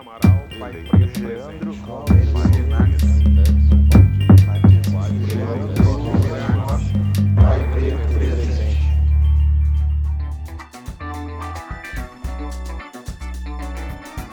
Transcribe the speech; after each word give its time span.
Amaral, 0.00 0.48
pai 0.58 0.72
preto 0.90 1.20
presente. 1.20 1.82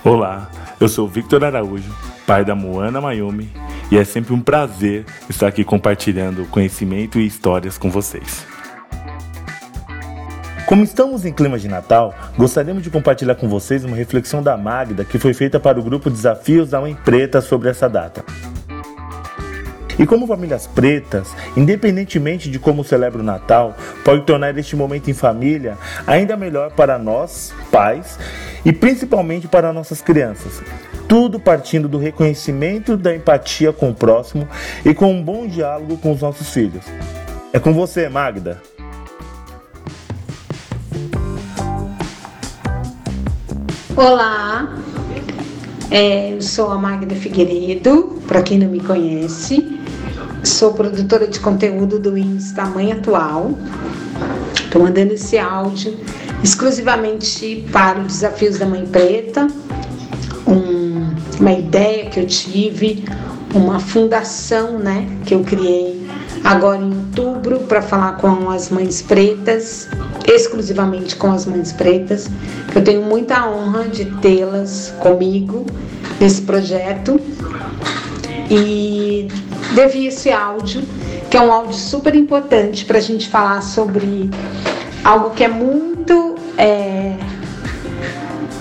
Olá, 0.04 0.50
eu 0.80 0.88
sou 0.88 1.08
Victor 1.09 1.44
Araújo, 1.44 1.94
pai 2.26 2.46
da 2.46 2.55
Moana 2.55 3.02
Mayumi, 3.02 3.52
e 3.91 3.98
é 3.98 4.05
sempre 4.05 4.34
um 4.34 4.39
prazer 4.39 5.05
estar 5.30 5.48
aqui 5.48 5.66
compartilhando 5.66 6.46
conhecimento 6.46 7.20
e 7.20 7.28
histórias 7.28 7.78
com 7.78 7.91
vocês. 7.91 8.48
Como 10.70 10.84
estamos 10.84 11.26
em 11.26 11.34
clima 11.34 11.58
de 11.58 11.68
Natal, 11.68 12.14
gostaríamos 12.38 12.84
de 12.84 12.92
compartilhar 12.92 13.34
com 13.34 13.50
vocês 13.50 13.84
uma 13.84 13.98
reflexão 13.98 14.44
da 14.44 14.56
Magda 14.56 15.04
que 15.04 15.18
foi 15.18 15.34
feita 15.34 15.60
para 15.60 15.80
o 15.80 15.84
grupo 15.84 16.12
Desafios 16.12 16.70
da 16.70 16.80
Mãe 16.80 16.94
Preta 16.94 17.41
sobre 17.41 17.70
essa 17.70 17.90
data. 17.90 18.23
E 19.98 20.05
como 20.05 20.27
famílias 20.27 20.68
pretas, 20.68 21.36
independentemente 21.58 22.52
de 22.52 22.60
como 22.60 22.84
celebra 22.84 23.20
o 23.20 23.24
Natal, 23.24 23.76
pode 24.05 24.27
tornar 24.27 24.55
este 24.60 24.76
momento 24.76 25.10
em 25.10 25.13
família 25.16 25.76
ainda 26.05 26.38
melhor 26.38 26.70
para 26.74 26.99
nós, 26.99 27.52
pais, 27.72 28.20
e 28.63 28.72
principalmente 28.72 29.48
para 29.48 29.74
nossas 29.74 30.04
crianças. 30.04 30.62
Tudo 31.08 31.40
partindo 31.40 31.88
do 31.88 31.98
reconhecimento 31.98 32.96
da 32.96 33.16
empatia 33.16 33.74
com 33.74 33.90
o 33.90 33.96
próximo 33.96 34.48
e 34.86 34.94
com 34.94 35.12
um 35.12 35.24
bom 35.24 35.48
diálogo 35.48 35.98
com 35.98 36.12
os 36.12 36.22
nossos 36.22 36.54
filhos. 36.54 36.86
É 37.52 37.58
com 37.58 37.74
você, 37.74 38.08
Magda. 38.08 38.62
Olá, 44.02 44.77
é, 45.91 46.31
eu 46.31 46.41
sou 46.41 46.71
a 46.71 46.77
Magda 46.77 47.13
Figueiredo, 47.16 48.21
para 48.26 48.41
quem 48.41 48.57
não 48.57 48.70
me 48.70 48.79
conhece, 48.79 49.77
sou 50.41 50.71
produtora 50.71 51.27
de 51.27 51.37
conteúdo 51.41 51.99
do 51.99 52.18
Insta 52.18 52.63
Mãe 52.63 52.93
Atual. 52.93 53.51
Estou 54.55 54.84
mandando 54.84 55.15
esse 55.15 55.37
áudio 55.37 55.98
exclusivamente 56.41 57.68
para 57.74 57.99
os 57.99 58.07
desafios 58.07 58.57
da 58.57 58.65
Mãe 58.65 58.85
Preta, 58.85 59.48
um, 60.48 61.13
uma 61.37 61.52
ideia 61.52 62.09
que 62.09 62.21
eu 62.21 62.26
tive, 62.26 63.04
uma 63.54 63.81
fundação 63.81 64.79
né, 64.79 65.09
que 65.25 65.35
eu 65.35 65.44
criei 65.44 65.99
agora 66.44 66.81
em 66.81 66.95
outubro 66.95 67.59
para 67.62 67.81
falar 67.81 68.18
com 68.18 68.50
as 68.50 68.69
mães 68.69 69.01
pretas, 69.01 69.88
exclusivamente 70.28 71.16
com 71.16 71.31
as 71.31 71.46
mães 71.46 71.72
pretas. 71.72 72.29
Eu 72.73 72.84
tenho 72.84 73.01
muita 73.01 73.47
honra 73.47 73.85
de 73.85 74.06
tê-las 74.06 74.94
comigo 75.00 75.66
nesse 76.19 76.41
projeto. 76.41 77.19
E 78.50 79.28
devi 79.75 80.07
esse 80.07 80.31
áudio, 80.31 80.81
que 81.29 81.38
é 81.38 81.41
um 81.41 81.51
áudio 81.51 81.75
super 81.75 82.16
importante 82.16 82.85
para 82.85 82.97
a 82.97 83.01
gente 83.01 83.29
falar 83.29 83.62
sobre 83.62 84.29
algo 85.03 85.29
que 85.31 85.44
é 85.44 85.47
muito 85.47 86.35
é, 86.57 87.16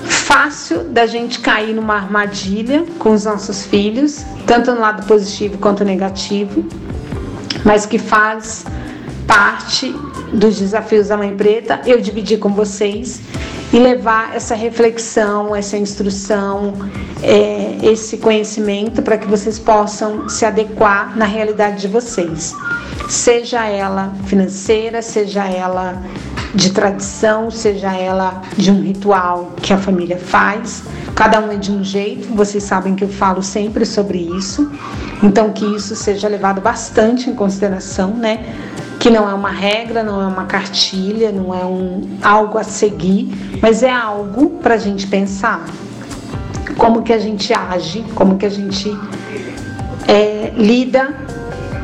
fácil 0.04 0.84
da 0.84 1.06
gente 1.06 1.40
cair 1.40 1.74
numa 1.74 1.94
armadilha 1.94 2.84
com 2.98 3.12
os 3.12 3.24
nossos 3.24 3.64
filhos, 3.64 4.24
tanto 4.46 4.72
no 4.72 4.80
lado 4.80 5.06
positivo 5.06 5.56
quanto 5.58 5.84
negativo, 5.84 6.66
mas 7.68 7.84
que 7.84 7.98
faz 7.98 8.64
parte 9.26 9.94
dos 10.32 10.58
desafios 10.58 11.08
da 11.08 11.18
Mãe 11.18 11.36
Preta, 11.36 11.82
eu 11.84 12.00
dividi 12.00 12.38
com 12.38 12.48
vocês 12.48 13.20
e 13.70 13.78
levar 13.78 14.34
essa 14.34 14.54
reflexão, 14.54 15.54
essa 15.54 15.76
instrução, 15.76 16.72
é, 17.22 17.76
esse 17.82 18.16
conhecimento 18.16 19.02
para 19.02 19.18
que 19.18 19.26
vocês 19.26 19.58
possam 19.58 20.30
se 20.30 20.46
adequar 20.46 21.14
na 21.14 21.26
realidade 21.26 21.82
de 21.82 21.88
vocês, 21.88 22.54
seja 23.06 23.66
ela 23.66 24.14
financeira, 24.24 25.02
seja 25.02 25.44
ela 25.44 26.02
de 26.54 26.70
tradição, 26.70 27.50
seja 27.50 27.92
ela 27.92 28.42
de 28.56 28.70
um 28.70 28.80
ritual 28.80 29.52
que 29.60 29.72
a 29.72 29.78
família 29.78 30.18
faz. 30.18 30.84
Cada 31.14 31.40
um 31.40 31.52
é 31.52 31.56
de 31.56 31.70
um 31.70 31.84
jeito, 31.84 32.34
vocês 32.34 32.62
sabem 32.62 32.94
que 32.94 33.04
eu 33.04 33.08
falo 33.08 33.42
sempre 33.42 33.84
sobre 33.84 34.18
isso. 34.18 34.70
Então 35.22 35.52
que 35.52 35.64
isso 35.64 35.94
seja 35.94 36.28
levado 36.28 36.60
bastante 36.60 37.28
em 37.28 37.34
consideração, 37.34 38.14
né? 38.14 38.44
que 38.98 39.10
não 39.10 39.30
é 39.30 39.34
uma 39.34 39.50
regra, 39.50 40.02
não 40.02 40.20
é 40.20 40.26
uma 40.26 40.44
cartilha, 40.44 41.30
não 41.30 41.54
é 41.54 41.64
um 41.64 42.18
algo 42.20 42.58
a 42.58 42.64
seguir, 42.64 43.28
mas 43.62 43.82
é 43.82 43.92
algo 43.92 44.58
para 44.60 44.74
a 44.74 44.78
gente 44.78 45.06
pensar. 45.06 45.64
Como 46.76 47.02
que 47.02 47.12
a 47.12 47.18
gente 47.18 47.52
age, 47.52 48.04
como 48.14 48.36
que 48.36 48.46
a 48.46 48.50
gente 48.50 48.90
é, 50.06 50.52
lida 50.56 51.14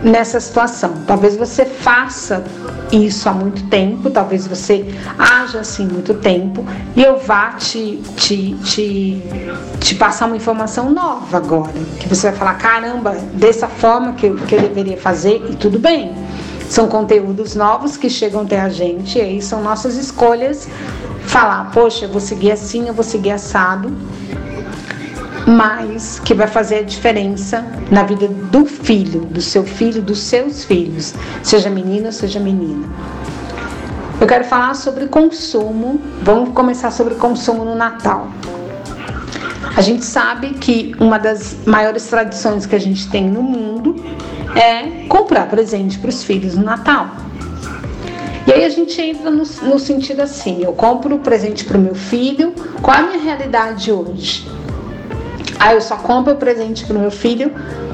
nessa 0.03 0.41
situação. 0.41 0.95
Talvez 1.07 1.37
você 1.37 1.65
faça 1.65 2.45
isso 2.93 3.29
há 3.29 3.33
muito 3.33 3.65
tempo, 3.69 4.11
talvez 4.11 4.47
você 4.47 4.85
haja 5.19 5.61
assim 5.61 5.87
muito 5.87 6.15
tempo, 6.15 6.65
e 6.95 7.03
eu 7.03 7.19
vá 7.19 7.53
te, 7.53 8.01
te, 8.17 8.55
te, 8.65 9.23
te 9.81 9.95
passar 9.95 10.27
uma 10.27 10.37
informação 10.37 10.91
nova 10.91 11.37
agora, 11.37 11.73
que 11.99 12.09
você 12.09 12.31
vai 12.31 12.39
falar, 12.39 12.55
caramba, 12.55 13.13
dessa 13.35 13.67
forma 13.67 14.13
que 14.13 14.27
eu, 14.27 14.37
que 14.37 14.55
eu 14.55 14.61
deveria 14.61 14.97
fazer, 14.97 15.45
e 15.51 15.57
tudo 15.57 15.79
bem. 15.79 16.13
São 16.69 16.89
conteúdos 16.89 17.55
novos 17.55 17.97
que 17.97 18.09
chegam 18.09 18.41
até 18.43 18.61
a 18.61 18.69
gente, 18.69 19.19
e 19.19 19.21
aí 19.21 19.43
são 19.43 19.63
nossas 19.63 19.97
escolhas. 19.97 20.67
Falar, 21.27 21.71
poxa, 21.71 22.07
eu 22.07 22.09
vou 22.09 22.21
seguir 22.21 22.53
assim, 22.53 22.89
eu 22.89 22.95
vou 22.95 23.05
seguir 23.05 23.33
assado, 23.33 23.93
mas 25.47 26.21
que 26.21 26.35
vai 26.35 26.47
fazer 26.47 26.77
a 26.77 26.83
diferença 26.83 27.65
na 27.91 28.03
vida 28.03 28.29
do 28.29 28.65
filho, 28.65 29.21
do 29.21 29.41
seu 29.41 29.65
filho, 29.65 30.01
dos 30.01 30.21
seus 30.21 30.65
filhos, 30.65 31.15
seja 31.43 31.69
menina, 31.69 32.11
seja 32.13 32.41
menina. 32.41 32.89
Eu 34.21 34.27
quero 34.27 34.45
falar 34.45 34.75
sobre 34.75 35.07
consumo. 35.07 36.01
Vamos 36.23 36.55
começar 36.55 36.91
sobre 36.91 37.15
consumo 37.17 37.65
no 37.65 37.75
Natal. 37.75 38.29
A 39.77 39.81
gente 39.81 40.05
sabe 40.05 40.51
que 40.55 40.95
uma 41.01 41.19
das 41.19 41.57
maiores 41.67 42.07
tradições 42.07 42.65
que 42.65 42.77
a 42.77 42.79
gente 42.79 43.09
tem 43.11 43.29
no 43.29 43.43
mundo 43.43 43.97
é 44.55 45.07
comprar 45.09 45.49
presente 45.49 45.99
para 45.99 46.09
os 46.09 46.23
filhos 46.23 46.55
no 46.55 46.63
Natal. 46.63 47.09
E 48.47 48.53
aí 48.53 48.65
a 48.65 48.69
gente 48.69 49.01
entra 49.01 49.31
no, 49.31 49.43
no 49.63 49.79
sentido 49.79 50.21
assim: 50.21 50.63
eu 50.63 50.73
compro 50.73 51.19
presente 51.19 51.65
para 51.65 51.77
o 51.77 51.81
meu 51.81 51.95
filho, 51.95 52.55
qual 52.81 52.97
é 52.97 53.01
a 53.01 53.07
minha 53.09 53.21
realidade 53.21 53.91
hoje? 53.91 54.47
Ah, 55.59 55.75
eu 55.75 55.81
só 55.81 55.97
compro 55.97 56.37
presente 56.37 56.85
para 56.85 56.97
o 56.97 57.01
meu 57.01 57.11
filho 57.11 57.53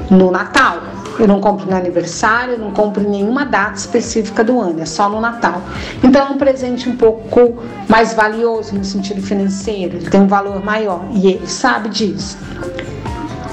no 0.09 0.31
Natal. 0.31 0.81
Eu 1.19 1.27
não 1.27 1.39
compro 1.39 1.69
no 1.69 1.75
aniversário, 1.75 2.57
não 2.57 2.71
compro 2.71 3.07
nenhuma 3.07 3.45
data 3.45 3.77
específica 3.77 4.43
do 4.43 4.59
ano, 4.59 4.81
é 4.81 4.85
só 4.85 5.09
no 5.09 5.19
Natal. 5.19 5.61
Então 6.03 6.27
é 6.27 6.29
um 6.29 6.37
presente 6.37 6.89
um 6.89 6.95
pouco 6.95 7.61
mais 7.87 8.13
valioso 8.13 8.73
no 8.73 8.83
sentido 8.83 9.21
financeiro, 9.21 9.97
ele 9.97 10.09
tem 10.09 10.21
um 10.21 10.27
valor 10.27 10.63
maior 10.63 11.03
e 11.11 11.27
ele 11.27 11.47
sabe 11.47 11.89
disso. 11.89 12.37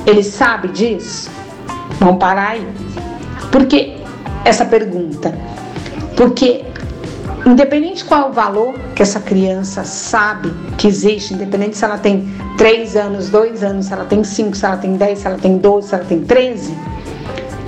Ele 0.07 0.23
sabe 0.23 0.69
disso? 0.69 1.31
Vamos 1.99 2.19
parar 2.19 2.51
aí. 2.51 2.67
Por 3.51 3.67
que 3.67 3.97
essa 4.45 4.65
pergunta? 4.65 5.35
Porque 6.17 6.65
independente 7.49 8.05
qual 8.05 8.31
o 8.31 8.33
valor 8.33 8.75
que 8.95 9.03
essa 9.03 9.21
criança 9.21 9.83
sabe 9.85 10.53
que 10.77 10.87
existe, 10.87 11.35
independente 11.35 11.77
se 11.77 11.85
ela 11.85 11.99
tem 11.99 12.29
3 12.57 12.97
anos, 12.97 13.31
2 13.31 13.63
anos, 13.63 13.87
se 13.87 13.93
ela 13.93 14.05
tem 14.05 14.23
5, 14.23 14.57
se 14.57 14.65
ela 14.65 14.77
tem 14.77 14.97
10, 14.97 15.19
se 15.19 15.27
ela 15.27 15.39
tem 15.39 15.57
12, 15.57 15.89
se 15.89 15.95
ela 15.95 16.05
tem 16.05 16.21
13, 16.21 16.77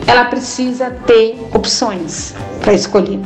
ela 0.07 0.25
precisa 0.27 0.91
ter 1.07 1.41
opções 1.55 2.35
para 2.61 2.75
escolher. 2.75 3.21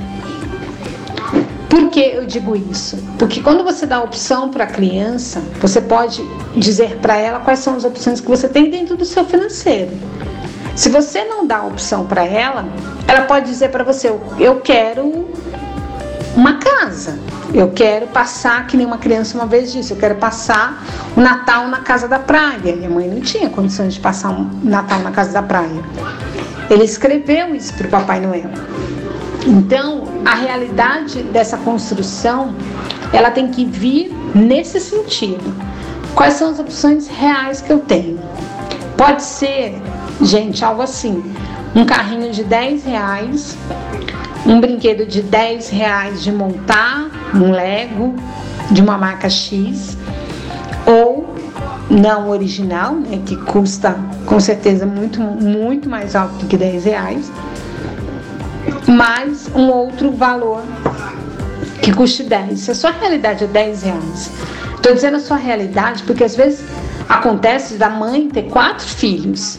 Por 1.69 1.91
que 1.91 2.01
eu 2.01 2.25
digo 2.25 2.55
isso? 2.55 2.97
Porque 3.19 3.41
quando 3.41 3.65
você 3.65 3.85
dá 3.85 4.01
opção 4.01 4.49
para 4.49 4.65
a 4.65 4.67
criança, 4.67 5.43
você 5.61 5.81
pode 5.81 6.23
dizer 6.57 6.99
para 6.99 7.17
ela 7.17 7.41
quais 7.41 7.59
são 7.59 7.75
as 7.75 7.85
opções 7.85 8.21
que 8.21 8.29
você 8.29 8.49
tem 8.49 8.71
dentro 8.71 8.97
do 8.97 9.05
seu 9.05 9.25
financeiro. 9.25 9.91
Se 10.77 10.89
você 10.89 11.25
não 11.25 11.47
dá 11.47 11.63
opção 11.65 12.05
para 12.07 12.25
ela, 12.25 12.65
ela 13.09 13.23
pode 13.23 13.47
dizer 13.47 13.71
para 13.71 13.83
você: 13.83 14.13
eu 14.39 14.61
quero 14.61 15.29
uma 16.37 16.55
casa. 16.55 17.19
Eu 17.53 17.71
quero 17.71 18.07
passar, 18.09 18.67
que 18.67 18.77
nem 18.77 18.87
uma 18.87 18.99
criança 18.99 19.37
uma 19.37 19.47
vez 19.47 19.73
disse, 19.73 19.93
eu 19.93 19.97
quero 19.97 20.17
passar 20.17 20.85
o 21.17 21.21
Natal 21.21 21.69
na 21.69 21.79
casa 21.79 22.09
da 22.09 22.19
praia. 22.19 22.75
Minha 22.75 22.91
mãe 22.91 23.09
não 23.09 23.21
tinha 23.21 23.49
condições 23.49 23.95
de 23.95 24.01
passar 24.01 24.31
um 24.31 24.51
Natal 24.63 25.01
na 25.01 25.11
casa 25.11 25.33
da 25.33 25.43
praia. 25.43 25.83
Ele 26.69 26.85
escreveu 26.85 27.55
isso 27.55 27.75
para 27.75 27.87
o 27.87 27.91
Papai 27.91 28.21
Noel. 28.21 28.51
Então, 29.47 30.05
a 30.25 30.35
realidade 30.35 31.23
dessa 31.25 31.57
construção, 31.59 32.55
ela 33.13 33.31
tem 33.31 33.49
que 33.49 33.65
vir 33.65 34.13
nesse 34.35 34.81
sentido. 34.81 35.55
Quais 36.15 36.35
são 36.35 36.51
as 36.51 36.59
opções 36.59 37.09
reais 37.09 37.61
que 37.61 37.71
eu 37.71 37.81
tenho? 37.81 38.19
Pode 38.97 39.23
ser, 39.23 39.81
gente, 40.23 40.65
algo 40.65 40.81
assim, 40.81 41.23
um 41.75 41.85
carrinho 41.85 42.33
de 42.33 42.43
10 42.43 42.85
reais 42.85 43.57
um 44.47 44.61
brinquedo 44.61 45.07
de 45.07 45.23
10 45.23 45.71
reais 45.71 46.23
de 46.23 46.31
montar, 46.31 47.11
um 47.35 47.51
Lego 47.51 48.15
de 48.71 48.83
uma 48.83 48.99
marca 48.99 49.29
X, 49.29 49.97
ou 50.87 51.35
não 51.91 52.29
original, 52.31 52.95
né, 52.95 53.21
que 53.25 53.37
custa 53.37 53.97
com 54.27 54.39
certeza 54.41 54.87
muito, 54.87 55.21
muito 55.21 55.89
mais 55.89 56.15
alto 56.15 56.35
do 56.37 56.47
que 56.47 56.57
10 56.57 56.85
reais, 56.85 57.33
mais 58.87 59.49
um 59.55 59.69
outro 59.69 60.11
valor 60.13 60.63
que 61.83 61.93
custe 61.93 62.23
10. 62.23 62.61
Se 62.61 62.71
a 62.71 62.75
sua 62.75 62.91
realidade 62.91 63.45
é 63.45 63.47
10 63.47 63.83
reais, 63.83 64.31
estou 64.77 64.95
dizendo 64.95 65.17
a 65.17 65.21
sua 65.21 65.37
realidade 65.37 66.03
porque 66.05 66.25
às 66.25 66.35
vezes 66.35 66.65
acontece 67.09 67.75
da 67.75 67.91
mãe 67.91 68.29
ter 68.29 68.45
quatro 68.45 68.87
filhos 68.87 69.59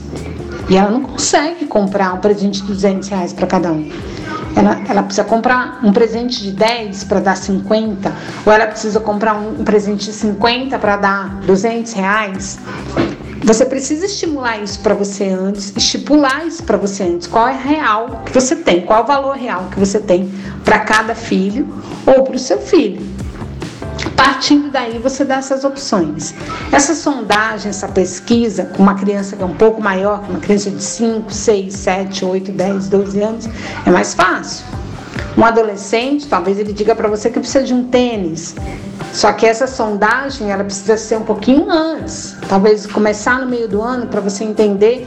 e 0.69 0.75
ela 0.75 0.89
não 0.89 1.01
consegue 1.01 1.65
comprar 1.65 2.13
um 2.13 2.17
presente 2.17 2.61
de 2.61 2.67
200 2.67 3.09
reais 3.09 3.33
para 3.33 3.45
cada 3.45 3.71
um. 3.71 3.89
Ela, 4.55 4.81
ela, 4.87 5.03
precisa 5.03 5.23
comprar 5.23 5.79
um 5.83 5.91
presente 5.91 6.41
de 6.41 6.51
10 6.51 7.03
para 7.03 7.19
dar 7.19 7.35
50, 7.35 8.11
ou 8.45 8.53
ela 8.53 8.67
precisa 8.67 8.99
comprar 8.99 9.33
um, 9.33 9.63
presente 9.63 10.05
de 10.05 10.13
50 10.13 10.79
para 10.79 10.95
dar 10.95 11.39
200 11.45 11.91
reais. 11.93 12.59
Você 13.43 13.65
precisa 13.65 14.05
estimular 14.05 14.57
isso 14.63 14.79
para 14.79 14.95
você 14.95 15.25
antes, 15.25 15.71
estipular 15.75 16.47
isso 16.47 16.63
para 16.63 16.77
você 16.77 17.03
antes. 17.03 17.27
Qual 17.27 17.47
é 17.47 17.53
real 17.53 18.23
que 18.25 18.33
você 18.33 18.55
tem? 18.55 18.81
Qual 18.81 19.01
é 19.01 19.03
o 19.03 19.05
valor 19.05 19.35
real 19.35 19.67
que 19.71 19.79
você 19.79 19.99
tem 19.99 20.31
para 20.63 20.79
cada 20.79 21.13
filho 21.13 21.67
ou 22.05 22.23
para 22.23 22.35
o 22.35 22.39
seu 22.39 22.59
filho? 22.59 23.05
Partindo 24.15 24.69
daí, 24.69 24.97
você 24.97 25.25
dá 25.25 25.35
essas 25.35 25.63
opções. 25.63 26.33
Essa 26.71 26.95
sondagem, 26.95 27.69
essa 27.69 27.87
pesquisa, 27.87 28.65
com 28.65 28.81
uma 28.81 28.95
criança 28.95 29.35
que 29.35 29.43
é 29.43 29.45
um 29.45 29.55
pouco 29.55 29.81
maior, 29.81 30.23
uma 30.29 30.39
criança 30.39 30.71
de 30.71 30.81
5, 30.81 31.31
6, 31.31 31.73
7, 31.73 32.25
8, 32.25 32.51
10, 32.51 32.89
12 32.89 33.21
anos, 33.21 33.49
é 33.85 33.91
mais 33.91 34.13
fácil. 34.13 34.65
Um 35.37 35.43
adolescente, 35.43 36.27
talvez 36.27 36.57
ele 36.57 36.71
diga 36.71 36.95
para 36.95 37.09
você 37.09 37.29
que 37.29 37.39
precisa 37.39 37.63
de 37.63 37.73
um 37.73 37.83
tênis. 37.85 38.55
Só 39.11 39.33
que 39.33 39.45
essa 39.45 39.67
sondagem, 39.67 40.49
ela 40.49 40.63
precisa 40.63 40.95
ser 40.95 41.17
um 41.17 41.23
pouquinho 41.23 41.69
antes. 41.69 42.35
Talvez 42.47 42.85
começar 42.85 43.39
no 43.39 43.45
meio 43.45 43.67
do 43.67 43.81
ano 43.81 44.07
para 44.07 44.21
você 44.21 44.45
entender 44.45 45.05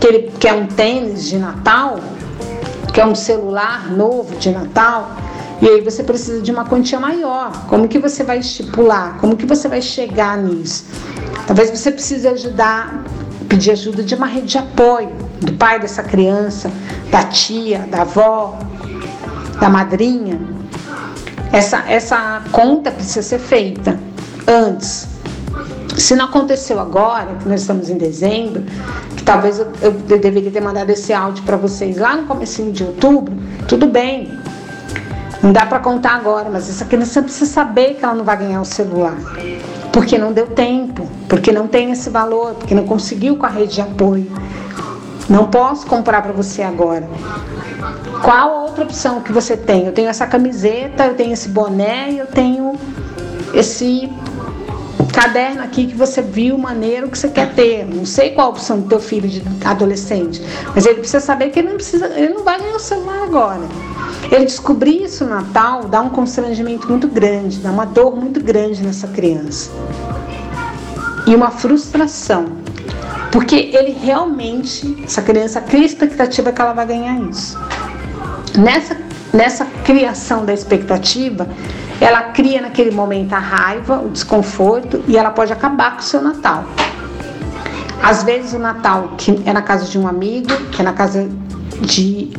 que 0.00 0.06
ele 0.06 0.32
quer 0.38 0.54
um 0.54 0.66
tênis 0.66 1.28
de 1.28 1.38
Natal, 1.38 2.00
quer 2.92 3.06
um 3.06 3.14
celular 3.14 3.88
novo 3.90 4.34
de 4.36 4.50
Natal 4.50 5.16
e 5.60 5.68
aí 5.68 5.80
você 5.80 6.02
precisa 6.02 6.40
de 6.40 6.52
uma 6.52 6.64
quantia 6.64 7.00
maior. 7.00 7.66
Como 7.66 7.88
que 7.88 7.98
você 7.98 8.22
vai 8.22 8.38
estipular? 8.38 9.16
Como 9.18 9.36
que 9.36 9.44
você 9.44 9.68
vai 9.68 9.82
chegar 9.82 10.38
nisso? 10.38 10.84
Talvez 11.46 11.70
você 11.70 11.90
precise 11.90 12.28
ajudar, 12.28 13.04
pedir 13.48 13.72
ajuda 13.72 14.02
de 14.02 14.14
uma 14.14 14.26
rede 14.26 14.46
de 14.46 14.58
apoio, 14.58 15.10
do 15.40 15.52
pai 15.54 15.80
dessa 15.80 16.02
criança, 16.02 16.70
da 17.10 17.24
tia, 17.24 17.80
da 17.90 18.02
avó, 18.02 18.58
da 19.60 19.68
madrinha. 19.68 20.40
Essa, 21.52 21.84
essa 21.88 22.42
conta 22.52 22.90
precisa 22.90 23.22
ser 23.22 23.38
feita 23.38 23.98
antes. 24.46 25.08
Se 25.96 26.14
não 26.14 26.26
aconteceu 26.26 26.78
agora, 26.78 27.34
que 27.36 27.48
nós 27.48 27.62
estamos 27.62 27.90
em 27.90 27.98
dezembro, 27.98 28.62
que 29.16 29.24
talvez 29.24 29.58
eu, 29.58 29.66
eu 29.80 29.90
deveria 29.92 30.50
ter 30.50 30.60
mandado 30.60 30.90
esse 30.90 31.12
áudio 31.12 31.42
para 31.42 31.56
vocês 31.56 31.96
lá 31.96 32.14
no 32.14 32.26
começo 32.26 32.62
de 32.70 32.84
outubro, 32.84 33.34
tudo 33.66 33.86
bem. 33.88 34.37
Não 35.42 35.52
dá 35.52 35.64
para 35.66 35.78
contar 35.78 36.14
agora, 36.14 36.48
mas 36.50 36.68
essa 36.68 36.84
criança 36.84 37.22
precisa 37.22 37.46
saber 37.46 37.94
que 37.94 38.04
ela 38.04 38.14
não 38.14 38.24
vai 38.24 38.36
ganhar 38.36 38.60
o 38.60 38.64
celular. 38.64 39.16
Porque 39.92 40.18
não 40.18 40.32
deu 40.32 40.48
tempo, 40.48 41.08
porque 41.28 41.52
não 41.52 41.68
tem 41.68 41.92
esse 41.92 42.10
valor, 42.10 42.54
porque 42.54 42.74
não 42.74 42.84
conseguiu 42.84 43.36
com 43.36 43.46
a 43.46 43.48
rede 43.48 43.74
de 43.74 43.80
apoio. 43.80 44.30
Não 45.28 45.46
posso 45.46 45.86
comprar 45.86 46.22
para 46.22 46.32
você 46.32 46.62
agora. 46.62 47.08
Qual 48.22 48.36
a 48.36 48.62
outra 48.62 48.84
opção 48.84 49.20
que 49.20 49.32
você 49.32 49.56
tem? 49.56 49.86
Eu 49.86 49.92
tenho 49.92 50.08
essa 50.08 50.26
camiseta, 50.26 51.06
eu 51.06 51.14
tenho 51.14 51.32
esse 51.32 51.48
boné, 51.48 52.12
eu 52.12 52.26
tenho 52.26 52.74
esse 53.54 54.10
caderno 55.12 55.62
aqui 55.62 55.86
que 55.86 55.94
você 55.94 56.22
viu, 56.22 56.56
maneiro 56.58 57.08
que 57.08 57.18
você 57.18 57.28
quer 57.28 57.54
ter. 57.54 57.84
Não 57.84 58.06
sei 58.06 58.30
qual 58.30 58.48
a 58.48 58.50
opção 58.50 58.80
do 58.80 58.88
teu 58.88 59.00
filho 59.00 59.28
de 59.28 59.42
adolescente, 59.64 60.42
mas 60.74 60.86
ele 60.86 61.00
precisa 61.00 61.20
saber 61.20 61.50
que 61.50 61.58
ele 61.58 61.68
não 61.68 61.76
precisa, 61.76 62.06
ele 62.16 62.34
não 62.34 62.44
vai 62.44 62.58
ganhar 62.58 62.76
o 62.76 62.80
celular 62.80 63.22
agora. 63.22 63.62
Ele 64.30 64.44
descobrir 64.44 65.04
isso 65.04 65.24
no 65.24 65.30
Natal 65.30 65.84
dá 65.84 66.02
um 66.02 66.10
constrangimento 66.10 66.88
muito 66.88 67.08
grande, 67.08 67.58
dá 67.58 67.70
uma 67.70 67.86
dor 67.86 68.14
muito 68.14 68.40
grande 68.40 68.82
nessa 68.82 69.08
criança. 69.08 69.70
E 71.26 71.34
uma 71.34 71.50
frustração. 71.50 72.46
Porque 73.32 73.70
ele 73.72 73.92
realmente, 73.92 75.02
essa 75.04 75.22
criança 75.22 75.60
cria 75.60 75.82
a 75.82 75.86
expectativa 75.86 76.52
que 76.52 76.60
ela 76.60 76.72
vai 76.72 76.86
ganhar 76.86 77.20
isso. 77.20 77.58
Nessa, 78.58 78.96
nessa 79.32 79.64
criação 79.84 80.44
da 80.44 80.52
expectativa, 80.52 81.46
ela 82.00 82.22
cria 82.24 82.60
naquele 82.60 82.90
momento 82.90 83.32
a 83.32 83.38
raiva, 83.38 84.00
o 84.00 84.08
desconforto 84.08 85.02
e 85.08 85.16
ela 85.16 85.30
pode 85.30 85.52
acabar 85.52 85.92
com 85.92 86.00
o 86.00 86.02
seu 86.02 86.22
Natal. 86.22 86.64
Às 88.02 88.22
vezes 88.22 88.52
o 88.52 88.58
Natal 88.58 89.14
que 89.16 89.42
é 89.44 89.52
na 89.52 89.62
casa 89.62 89.84
de 89.86 89.98
um 89.98 90.06
amigo, 90.06 90.48
que 90.70 90.80
é 90.80 90.84
na 90.84 90.92
casa 90.92 91.28
de 91.80 92.30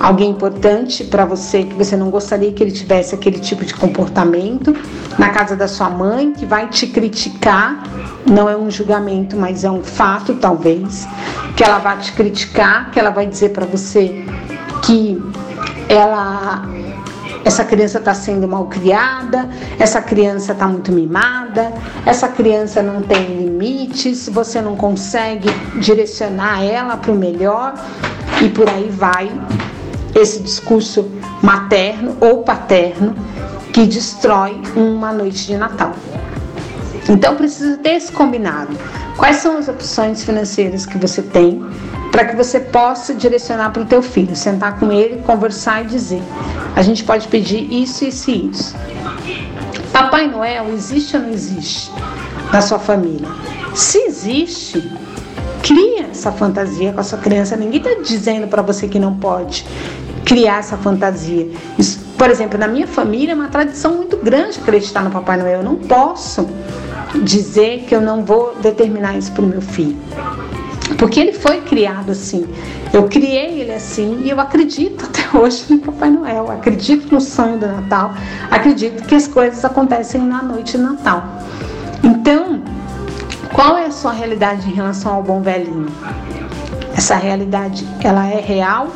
alguém 0.00 0.30
importante 0.30 1.04
para 1.04 1.24
você 1.24 1.64
que 1.64 1.74
você 1.74 1.96
não 1.96 2.10
gostaria 2.10 2.52
que 2.52 2.62
ele 2.62 2.72
tivesse 2.72 3.14
aquele 3.14 3.38
tipo 3.38 3.64
de 3.64 3.74
comportamento, 3.74 4.74
na 5.18 5.30
casa 5.30 5.54
da 5.54 5.68
sua 5.68 5.90
mãe 5.90 6.32
que 6.32 6.46
vai 6.46 6.68
te 6.68 6.86
criticar, 6.86 7.82
não 8.26 8.48
é 8.48 8.56
um 8.56 8.70
julgamento, 8.70 9.36
mas 9.36 9.64
é 9.64 9.70
um 9.70 9.82
fato 9.82 10.34
talvez, 10.34 11.06
que 11.56 11.62
ela 11.62 11.78
vai 11.78 11.98
te 11.98 12.12
criticar, 12.12 12.90
que 12.90 12.98
ela 12.98 13.10
vai 13.10 13.26
dizer 13.26 13.50
para 13.50 13.66
você 13.66 14.24
que 14.82 15.22
ela 15.88 16.66
essa 17.44 17.64
criança 17.64 17.98
está 17.98 18.14
sendo 18.14 18.46
mal 18.46 18.66
criada, 18.66 19.48
essa 19.76 20.00
criança 20.00 20.52
está 20.52 20.68
muito 20.68 20.92
mimada, 20.92 21.72
essa 22.06 22.28
criança 22.28 22.80
não 22.82 23.02
tem 23.02 23.36
limites, 23.36 24.28
você 24.28 24.60
não 24.60 24.76
consegue 24.76 25.48
direcionar 25.80 26.62
ela 26.62 26.96
para 26.96 27.10
o 27.10 27.16
melhor 27.16 27.74
e 28.40 28.48
por 28.48 28.68
aí 28.68 28.88
vai 28.90 29.28
esse 30.14 30.40
discurso 30.40 31.10
materno 31.42 32.16
ou 32.20 32.42
paterno 32.42 33.14
que 33.72 33.86
destrói 33.86 34.60
uma 34.76 35.12
noite 35.12 35.46
de 35.46 35.56
Natal. 35.56 35.94
Então 37.08 37.34
precisa 37.36 37.78
ter 37.78 37.94
esse 37.94 38.12
combinado. 38.12 38.76
Quais 39.16 39.36
são 39.36 39.58
as 39.58 39.68
opções 39.68 40.24
financeiras 40.24 40.86
que 40.86 40.98
você 40.98 41.22
tem 41.22 41.62
para 42.10 42.26
que 42.26 42.36
você 42.36 42.60
possa 42.60 43.14
direcionar 43.14 43.70
para 43.70 43.82
o 43.82 43.86
teu 43.86 44.02
filho, 44.02 44.36
sentar 44.36 44.78
com 44.78 44.92
ele, 44.92 45.22
conversar 45.22 45.84
e 45.84 45.86
dizer: 45.86 46.22
a 46.76 46.82
gente 46.82 47.02
pode 47.04 47.28
pedir 47.28 47.72
isso, 47.72 48.04
isso 48.04 48.30
e 48.30 48.50
isso. 48.50 48.76
Papai 49.92 50.26
Noel 50.28 50.72
existe 50.72 51.16
ou 51.16 51.22
não 51.22 51.30
existe 51.30 51.90
na 52.52 52.60
sua 52.60 52.78
família? 52.78 53.28
Se 53.74 53.98
existe, 53.98 54.90
cria 55.62 56.08
essa 56.10 56.32
fantasia 56.32 56.92
com 56.92 57.00
a 57.00 57.04
sua 57.04 57.18
criança. 57.18 57.56
Ninguém 57.56 57.80
está 57.80 58.02
dizendo 58.02 58.46
para 58.46 58.62
você 58.62 58.88
que 58.88 58.98
não 58.98 59.14
pode 59.14 59.66
criar 60.24 60.58
essa 60.58 60.76
fantasia. 60.76 61.50
Isso, 61.78 62.00
por 62.16 62.30
exemplo, 62.30 62.58
na 62.58 62.68
minha 62.68 62.86
família 62.86 63.32
é 63.32 63.34
uma 63.34 63.48
tradição 63.48 63.96
muito 63.96 64.16
grande 64.16 64.58
acreditar 64.58 65.02
no 65.02 65.10
Papai 65.10 65.36
Noel. 65.36 65.60
Eu 65.60 65.64
não 65.64 65.76
posso 65.76 66.48
dizer 67.22 67.84
que 67.88 67.94
eu 67.94 68.00
não 68.00 68.24
vou 68.24 68.54
determinar 68.60 69.16
isso 69.16 69.32
para 69.32 69.42
o 69.42 69.46
meu 69.46 69.60
filho. 69.60 69.96
Porque 70.98 71.18
ele 71.20 71.32
foi 71.32 71.60
criado 71.62 72.12
assim. 72.12 72.46
Eu 72.92 73.08
criei 73.08 73.60
ele 73.60 73.72
assim 73.72 74.20
e 74.24 74.30
eu 74.30 74.38
acredito 74.38 75.04
até 75.06 75.36
hoje 75.36 75.64
no 75.70 75.78
Papai 75.78 76.10
Noel. 76.10 76.50
Acredito 76.50 77.12
no 77.12 77.20
sonho 77.20 77.58
do 77.58 77.66
Natal. 77.66 78.14
Acredito 78.50 79.04
que 79.04 79.14
as 79.14 79.26
coisas 79.26 79.64
acontecem 79.64 80.20
na 80.20 80.42
noite 80.42 80.76
de 80.76 80.78
Natal. 80.78 81.24
Então, 82.04 82.62
qual 83.52 83.76
é 83.76 83.86
a 83.86 83.90
sua 83.90 84.12
realidade 84.12 84.68
em 84.68 84.72
relação 84.72 85.14
ao 85.14 85.22
bom 85.22 85.40
velhinho? 85.40 85.86
Essa 86.94 87.16
realidade, 87.16 87.86
ela 88.02 88.26
é 88.26 88.40
real 88.40 88.88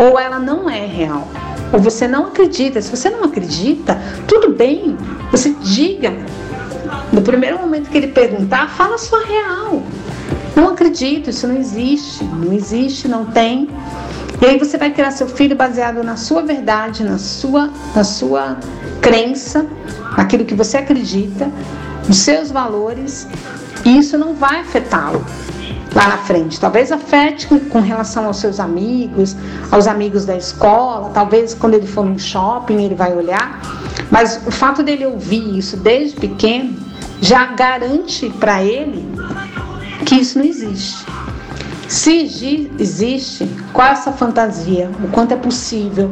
ou 0.00 0.18
ela 0.18 0.38
não 0.38 0.68
é 0.68 0.86
real? 0.86 1.28
Ou 1.72 1.78
você 1.78 2.08
não 2.08 2.28
acredita? 2.28 2.80
Se 2.80 2.90
você 2.90 3.10
não 3.10 3.24
acredita, 3.24 4.00
tudo 4.26 4.50
bem, 4.54 4.96
você 5.30 5.50
diga. 5.60 6.14
No 7.12 7.20
primeiro 7.20 7.58
momento 7.58 7.90
que 7.90 7.98
ele 7.98 8.08
perguntar, 8.08 8.70
fala 8.70 8.94
a 8.94 8.98
sua 8.98 9.22
real. 9.26 9.82
Não 10.56 10.70
acredito, 10.70 11.28
isso 11.28 11.46
não 11.46 11.56
existe, 11.56 12.24
não 12.24 12.52
existe, 12.52 13.06
não 13.06 13.26
tem. 13.26 13.68
E 14.40 14.46
aí 14.46 14.58
você 14.58 14.78
vai 14.78 14.90
criar 14.90 15.10
seu 15.10 15.28
filho 15.28 15.54
baseado 15.54 16.02
na 16.02 16.16
sua 16.16 16.42
verdade, 16.42 17.04
na 17.04 17.18
sua, 17.18 17.70
na 17.94 18.02
sua 18.02 18.56
crença, 19.02 19.66
naquilo 20.16 20.46
que 20.46 20.54
você 20.54 20.78
acredita, 20.78 21.50
nos 22.08 22.18
seus 22.18 22.50
valores, 22.50 23.28
e 23.84 23.98
isso 23.98 24.16
não 24.16 24.34
vai 24.34 24.60
afetá-lo 24.60 25.24
lá 25.94 26.08
na 26.08 26.18
frente. 26.18 26.60
Talvez 26.60 26.92
afete 26.92 27.46
com 27.46 27.80
relação 27.80 28.26
aos 28.26 28.38
seus 28.38 28.60
amigos, 28.60 29.36
aos 29.70 29.86
amigos 29.86 30.24
da 30.24 30.36
escola, 30.36 31.10
talvez 31.10 31.54
quando 31.54 31.74
ele 31.74 31.86
for 31.86 32.04
no 32.04 32.18
shopping 32.18 32.82
ele 32.82 32.94
vai 32.94 33.12
olhar, 33.12 33.60
mas 34.10 34.40
o 34.46 34.50
fato 34.50 34.82
dele 34.82 35.06
ouvir 35.06 35.58
isso 35.58 35.76
desde 35.76 36.16
pequeno 36.16 36.76
já 37.20 37.46
garante 37.46 38.30
para 38.30 38.62
ele 38.62 39.04
que 40.06 40.16
isso 40.16 40.38
não 40.38 40.44
existe. 40.44 41.04
Se 41.88 42.22
existe, 42.78 43.50
qual 43.72 43.88
é 43.88 43.90
essa 43.90 44.12
fantasia? 44.12 44.90
O 45.02 45.08
quanto 45.08 45.32
é 45.32 45.36
possível 45.36 46.10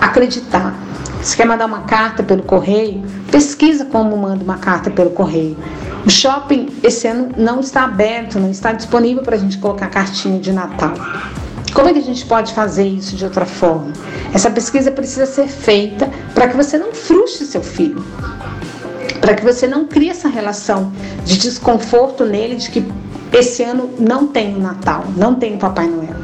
acreditar? 0.00 0.74
Se 1.22 1.36
quer 1.36 1.46
mandar 1.46 1.66
uma 1.66 1.82
carta 1.82 2.22
pelo 2.22 2.42
correio, 2.42 3.02
pesquisa 3.30 3.84
como 3.86 4.16
manda 4.16 4.44
uma 4.44 4.58
carta 4.58 4.90
pelo 4.90 5.10
correio. 5.10 5.56
O 6.04 6.10
shopping 6.10 6.68
esse 6.82 7.06
ano 7.06 7.30
não 7.36 7.60
está 7.60 7.84
aberto, 7.84 8.38
não 8.38 8.50
está 8.50 8.72
disponível 8.72 9.22
para 9.22 9.36
a 9.36 9.38
gente 9.38 9.58
colocar 9.58 9.86
cartinha 9.88 10.40
de 10.40 10.52
Natal. 10.52 10.94
Como 11.72 11.88
é 11.88 11.92
que 11.92 12.00
a 12.00 12.02
gente 12.02 12.26
pode 12.26 12.52
fazer 12.52 12.86
isso 12.86 13.16
de 13.16 13.24
outra 13.24 13.46
forma? 13.46 13.92
Essa 14.34 14.50
pesquisa 14.50 14.90
precisa 14.90 15.26
ser 15.26 15.46
feita 15.46 16.10
para 16.34 16.48
que 16.48 16.56
você 16.56 16.76
não 16.76 16.92
frustre 16.92 17.46
seu 17.46 17.62
filho, 17.62 18.04
para 19.20 19.34
que 19.34 19.44
você 19.44 19.66
não 19.66 19.86
crie 19.86 20.10
essa 20.10 20.28
relação 20.28 20.92
de 21.24 21.38
desconforto 21.38 22.24
nele 22.24 22.56
de 22.56 22.70
que 22.70 22.84
esse 23.32 23.62
ano 23.62 23.90
não 23.98 24.26
tem 24.26 24.54
o 24.54 24.60
Natal, 24.60 25.04
não 25.16 25.36
tem 25.36 25.54
o 25.54 25.58
Papai 25.58 25.86
Noel. 25.86 26.16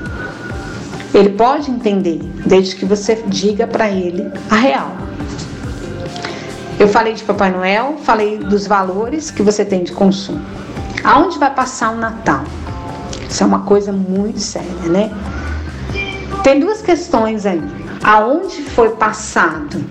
Ele 1.15 1.31
pode 1.31 1.71
entender, 1.71 2.21
desde 2.45 2.77
que 2.77 2.85
você 2.85 3.23
diga 3.27 3.67
para 3.67 3.89
ele 3.91 4.31
a 4.51 4.57
real. 4.57 4.93
Eu 6.79 6.87
falei 6.87 7.13
de 7.13 7.25
Papai 7.25 7.51
Noel, 7.51 7.97
falei 8.05 8.39
dos 8.39 8.67
valores 8.67 9.33
que 9.33 9.43
você 9.43 9.65
tem 9.65 9.83
de 9.83 9.91
consumo. 9.91 10.41
Aonde 11.03 11.37
vai 11.37 11.53
passar 11.53 11.91
o 11.91 11.97
Natal? 11.97 12.45
Isso 13.29 13.43
é 13.43 13.47
uma 13.47 13.61
coisa 13.61 13.93
muito 13.93 14.39
séria, 14.39 14.89
né? 14.89 15.11
Tem 16.45 16.61
duas 16.61 16.81
questões 16.81 17.45
aí. 17.47 17.61
Aonde 18.05 18.63
foi 18.63 18.91
passado 18.91 19.85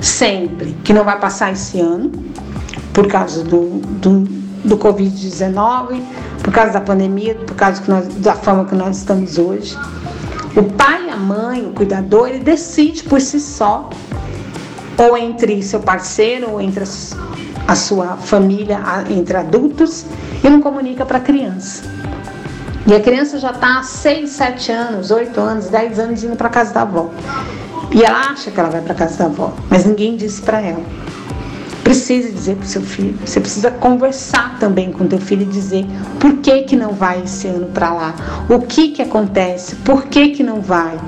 sempre, 0.00 0.76
que 0.84 0.92
não 0.92 1.04
vai 1.04 1.18
passar 1.18 1.52
esse 1.52 1.80
ano, 1.80 2.12
por 2.92 3.08
causa 3.08 3.42
do, 3.42 3.80
do, 4.00 4.20
do 4.64 4.78
Covid-19, 4.78 6.02
por 6.42 6.52
causa 6.52 6.72
da 6.72 6.80
pandemia, 6.80 7.34
por 7.34 7.56
causa 7.56 7.82
nós, 7.88 8.06
da 8.16 8.34
forma 8.34 8.64
que 8.64 8.76
nós 8.76 8.98
estamos 8.98 9.38
hoje. 9.38 9.76
O 10.56 10.62
pai, 10.62 11.10
a 11.10 11.16
mãe, 11.16 11.66
o 11.66 11.72
cuidador, 11.72 12.28
ele 12.28 12.40
decide 12.40 13.02
por 13.04 13.20
si 13.20 13.40
só, 13.40 13.90
ou 15.02 15.16
entre 15.16 15.62
seu 15.62 15.80
parceiro, 15.80 16.52
ou 16.52 16.60
entre 16.60 16.84
a 17.66 17.74
sua 17.74 18.16
família, 18.16 18.80
entre 19.10 19.36
adultos, 19.36 20.06
e 20.42 20.48
não 20.48 20.60
comunica 20.60 21.04
para 21.04 21.18
a 21.18 21.20
criança. 21.20 21.82
E 22.86 22.94
a 22.94 23.00
criança 23.00 23.38
já 23.38 23.50
está 23.50 23.78
há 23.78 23.82
6, 23.82 24.30
7 24.30 24.72
anos, 24.72 25.10
8 25.10 25.40
anos, 25.40 25.68
10 25.68 25.98
anos 25.98 26.24
indo 26.24 26.36
para 26.36 26.48
casa 26.48 26.74
da 26.74 26.82
avó. 26.82 27.10
E 27.92 28.02
ela 28.02 28.30
acha 28.30 28.50
que 28.50 28.58
ela 28.58 28.70
vai 28.70 28.80
para 28.80 28.94
casa 28.94 29.18
da 29.18 29.24
avó, 29.26 29.52
mas 29.70 29.84
ninguém 29.84 30.16
disse 30.16 30.42
para 30.42 30.60
ela. 30.60 30.82
Precisa 31.84 32.30
dizer 32.30 32.56
para 32.56 32.64
o 32.64 32.68
seu 32.68 32.82
filho. 32.82 33.18
Você 33.24 33.40
precisa 33.40 33.70
conversar 33.70 34.58
também 34.58 34.90
com 34.90 35.04
o 35.04 35.08
teu 35.08 35.18
filho 35.18 35.42
e 35.42 35.46
dizer 35.46 35.84
por 36.18 36.38
que 36.38 36.62
que 36.62 36.76
não 36.76 36.92
vai 36.92 37.22
esse 37.22 37.46
ano 37.48 37.66
para 37.66 37.92
lá, 37.92 38.14
o 38.48 38.60
que 38.60 38.88
que 38.88 39.02
acontece, 39.02 39.76
por 39.76 40.04
que 40.06 40.30
que 40.30 40.42
não 40.42 40.60
vai, 40.60 40.98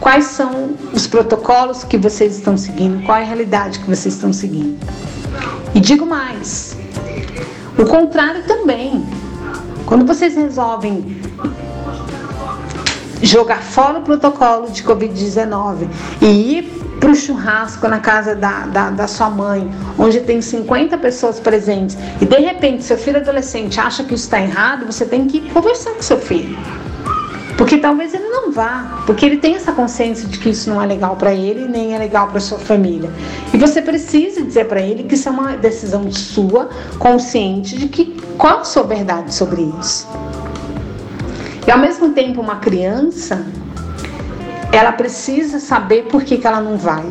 quais 0.00 0.24
são 0.24 0.70
os 0.92 1.06
protocolos 1.06 1.84
que 1.84 1.98
vocês 1.98 2.36
estão 2.36 2.56
seguindo, 2.56 3.04
qual 3.04 3.18
é 3.18 3.22
a 3.22 3.24
realidade 3.24 3.78
que 3.78 3.86
vocês 3.86 4.14
estão 4.14 4.32
seguindo. 4.32 4.78
E 5.74 5.78
digo 5.78 6.06
mais, 6.06 6.76
o 7.78 7.84
contrário 7.84 8.42
também. 8.44 9.04
Quando 9.86 10.06
vocês 10.06 10.36
resolvem 10.36 11.20
jogar 13.22 13.60
fora 13.62 13.98
o 13.98 14.02
protocolo 14.02 14.70
de 14.70 14.82
Covid-19 14.82 15.88
e 16.22 16.26
ir 16.26 16.62
para 17.00 17.10
o 17.10 17.14
churrasco 17.14 17.88
na 17.88 17.98
casa 17.98 18.34
da, 18.34 18.66
da, 18.66 18.90
da, 18.90 19.08
sua 19.08 19.30
mãe, 19.30 19.70
onde 19.98 20.20
tem 20.20 20.40
50 20.40 20.98
pessoas 20.98 21.40
presentes, 21.40 21.96
e 22.20 22.26
de 22.26 22.36
repente 22.36 22.84
seu 22.84 22.98
filho 22.98 23.16
adolescente 23.16 23.80
acha 23.80 24.04
que 24.04 24.14
isso 24.14 24.24
está 24.24 24.40
errado, 24.40 24.84
você 24.84 25.04
tem 25.06 25.26
que 25.26 25.40
conversar 25.50 25.92
com 25.92 26.02
seu 26.02 26.18
filho. 26.18 26.56
Porque 27.60 27.76
talvez 27.76 28.14
ele 28.14 28.26
não 28.30 28.50
vá, 28.50 29.02
porque 29.04 29.26
ele 29.26 29.36
tem 29.36 29.54
essa 29.54 29.70
consciência 29.70 30.26
de 30.26 30.38
que 30.38 30.48
isso 30.48 30.70
não 30.70 30.80
é 30.80 30.86
legal 30.86 31.14
para 31.14 31.34
ele, 31.34 31.68
nem 31.68 31.94
é 31.94 31.98
legal 31.98 32.28
para 32.28 32.40
sua 32.40 32.58
família. 32.58 33.10
E 33.52 33.58
você 33.58 33.82
precisa 33.82 34.42
dizer 34.42 34.64
para 34.64 34.80
ele 34.80 35.02
que 35.02 35.14
isso 35.14 35.28
é 35.28 35.30
uma 35.30 35.58
decisão 35.58 36.10
sua, 36.10 36.70
consciente 36.98 37.76
de 37.76 37.86
que 37.86 38.18
qual 38.38 38.60
a 38.60 38.64
sua 38.64 38.84
verdade 38.84 39.34
sobre 39.34 39.70
isso. 39.78 40.08
E 41.66 41.70
ao 41.70 41.78
mesmo 41.78 42.14
tempo, 42.14 42.40
uma 42.40 42.56
criança, 42.56 43.44
ela 44.72 44.92
precisa 44.92 45.60
saber 45.60 46.04
por 46.04 46.24
que, 46.24 46.38
que 46.38 46.46
ela 46.46 46.62
não 46.62 46.78
vai 46.78 47.04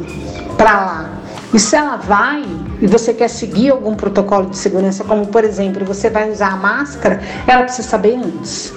para 0.58 0.74
lá. 0.74 1.10
E 1.54 1.60
se 1.60 1.76
ela 1.76 1.96
vai 1.96 2.44
e 2.82 2.88
você 2.88 3.14
quer 3.14 3.28
seguir 3.28 3.70
algum 3.70 3.94
protocolo 3.94 4.50
de 4.50 4.58
segurança, 4.58 5.04
como 5.04 5.28
por 5.28 5.44
exemplo, 5.44 5.86
você 5.86 6.10
vai 6.10 6.32
usar 6.32 6.54
a 6.54 6.58
máscara, 6.58 7.22
ela 7.46 7.66
precisa 7.66 7.88
saber 7.88 8.16
antes. 8.16 8.74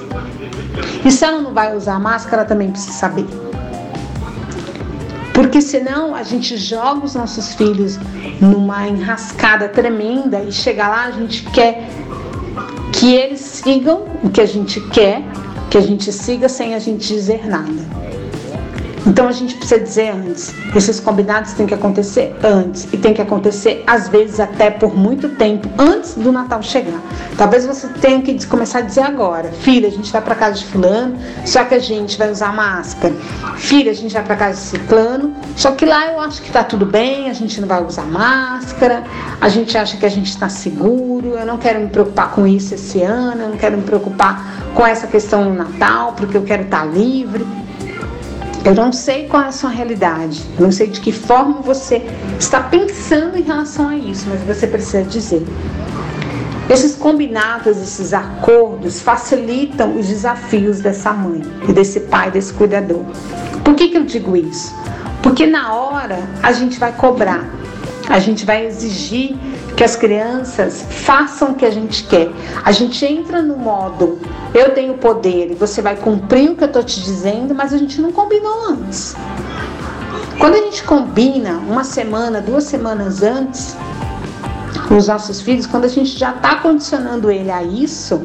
E 1.04 1.10
se 1.10 1.24
ela 1.24 1.40
não 1.40 1.52
vai 1.52 1.76
usar 1.76 1.98
máscara, 1.98 2.44
também 2.44 2.70
precisa 2.70 2.92
saber. 2.92 3.26
Porque 5.34 5.60
senão 5.60 6.14
a 6.14 6.22
gente 6.22 6.56
joga 6.56 7.04
os 7.04 7.14
nossos 7.14 7.54
filhos 7.54 7.98
numa 8.40 8.86
enrascada 8.86 9.68
tremenda 9.68 10.40
e 10.42 10.52
chega 10.52 10.86
lá, 10.86 11.04
a 11.04 11.10
gente 11.10 11.42
quer 11.50 11.88
que 12.92 13.14
eles 13.14 13.40
sigam 13.40 14.04
o 14.22 14.30
que 14.30 14.40
a 14.40 14.46
gente 14.46 14.80
quer, 14.80 15.22
que 15.70 15.78
a 15.78 15.80
gente 15.80 16.12
siga 16.12 16.48
sem 16.48 16.74
a 16.74 16.78
gente 16.78 17.06
dizer 17.06 17.48
nada. 17.48 18.01
Então 19.06 19.26
a 19.26 19.32
gente 19.32 19.56
precisa 19.56 19.80
dizer 19.80 20.10
antes. 20.10 20.54
Esses 20.74 21.00
combinados 21.00 21.52
têm 21.52 21.66
que 21.66 21.74
acontecer 21.74 22.34
antes. 22.42 22.86
E 22.92 22.96
tem 22.96 23.12
que 23.12 23.20
acontecer, 23.20 23.82
às 23.86 24.08
vezes, 24.08 24.38
até 24.38 24.70
por 24.70 24.96
muito 24.96 25.28
tempo, 25.30 25.68
antes 25.78 26.14
do 26.14 26.30
Natal 26.30 26.62
chegar. 26.62 27.00
Talvez 27.36 27.66
você 27.66 27.88
tenha 27.88 28.22
que 28.22 28.46
começar 28.46 28.78
a 28.78 28.82
dizer 28.82 29.02
agora: 29.02 29.50
filha, 29.50 29.88
a 29.88 29.90
gente 29.90 30.12
vai 30.12 30.22
para 30.22 30.34
casa 30.34 30.58
de 30.58 30.66
Fulano, 30.66 31.16
só 31.44 31.64
que 31.64 31.74
a 31.74 31.78
gente 31.78 32.16
vai 32.16 32.30
usar 32.30 32.52
máscara. 32.52 33.14
Filha, 33.56 33.90
a 33.90 33.94
gente 33.94 34.14
vai 34.14 34.22
para 34.22 34.36
casa 34.36 34.54
de 34.54 34.66
Ciclano, 34.66 35.34
só 35.56 35.72
que 35.72 35.84
lá 35.84 36.12
eu 36.12 36.20
acho 36.20 36.40
que 36.40 36.48
está 36.48 36.62
tudo 36.64 36.86
bem, 36.86 37.28
a 37.28 37.32
gente 37.32 37.60
não 37.60 37.68
vai 37.68 37.84
usar 37.84 38.04
máscara, 38.04 39.02
a 39.40 39.48
gente 39.48 39.76
acha 39.76 39.96
que 39.96 40.06
a 40.06 40.08
gente 40.08 40.28
está 40.28 40.48
seguro. 40.48 41.34
Eu 41.38 41.46
não 41.46 41.58
quero 41.58 41.80
me 41.80 41.88
preocupar 41.88 42.30
com 42.30 42.46
isso 42.46 42.74
esse 42.74 43.02
ano, 43.02 43.42
eu 43.42 43.48
não 43.50 43.56
quero 43.56 43.76
me 43.76 43.82
preocupar 43.82 44.72
com 44.74 44.86
essa 44.86 45.06
questão 45.06 45.44
no 45.44 45.54
Natal, 45.54 46.12
porque 46.12 46.36
eu 46.36 46.42
quero 46.42 46.62
estar 46.62 46.80
tá 46.80 46.84
livre. 46.84 47.44
Eu 48.64 48.76
não 48.76 48.92
sei 48.92 49.26
qual 49.26 49.42
é 49.42 49.46
a 49.48 49.52
sua 49.52 49.70
realidade, 49.70 50.40
eu 50.56 50.64
não 50.64 50.70
sei 50.70 50.86
de 50.86 51.00
que 51.00 51.10
forma 51.10 51.60
você 51.62 52.00
está 52.38 52.60
pensando 52.60 53.36
em 53.36 53.42
relação 53.42 53.88
a 53.88 53.96
isso, 53.96 54.24
mas 54.28 54.40
você 54.42 54.68
precisa 54.68 55.02
dizer. 55.02 55.44
Esses 56.70 56.94
combinados, 56.94 57.76
esses 57.76 58.14
acordos 58.14 59.00
facilitam 59.00 59.98
os 59.98 60.06
desafios 60.06 60.78
dessa 60.78 61.12
mãe 61.12 61.42
e 61.68 61.72
desse 61.72 62.00
pai, 62.00 62.30
desse 62.30 62.52
cuidador. 62.52 63.02
Por 63.64 63.74
que, 63.74 63.88
que 63.88 63.98
eu 63.98 64.04
digo 64.04 64.36
isso? 64.36 64.72
Porque 65.24 65.44
na 65.44 65.74
hora 65.74 66.20
a 66.40 66.52
gente 66.52 66.78
vai 66.78 66.92
cobrar, 66.92 67.44
a 68.08 68.20
gente 68.20 68.46
vai 68.46 68.64
exigir 68.64 69.36
que 69.76 69.82
as 69.82 69.96
crianças 69.96 70.86
façam 70.88 71.50
o 71.50 71.54
que 71.56 71.64
a 71.64 71.70
gente 71.70 72.04
quer. 72.04 72.30
A 72.64 72.70
gente 72.70 73.04
entra 73.04 73.42
no 73.42 73.56
modo 73.56 74.20
eu 74.54 74.74
tenho 74.74 74.94
poder 74.94 75.50
e 75.50 75.54
você 75.54 75.80
vai 75.80 75.96
cumprir 75.96 76.50
o 76.50 76.56
que 76.56 76.64
eu 76.64 76.68
estou 76.68 76.82
te 76.82 77.00
dizendo, 77.00 77.54
mas 77.54 77.72
a 77.72 77.78
gente 77.78 78.00
não 78.00 78.12
combinou 78.12 78.68
antes. 78.68 79.14
Quando 80.38 80.54
a 80.54 80.58
gente 80.58 80.82
combina 80.84 81.52
uma 81.58 81.84
semana, 81.84 82.40
duas 82.40 82.64
semanas 82.64 83.22
antes 83.22 83.76
com 84.88 84.96
os 84.96 85.08
nossos 85.08 85.40
filhos, 85.40 85.66
quando 85.66 85.84
a 85.84 85.88
gente 85.88 86.18
já 86.18 86.34
está 86.34 86.56
condicionando 86.56 87.30
ele 87.30 87.50
a 87.50 87.62
isso, 87.62 88.20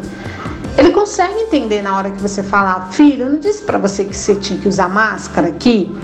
ele 0.77 0.91
consegue 0.91 1.33
entender 1.33 1.81
na 1.81 1.97
hora 1.97 2.11
que 2.11 2.21
você 2.21 2.43
falar, 2.43 2.89
filho, 2.91 3.25
eu 3.25 3.29
não 3.31 3.39
disse 3.39 3.63
para 3.63 3.77
você 3.77 4.03
que 4.03 4.15
você 4.15 4.35
tinha 4.35 4.59
que 4.59 4.67
usar 4.67 4.89
máscara 4.89 5.47
aqui? 5.47 5.95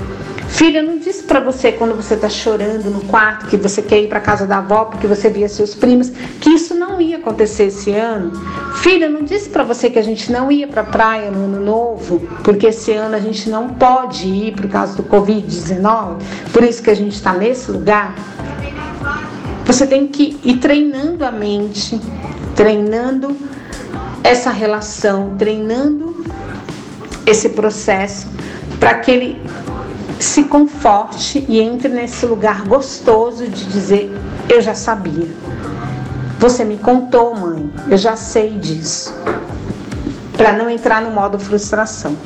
Filha, 0.54 0.84
não 0.84 1.00
disse 1.00 1.24
para 1.24 1.40
você 1.40 1.72
quando 1.72 1.96
você 1.96 2.14
está 2.14 2.30
chorando 2.30 2.86
no 2.92 3.02
quarto 3.06 3.48
que 3.48 3.58
você 3.58 3.82
quer 3.82 4.04
ir 4.04 4.08
para 4.08 4.20
casa 4.20 4.46
da 4.46 4.60
avó 4.60 4.86
porque 4.86 5.08
você 5.08 5.28
via 5.28 5.50
seus 5.50 5.74
primos 5.74 6.12
que 6.40 6.52
isso 6.52 6.76
não 6.76 7.02
ia 7.02 7.18
acontecer 7.18 7.66
esse 7.66 7.90
ano? 7.92 8.32
Filha, 8.76 9.10
não 9.10 9.24
disse 9.24 9.50
para 9.50 9.64
você 9.64 9.90
que 9.90 9.98
a 9.98 10.04
gente 10.04 10.32
não 10.32 10.52
ia 10.52 10.68
para 10.68 10.82
a 10.82 10.86
praia 10.86 11.32
no 11.32 11.46
ano 11.46 11.60
novo 11.60 12.20
porque 12.44 12.68
esse 12.68 12.92
ano 12.92 13.16
a 13.16 13.20
gente 13.20 13.50
não 13.50 13.70
pode 13.70 14.28
ir 14.28 14.54
por 14.54 14.70
causa 14.70 14.96
do 14.96 15.02
Covid-19? 15.02 16.18
Por 16.54 16.64
isso 16.64 16.84
que 16.84 16.92
a 16.92 16.96
gente 16.96 17.16
está 17.16 17.34
nesse 17.34 17.72
lugar? 17.72 18.14
Você 19.66 19.88
tem 19.88 20.08
que 20.08 20.40
ir 20.44 20.58
treinando 20.58 21.26
a 21.26 21.32
mente, 21.32 22.00
treinando 22.56 23.36
essa 24.24 24.52
relação, 24.52 25.36
treinando 25.36 26.24
esse 27.26 27.50
processo 27.50 28.28
para 28.80 29.00
que 29.00 29.10
ele 29.10 29.42
se 30.20 30.44
conforte 30.44 31.46
e 31.48 31.60
entre 31.60 31.90
nesse 31.90 32.26
lugar 32.26 32.64
gostoso 32.64 33.48
de 33.48 33.66
dizer: 33.66 34.12
Eu 34.50 34.62
já 34.62 34.74
sabia. 34.74 35.28
Você 36.40 36.66
me 36.66 36.78
contou, 36.78 37.36
mãe, 37.36 37.72
eu 37.90 37.98
já 37.98 38.16
sei 38.16 38.52
disso. 38.58 39.14
Para 40.36 40.54
não 40.54 40.70
entrar 40.70 41.02
no 41.02 41.12
modo 41.12 41.40
frustração. 41.40 42.18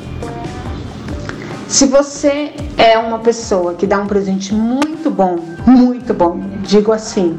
Se 1.68 1.86
você 1.86 2.52
é 2.78 2.98
uma 2.98 3.18
pessoa 3.18 3.74
que 3.74 3.86
dá 3.86 3.98
um 3.98 4.06
presente 4.06 4.54
muito 4.54 5.10
bom, 5.10 5.38
muito 5.66 6.14
bom, 6.14 6.40
digo 6.62 6.92
assim, 6.92 7.38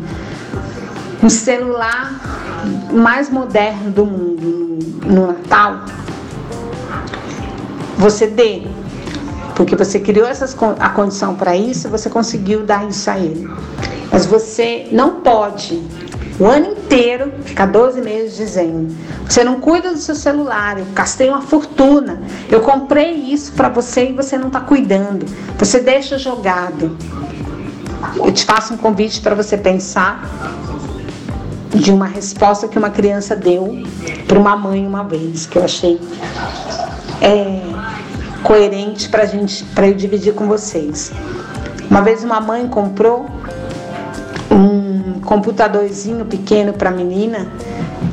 um 1.23 1.29
celular 1.29 2.13
mais 2.93 3.29
moderno 3.29 3.89
do 3.89 4.05
mundo 4.05 4.79
no 5.05 5.27
Natal, 5.27 5.81
você 7.97 8.27
dê 8.27 8.67
porque 9.59 9.75
você 9.75 9.99
criou 9.99 10.25
essas, 10.25 10.55
a 10.79 10.87
condição 10.87 11.35
para 11.35 11.53
isso, 11.53 11.89
você 11.89 12.09
conseguiu 12.09 12.63
dar 12.63 12.87
isso 12.87 13.11
a 13.11 13.19
ele. 13.19 13.45
Mas 14.09 14.25
você 14.25 14.87
não 14.89 15.15
pode, 15.19 15.83
o 16.39 16.45
ano 16.45 16.67
inteiro, 16.67 16.79
inteiro 16.89 17.31
fica 17.43 17.65
12 17.67 18.01
meses 18.01 18.37
dizendo: 18.37 18.95
você 19.27 19.43
não 19.43 19.59
cuida 19.59 19.91
do 19.91 19.97
seu 19.97 20.15
celular, 20.15 20.79
eu 20.79 20.85
gastei 20.93 21.29
uma 21.29 21.41
fortuna, 21.41 22.21
eu 22.49 22.61
comprei 22.61 23.11
isso 23.11 23.51
para 23.51 23.69
você 23.69 24.09
e 24.09 24.13
você 24.13 24.37
não 24.37 24.47
está 24.47 24.61
cuidando, 24.61 25.25
você 25.57 25.79
deixa 25.79 26.17
jogado. 26.17 26.97
Eu 28.15 28.31
te 28.31 28.45
faço 28.45 28.73
um 28.73 28.77
convite 28.77 29.19
para 29.19 29.35
você 29.35 29.57
pensar 29.57 30.23
de 31.75 31.91
uma 31.91 32.07
resposta 32.07 32.67
que 32.67 32.77
uma 32.77 32.89
criança 32.89 33.35
deu 33.35 33.83
para 34.25 34.39
uma 34.39 34.55
mãe 34.55 34.87
uma 34.87 35.03
vez, 35.03 35.45
que 35.45 35.57
eu 35.57 35.63
achei 35.63 35.99
é, 37.21 37.61
coerente 38.43 39.09
para 39.09 39.25
gente, 39.25 39.63
para 39.65 39.87
eu 39.87 39.93
dividir 39.93 40.33
com 40.33 40.47
vocês. 40.47 41.11
Uma 41.89 42.01
vez 42.01 42.23
uma 42.23 42.39
mãe 42.39 42.67
comprou 42.67 43.25
um 44.51 45.19
computadorzinho 45.21 46.25
pequeno 46.25 46.73
para 46.73 46.89
a 46.89 46.93
menina 46.93 47.47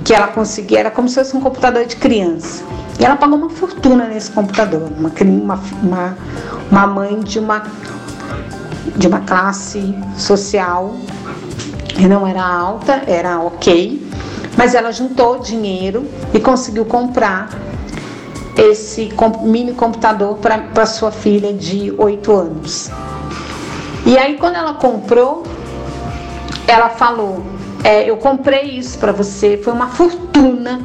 que 0.04 0.14
ela 0.14 0.28
conseguia, 0.28 0.80
era 0.80 0.90
como 0.90 1.09
se 1.09 1.16
fosse 1.16 1.37
um 1.37 1.40
computador 1.40 1.85
de 1.85 1.97
criança. 1.97 2.64
E 2.99 3.04
ela 3.04 3.16
pagou 3.16 3.37
uma 3.38 3.50
fortuna 3.50 4.06
nesse 4.06 4.30
computador, 4.30 4.90
uma, 4.97 5.11
uma, 5.83 6.16
uma, 6.71 6.87
mãe 6.87 7.21
de 7.21 7.38
uma, 7.38 7.64
de 8.97 9.06
uma 9.06 9.21
classe 9.21 9.95
social 10.16 10.95
que 11.88 12.06
não 12.06 12.26
era 12.26 12.42
alta, 12.42 13.02
era 13.06 13.40
ok, 13.40 14.11
mas 14.56 14.75
ela 14.75 14.90
juntou 14.92 15.38
dinheiro 15.38 16.06
e 16.33 16.40
conseguiu 16.40 16.85
comprar 16.85 17.49
esse 18.56 19.10
mini 19.42 19.72
computador 19.72 20.38
para 20.38 20.86
sua 20.86 21.10
filha 21.10 21.52
de 21.52 21.92
8 21.96 22.32
anos. 22.32 22.90
E 24.04 24.16
aí, 24.16 24.36
quando 24.36 24.56
ela 24.56 24.75
comprou, 24.75 25.42
ela 26.66 26.88
falou: 26.88 27.44
é, 27.84 28.08
Eu 28.08 28.16
comprei 28.16 28.62
isso 28.62 28.98
para 28.98 29.12
você, 29.12 29.58
foi 29.62 29.72
uma 29.72 29.88
fortuna. 29.88 30.80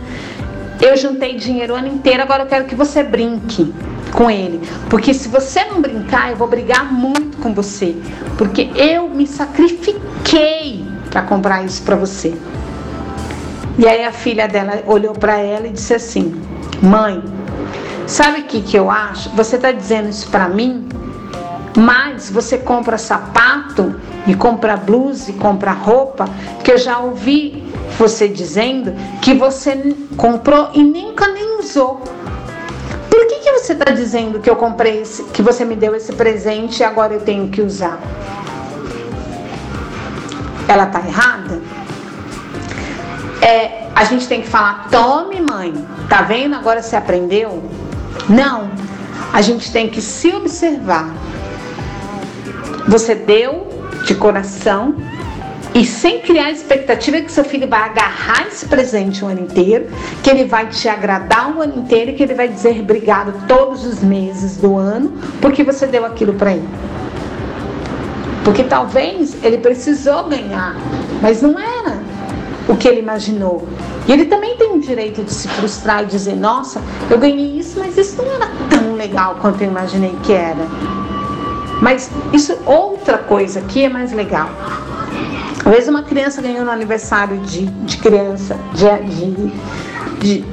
Eu 0.81 0.97
juntei 0.97 1.35
dinheiro 1.35 1.73
o 1.73 1.77
ano 1.77 1.87
inteiro, 1.87 2.23
agora 2.23 2.43
eu 2.43 2.47
quero 2.47 2.65
que 2.65 2.73
você 2.73 3.03
brinque 3.03 3.71
com 4.11 4.29
ele. 4.29 4.59
Porque 4.89 5.13
se 5.13 5.29
você 5.29 5.63
não 5.65 5.79
brincar, 5.79 6.31
eu 6.31 6.35
vou 6.35 6.47
brigar 6.47 6.91
muito 6.91 7.37
com 7.37 7.53
você. 7.53 7.95
Porque 8.37 8.71
eu 8.75 9.07
me 9.07 9.27
sacrifiquei 9.27 10.83
para 11.11 11.21
comprar 11.21 11.63
isso 11.63 11.83
para 11.83 11.95
você. 11.95 12.33
E 13.77 13.87
aí 13.87 14.03
a 14.03 14.11
filha 14.11 14.47
dela 14.47 14.81
olhou 14.87 15.13
para 15.13 15.37
ela 15.37 15.67
e 15.67 15.71
disse 15.71 15.93
assim: 15.93 16.41
Mãe, 16.81 17.23
sabe 18.11 18.41
o 18.41 18.43
que, 18.43 18.61
que 18.61 18.77
eu 18.77 18.91
acho? 18.91 19.29
Você 19.29 19.55
está 19.55 19.71
dizendo 19.71 20.09
isso 20.09 20.27
para 20.29 20.49
mim, 20.49 20.87
mas 21.77 22.29
você 22.29 22.57
compra 22.57 22.97
sapato 22.97 23.95
e 24.27 24.35
compra 24.35 24.75
blusa 24.75 25.31
e 25.31 25.33
compra 25.33 25.71
roupa, 25.71 26.25
que 26.63 26.71
eu 26.71 26.77
já 26.77 26.99
ouvi 26.99 27.63
você 27.97 28.27
dizendo 28.27 28.93
que 29.21 29.33
você 29.33 29.95
comprou 30.17 30.71
e 30.73 30.83
nunca 30.83 31.27
nem 31.29 31.57
usou. 31.59 32.01
Por 33.09 33.27
que, 33.27 33.35
que 33.35 33.51
você 33.53 33.73
está 33.73 33.91
dizendo 33.91 34.39
que 34.39 34.49
eu 34.49 34.57
comprei, 34.57 35.01
esse, 35.01 35.23
que 35.25 35.41
você 35.41 35.63
me 35.63 35.75
deu 35.75 35.95
esse 35.95 36.11
presente 36.13 36.81
e 36.81 36.83
agora 36.83 37.13
eu 37.13 37.21
tenho 37.21 37.47
que 37.47 37.61
usar? 37.61 37.97
Ela 40.67 40.85
está 40.85 40.99
errada? 40.99 41.61
É, 43.41 43.87
a 43.95 44.03
gente 44.03 44.27
tem 44.27 44.41
que 44.41 44.47
falar, 44.47 44.87
tome 44.89 45.41
mãe, 45.41 45.73
tá 46.09 46.21
vendo? 46.21 46.55
Agora 46.55 46.81
você 46.81 46.95
aprendeu? 46.95 47.80
Não, 48.29 48.69
a 49.33 49.41
gente 49.41 49.71
tem 49.71 49.89
que 49.89 50.01
se 50.01 50.33
observar. 50.33 51.13
Você 52.87 53.15
deu 53.15 53.67
de 54.05 54.15
coração 54.15 54.95
e 55.73 55.85
sem 55.85 56.19
criar 56.19 56.51
expectativa 56.51 57.21
que 57.21 57.31
seu 57.31 57.45
filho 57.45 57.67
vai 57.67 57.81
agarrar 57.81 58.47
esse 58.47 58.65
presente 58.65 59.23
o 59.23 59.27
ano 59.27 59.41
inteiro, 59.41 59.87
que 60.21 60.29
ele 60.29 60.43
vai 60.43 60.67
te 60.67 60.89
agradar 60.89 61.55
o 61.55 61.61
ano 61.61 61.79
inteiro 61.79 62.11
e 62.11 62.13
que 62.13 62.23
ele 62.23 62.33
vai 62.33 62.49
dizer 62.49 62.79
obrigado 62.81 63.47
todos 63.47 63.85
os 63.85 64.01
meses 64.01 64.57
do 64.57 64.75
ano 64.75 65.13
porque 65.39 65.63
você 65.63 65.87
deu 65.87 66.05
aquilo 66.05 66.33
para 66.33 66.51
ele. 66.53 66.67
Porque 68.43 68.63
talvez 68.63 69.37
ele 69.43 69.59
precisou 69.59 70.23
ganhar, 70.25 70.75
mas 71.21 71.41
não 71.41 71.57
era 71.57 72.00
o 72.71 72.77
que 72.77 72.87
ele 72.87 73.01
imaginou. 73.01 73.67
E 74.07 74.11
ele 74.11 74.25
também 74.25 74.55
tem 74.55 74.71
o 74.71 74.79
direito 74.79 75.23
de 75.23 75.33
se 75.33 75.47
frustrar 75.49 76.03
e 76.03 76.05
dizer: 76.05 76.35
Nossa, 76.35 76.81
eu 77.09 77.17
ganhei 77.17 77.59
isso, 77.59 77.77
mas 77.77 77.97
isso 77.97 78.21
não 78.21 78.33
era 78.33 78.49
tão 78.69 78.95
legal 78.95 79.35
quanto 79.41 79.61
eu 79.61 79.67
imaginei 79.67 80.15
que 80.23 80.31
era. 80.31 80.65
Mas 81.81 82.09
isso, 82.31 82.57
outra 82.65 83.17
coisa 83.17 83.59
aqui 83.59 83.83
é 83.83 83.89
mais 83.89 84.13
legal. 84.13 84.49
Às 85.65 85.71
vezes 85.71 85.89
uma 85.89 86.03
criança 86.03 86.41
ganhou 86.41 86.63
no 86.63 86.71
aniversário 86.71 87.37
de, 87.39 87.65
de 87.65 87.97
criança, 87.97 88.57
de, 88.73 89.25
de, 90.19 90.41
de 90.41 90.45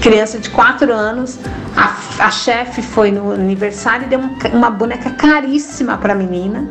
criança 0.00 0.38
de 0.38 0.50
4 0.50 0.92
anos, 0.92 1.38
a, 1.76 2.26
a 2.26 2.30
chefe 2.30 2.82
foi 2.82 3.10
no 3.10 3.32
aniversário 3.32 4.06
e 4.06 4.08
deu 4.08 4.18
uma, 4.18 4.30
uma 4.52 4.70
boneca 4.70 5.10
caríssima 5.10 5.96
para 5.96 6.12
a 6.12 6.16
menina. 6.16 6.68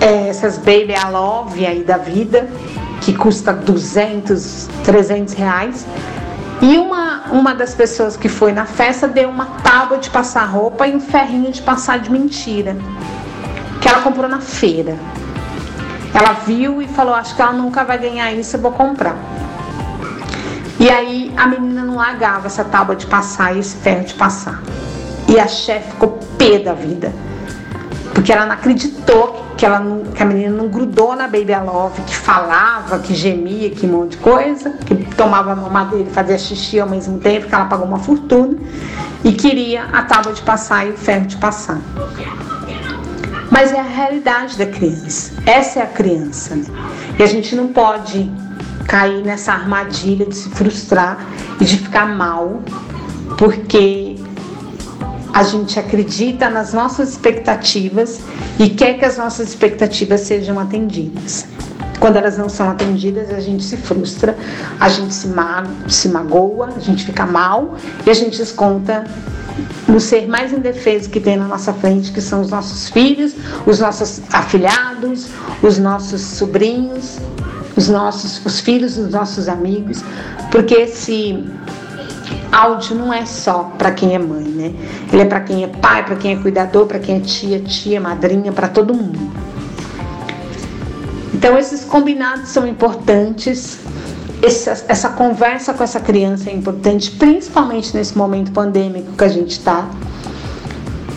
É, 0.00 0.28
essas 0.28 0.56
Baby 0.56 0.94
I 0.94 1.10
Love 1.10 1.66
aí 1.66 1.82
da 1.82 1.98
vida, 1.98 2.48
que 3.10 3.18
custa 3.18 3.52
200, 3.52 4.68
300 4.84 5.34
reais. 5.34 5.86
E 6.62 6.78
uma, 6.78 7.22
uma 7.32 7.54
das 7.54 7.74
pessoas 7.74 8.16
que 8.16 8.28
foi 8.28 8.52
na 8.52 8.66
festa 8.66 9.08
deu 9.08 9.28
uma 9.28 9.46
tábua 9.62 9.98
de 9.98 10.08
passar 10.10 10.44
roupa 10.44 10.86
e 10.86 10.94
um 10.94 11.00
ferrinho 11.00 11.50
de 11.50 11.60
passar 11.60 11.98
de 11.98 12.10
mentira. 12.10 12.76
Que 13.80 13.88
ela 13.88 14.02
comprou 14.02 14.28
na 14.28 14.40
feira. 14.40 14.96
Ela 16.14 16.34
viu 16.46 16.80
e 16.80 16.86
falou: 16.86 17.14
Acho 17.14 17.34
que 17.34 17.42
ela 17.42 17.52
nunca 17.52 17.82
vai 17.82 17.98
ganhar 17.98 18.32
isso, 18.32 18.56
eu 18.56 18.60
vou 18.60 18.72
comprar. 18.72 19.16
E 20.78 20.88
aí 20.88 21.32
a 21.36 21.46
menina 21.46 21.82
não 21.82 21.96
largava 21.96 22.46
essa 22.46 22.64
tábua 22.64 22.94
de 22.94 23.06
passar 23.06 23.56
e 23.56 23.58
esse 23.58 23.76
ferro 23.76 24.04
de 24.04 24.14
passar. 24.14 24.62
E 25.28 25.38
a 25.38 25.48
chefe 25.48 25.90
ficou 25.90 26.18
pé 26.38 26.58
da 26.58 26.74
vida. 26.74 27.12
Porque 28.14 28.32
ela 28.32 28.46
não 28.46 28.52
acreditou 28.52 29.49
que, 29.60 29.66
ela 29.66 29.84
que 30.14 30.22
a 30.22 30.24
menina 30.24 30.56
não 30.56 30.68
grudou 30.68 31.14
na 31.14 31.24
Baby 31.24 31.54
Love, 31.54 32.00
que 32.06 32.16
falava, 32.16 32.98
que 32.98 33.14
gemia, 33.14 33.68
que 33.68 33.84
um 33.84 33.90
monte 33.90 34.12
de 34.12 34.16
coisa, 34.16 34.70
que 34.70 34.94
tomava 35.14 35.54
mamadeira 35.54 36.08
e 36.08 36.12
fazia 36.12 36.38
xixi 36.38 36.80
ao 36.80 36.88
mesmo 36.88 37.18
tempo, 37.18 37.46
que 37.46 37.54
ela 37.54 37.66
pagou 37.66 37.86
uma 37.86 37.98
fortuna 37.98 38.56
e 39.22 39.32
queria 39.32 39.84
a 39.92 40.02
tábua 40.02 40.32
de 40.32 40.40
passar 40.40 40.86
e 40.86 40.92
o 40.92 40.96
ferro 40.96 41.26
de 41.26 41.36
passar. 41.36 41.78
Mas 43.50 43.70
é 43.70 43.78
a 43.78 43.82
realidade 43.82 44.56
da 44.56 44.64
criança. 44.64 45.34
Essa 45.44 45.80
é 45.80 45.82
a 45.82 45.88
criança. 45.88 46.56
Né? 46.56 46.64
E 47.18 47.22
a 47.22 47.26
gente 47.26 47.54
não 47.54 47.68
pode 47.68 48.32
cair 48.88 49.22
nessa 49.22 49.52
armadilha 49.52 50.24
de 50.24 50.36
se 50.36 50.48
frustrar 50.48 51.18
e 51.60 51.66
de 51.66 51.76
ficar 51.76 52.06
mal, 52.06 52.62
porque 53.36 54.16
a 55.32 55.42
gente 55.42 55.78
acredita 55.78 56.48
nas 56.50 56.72
nossas 56.72 57.10
expectativas 57.10 58.20
e 58.58 58.68
quer 58.68 58.98
que 58.98 59.04
as 59.04 59.16
nossas 59.16 59.48
expectativas 59.48 60.22
sejam 60.22 60.58
atendidas. 60.58 61.46
Quando 61.98 62.16
elas 62.16 62.38
não 62.38 62.48
são 62.48 62.70
atendidas, 62.70 63.30
a 63.30 63.40
gente 63.40 63.62
se 63.62 63.76
frustra, 63.76 64.36
a 64.78 64.88
gente 64.88 65.12
se, 65.12 65.28
ma 65.28 65.64
se 65.86 66.08
magoa, 66.08 66.70
a 66.74 66.80
gente 66.80 67.04
fica 67.04 67.26
mal 67.26 67.76
e 68.06 68.10
a 68.10 68.14
gente 68.14 68.38
desconta 68.38 69.04
no 69.86 70.00
ser 70.00 70.26
mais 70.26 70.52
indefeso 70.52 71.10
que 71.10 71.20
tem 71.20 71.36
na 71.36 71.46
nossa 71.46 71.72
frente, 71.74 72.10
que 72.10 72.20
são 72.20 72.40
os 72.40 72.50
nossos 72.50 72.88
filhos, 72.88 73.34
os 73.66 73.80
nossos 73.80 74.22
afilhados, 74.32 75.28
os 75.62 75.78
nossos 75.78 76.22
sobrinhos, 76.22 77.18
os 77.76 77.88
nossos 77.88 78.44
os 78.44 78.60
filhos 78.60 78.96
dos 78.96 79.10
nossos 79.10 79.48
amigos, 79.48 80.02
porque 80.50 80.74
esse 80.74 81.44
áudio 82.50 82.96
não 82.96 83.12
é 83.12 83.24
só 83.24 83.70
para 83.78 83.92
quem 83.92 84.14
é 84.14 84.18
mãe, 84.18 84.44
né? 84.44 84.72
Ele 85.12 85.22
é 85.22 85.24
para 85.24 85.40
quem 85.40 85.64
é 85.64 85.68
pai, 85.68 86.04
para 86.04 86.16
quem 86.16 86.32
é 86.32 86.36
cuidador, 86.36 86.86
para 86.86 86.98
quem 86.98 87.16
é 87.16 87.20
tia, 87.20 87.60
tia, 87.60 88.00
madrinha, 88.00 88.52
para 88.52 88.68
todo 88.68 88.94
mundo. 88.94 89.18
Então 91.32 91.56
esses 91.56 91.84
combinados 91.84 92.48
são 92.48 92.66
importantes. 92.66 93.78
Essa, 94.42 94.84
essa 94.88 95.10
conversa 95.10 95.74
com 95.74 95.84
essa 95.84 96.00
criança 96.00 96.50
é 96.50 96.54
importante, 96.54 97.10
principalmente 97.12 97.94
nesse 97.96 98.16
momento 98.16 98.50
pandêmico 98.52 99.12
que 99.12 99.24
a 99.24 99.28
gente 99.28 99.52
está. 99.52 99.88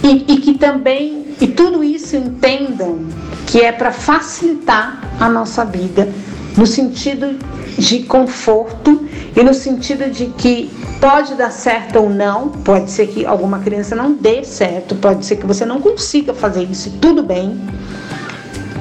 E, 0.03 0.25
e 0.27 0.37
que 0.37 0.53
também, 0.55 1.35
e 1.39 1.47
tudo 1.47 1.83
isso 1.83 2.15
entendam 2.15 3.05
que 3.47 3.61
é 3.61 3.71
para 3.71 3.91
facilitar 3.91 5.01
a 5.19 5.29
nossa 5.29 5.63
vida, 5.63 6.09
no 6.57 6.65
sentido 6.65 7.37
de 7.77 8.03
conforto 8.03 9.07
e 9.35 9.43
no 9.43 9.53
sentido 9.53 10.09
de 10.11 10.27
que 10.27 10.69
pode 10.99 11.35
dar 11.35 11.51
certo 11.51 11.99
ou 11.99 12.09
não, 12.09 12.49
pode 12.49 12.91
ser 12.91 13.07
que 13.07 13.25
alguma 13.25 13.59
criança 13.59 13.95
não 13.95 14.13
dê 14.13 14.43
certo, 14.43 14.95
pode 14.95 15.25
ser 15.25 15.37
que 15.37 15.45
você 15.45 15.65
não 15.65 15.81
consiga 15.81 16.33
fazer 16.33 16.63
isso, 16.63 16.91
tudo 17.01 17.23
bem, 17.23 17.59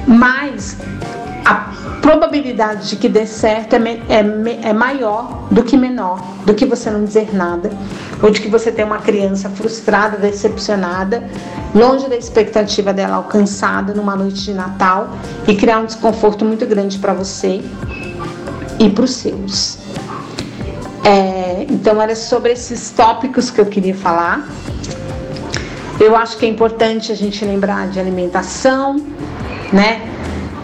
mas 0.07 0.77
a 1.43 1.92
probabilidade 2.03 2.89
de 2.89 2.95
que 2.97 3.07
dê 3.07 3.25
certo 3.25 3.77
é, 3.77 3.79
é, 4.09 4.69
é 4.69 4.73
maior 4.73 5.47
do 5.49 5.63
que 5.63 5.77
menor, 5.77 6.21
do 6.45 6.53
que 6.53 6.65
você 6.65 6.91
não 6.91 7.05
dizer 7.05 7.33
nada, 7.33 7.71
ou 8.21 8.29
de 8.29 8.41
que 8.41 8.49
você 8.49 8.73
ter 8.73 8.83
uma 8.83 8.97
criança 8.97 9.49
frustrada, 9.49 10.17
decepcionada, 10.17 11.23
longe 11.73 12.09
da 12.09 12.17
expectativa 12.17 12.91
dela 12.91 13.15
alcançada 13.15 13.93
numa 13.93 14.17
noite 14.17 14.43
de 14.43 14.53
Natal 14.53 15.11
e 15.47 15.55
criar 15.55 15.79
um 15.79 15.85
desconforto 15.85 16.43
muito 16.43 16.65
grande 16.65 16.99
para 16.99 17.13
você 17.13 17.61
e 18.77 18.89
para 18.89 19.05
os 19.05 19.11
seus. 19.11 19.77
É, 21.05 21.65
então, 21.69 22.01
era 22.01 22.17
sobre 22.17 22.51
esses 22.51 22.91
tópicos 22.91 23.49
que 23.49 23.61
eu 23.61 23.65
queria 23.65 23.95
falar. 23.95 24.45
Eu 26.01 26.17
acho 26.17 26.35
que 26.37 26.45
é 26.45 26.49
importante 26.49 27.13
a 27.13 27.15
gente 27.15 27.45
lembrar 27.45 27.87
de 27.87 27.97
alimentação, 27.97 28.97
né? 29.71 30.01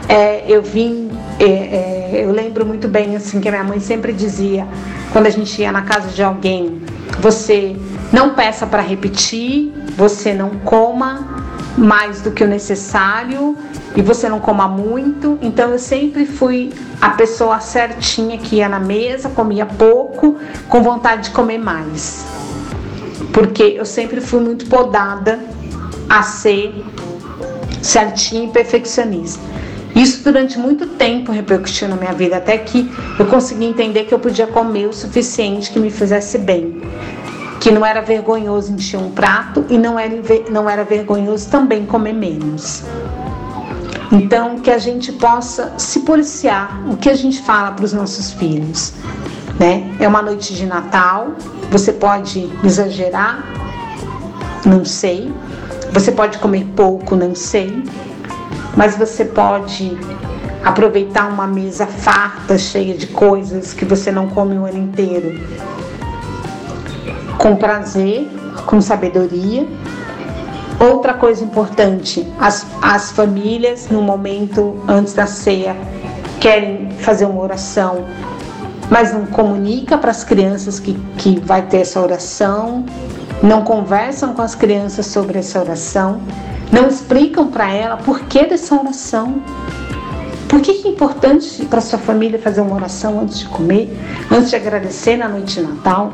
É, 0.10 0.43
eu 0.47 0.63
vim, 0.63 1.09
é, 1.39 1.45
é, 1.45 2.25
eu 2.25 2.32
lembro 2.32 2.65
muito 2.65 2.88
bem 2.88 3.15
assim 3.15 3.39
que 3.39 3.47
a 3.47 3.52
minha 3.52 3.63
mãe 3.63 3.80
sempre 3.80 4.13
dizia 4.13 4.67
quando 5.12 5.28
a 5.28 5.30
gente 5.30 5.62
ia 5.62 5.71
na 5.71 5.84
casa 5.84 6.10
de 6.10 6.21
alguém, 6.21 6.82
você 7.19 7.75
não 8.12 8.34
peça 8.34 8.67
para 8.67 8.82
repetir, 8.82 9.73
você 9.95 10.34
não 10.34 10.49
coma 10.65 11.45
mais 11.78 12.21
do 12.21 12.32
que 12.32 12.43
o 12.43 12.47
necessário 12.47 13.58
e 13.95 14.02
você 14.02 14.28
não 14.28 14.39
coma 14.39 14.67
muito. 14.67 15.39
Então 15.41 15.71
eu 15.71 15.80
sempre 15.80 16.25
fui 16.25 16.71
a 16.99 17.12
pessoa 17.12 17.60
certinha 17.60 18.38
que 18.38 18.58
ia 18.58 18.67
na 18.67 18.80
mesa, 18.80 19.30
comia 19.30 19.65
pouco, 19.65 20.38
com 20.67 20.84
vontade 20.84 21.23
de 21.23 21.32
comer 21.32 21.58
mais 21.58 22.39
porque 23.34 23.63
eu 23.63 23.86
sempre 23.86 24.21
fui 24.21 24.39
muito 24.39 24.65
podada 24.65 25.39
a 26.10 26.23
ser 26.23 26.84
certinha 27.82 28.45
e 28.45 28.47
perfeccionista. 28.49 29.41
Isso 30.00 30.24
durante 30.24 30.58
muito 30.58 30.88
tempo 30.88 31.30
repercutiu 31.30 31.90
na 31.90 31.98
minha 31.98 32.14
vida, 32.14 32.38
até 32.38 32.58
que 32.58 32.90
eu 33.20 33.26
consegui 33.26 33.66
entender 33.66 34.06
que 34.06 34.14
eu 34.14 34.20
podia 34.20 34.48
comer 34.48 34.88
o 34.88 34.94
suficiente 34.94 35.70
que 35.70 35.78
me 35.78 35.92
fizesse 35.92 36.38
bem. 36.38 36.82
Que 37.60 37.70
não 37.70 37.86
era 37.86 38.00
vergonhoso 38.00 38.72
encher 38.72 38.98
um 38.98 39.12
prato 39.12 39.66
e 39.70 39.78
não 39.78 40.00
era, 40.00 40.16
não 40.50 40.70
era 40.70 40.86
vergonhoso 40.86 41.50
também 41.50 41.86
comer 41.86 42.14
menos. 42.14 42.82
Então, 44.10 44.60
que 44.60 44.72
a 44.72 44.78
gente 44.78 45.12
possa 45.12 45.74
se 45.78 46.00
policiar 46.00 46.82
o 46.90 46.96
que 46.96 47.10
a 47.10 47.16
gente 47.16 47.42
fala 47.42 47.74
para 47.74 47.84
os 47.84 47.92
nossos 47.92 48.32
filhos. 48.32 48.94
Né? 49.60 49.94
É 50.00 50.08
uma 50.08 50.22
noite 50.22 50.54
de 50.54 50.66
Natal, 50.66 51.34
você 51.70 51.92
pode 51.92 52.50
exagerar, 52.64 53.44
não 54.66 54.86
sei. 54.86 55.30
Você 55.92 56.14
pode 56.14 56.38
comer 56.38 56.66
pouco, 56.74 57.18
não 57.18 57.36
sei. 57.36 57.84
Mas 58.80 58.96
você 58.96 59.26
pode 59.26 59.92
aproveitar 60.63 61.28
uma 61.28 61.46
mesa 61.46 61.86
farta, 61.86 62.58
cheia 62.58 62.98
de 62.98 63.08
coisas 63.08 63.74
que 63.74 63.84
você 63.84 64.10
não 64.10 64.30
come 64.30 64.58
o 64.58 64.65
ano 64.65 64.78
inteiro. 64.78 65.38
Com 67.38 67.58
prazer, 67.58 68.26
com 68.65 68.80
sabedoria. 68.80 69.68
Outra 70.80 71.13
coisa 71.13 71.44
importante, 71.44 72.26
as, 72.39 72.65
as 72.82 73.12
famílias, 73.12 73.89
no 73.89 74.02
momento 74.02 74.82
antes 74.88 75.13
da 75.13 75.28
ceia, 75.28 75.76
querem 76.39 76.89
fazer 77.02 77.26
uma 77.26 77.42
oração 77.42 78.06
mas 78.89 79.13
não 79.13 79.26
comunica 79.28 79.98
para 79.98 80.10
as 80.10 80.24
crianças 80.24 80.80
que, 80.80 80.94
que 81.15 81.39
vai 81.39 81.62
ter 81.62 81.82
essa 81.82 82.02
oração, 82.02 82.84
não 83.41 83.63
conversam 83.63 84.34
com 84.34 84.41
as 84.41 84.56
crianças 84.56 85.06
sobre 85.06 85.39
essa 85.39 85.60
oração, 85.60 86.21
não 86.71 86.88
explicam 86.88 87.47
para 87.47 87.71
ela 87.71 87.97
por 87.97 88.21
que 88.21 88.45
dessa 88.45 88.80
oração. 88.80 89.41
Por 90.47 90.62
que, 90.62 90.71
é 90.71 90.89
importante 90.89 91.65
para 91.65 91.80
sua 91.80 91.99
família 91.99 92.39
fazer 92.39 92.62
uma 92.62 92.75
oração 92.75 93.19
antes 93.21 93.39
de 93.39 93.47
comer, 93.47 93.95
antes 94.32 94.49
de 94.49 94.56
agradecer 94.56 95.15
na 95.15 95.28
noite 95.28 95.56
de 95.56 95.62
Natal? 95.62 96.12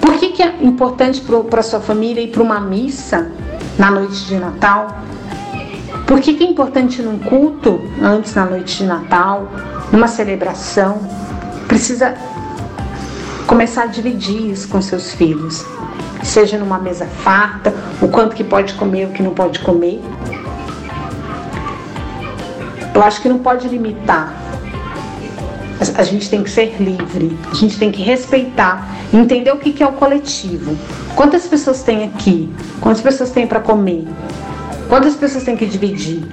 Por 0.00 0.18
que, 0.18 0.32
que 0.32 0.42
é 0.42 0.56
importante 0.60 1.22
para 1.48 1.62
sua 1.62 1.80
família 1.80 2.20
ir 2.20 2.28
para 2.28 2.42
uma 2.42 2.60
missa 2.60 3.30
na 3.78 3.90
noite 3.90 4.24
de 4.26 4.36
Natal? 4.36 4.98
Por 6.06 6.20
que, 6.20 6.34
que 6.34 6.44
é 6.44 6.46
importante 6.46 7.00
num 7.00 7.18
culto 7.18 7.80
antes 8.02 8.34
na 8.34 8.44
noite 8.44 8.78
de 8.78 8.84
Natal, 8.84 9.48
numa 9.92 10.08
celebração? 10.08 11.00
precisa 11.74 12.14
começar 13.46 13.82
a 13.82 13.86
dividir 13.86 14.52
isso 14.52 14.68
com 14.68 14.80
seus 14.80 15.12
filhos. 15.12 15.64
Seja 16.24 16.58
numa 16.58 16.78
mesa 16.78 17.06
farta, 17.06 17.72
o 18.00 18.08
quanto 18.08 18.34
que 18.34 18.42
pode 18.42 18.74
comer, 18.74 19.06
o 19.06 19.10
que 19.10 19.22
não 19.22 19.34
pode 19.34 19.60
comer. 19.60 20.00
Eu 22.94 23.02
acho 23.02 23.20
que 23.20 23.28
não 23.28 23.38
pode 23.38 23.68
limitar. 23.68 24.34
A 25.96 26.02
gente 26.02 26.30
tem 26.30 26.42
que 26.42 26.50
ser 26.50 26.76
livre, 26.80 27.36
a 27.50 27.54
gente 27.54 27.78
tem 27.78 27.92
que 27.92 28.02
respeitar, 28.02 28.88
entender 29.12 29.52
o 29.52 29.58
que 29.58 29.82
é 29.82 29.86
o 29.86 29.92
coletivo. 29.92 30.76
Quantas 31.14 31.46
pessoas 31.46 31.82
tem 31.82 32.04
aqui? 32.04 32.50
Quantas 32.80 33.02
pessoas 33.02 33.30
tem 33.30 33.46
para 33.46 33.60
comer? 33.60 34.06
Quantas 34.88 35.14
pessoas 35.14 35.44
tem 35.44 35.56
que 35.56 35.66
dividir? 35.66 36.24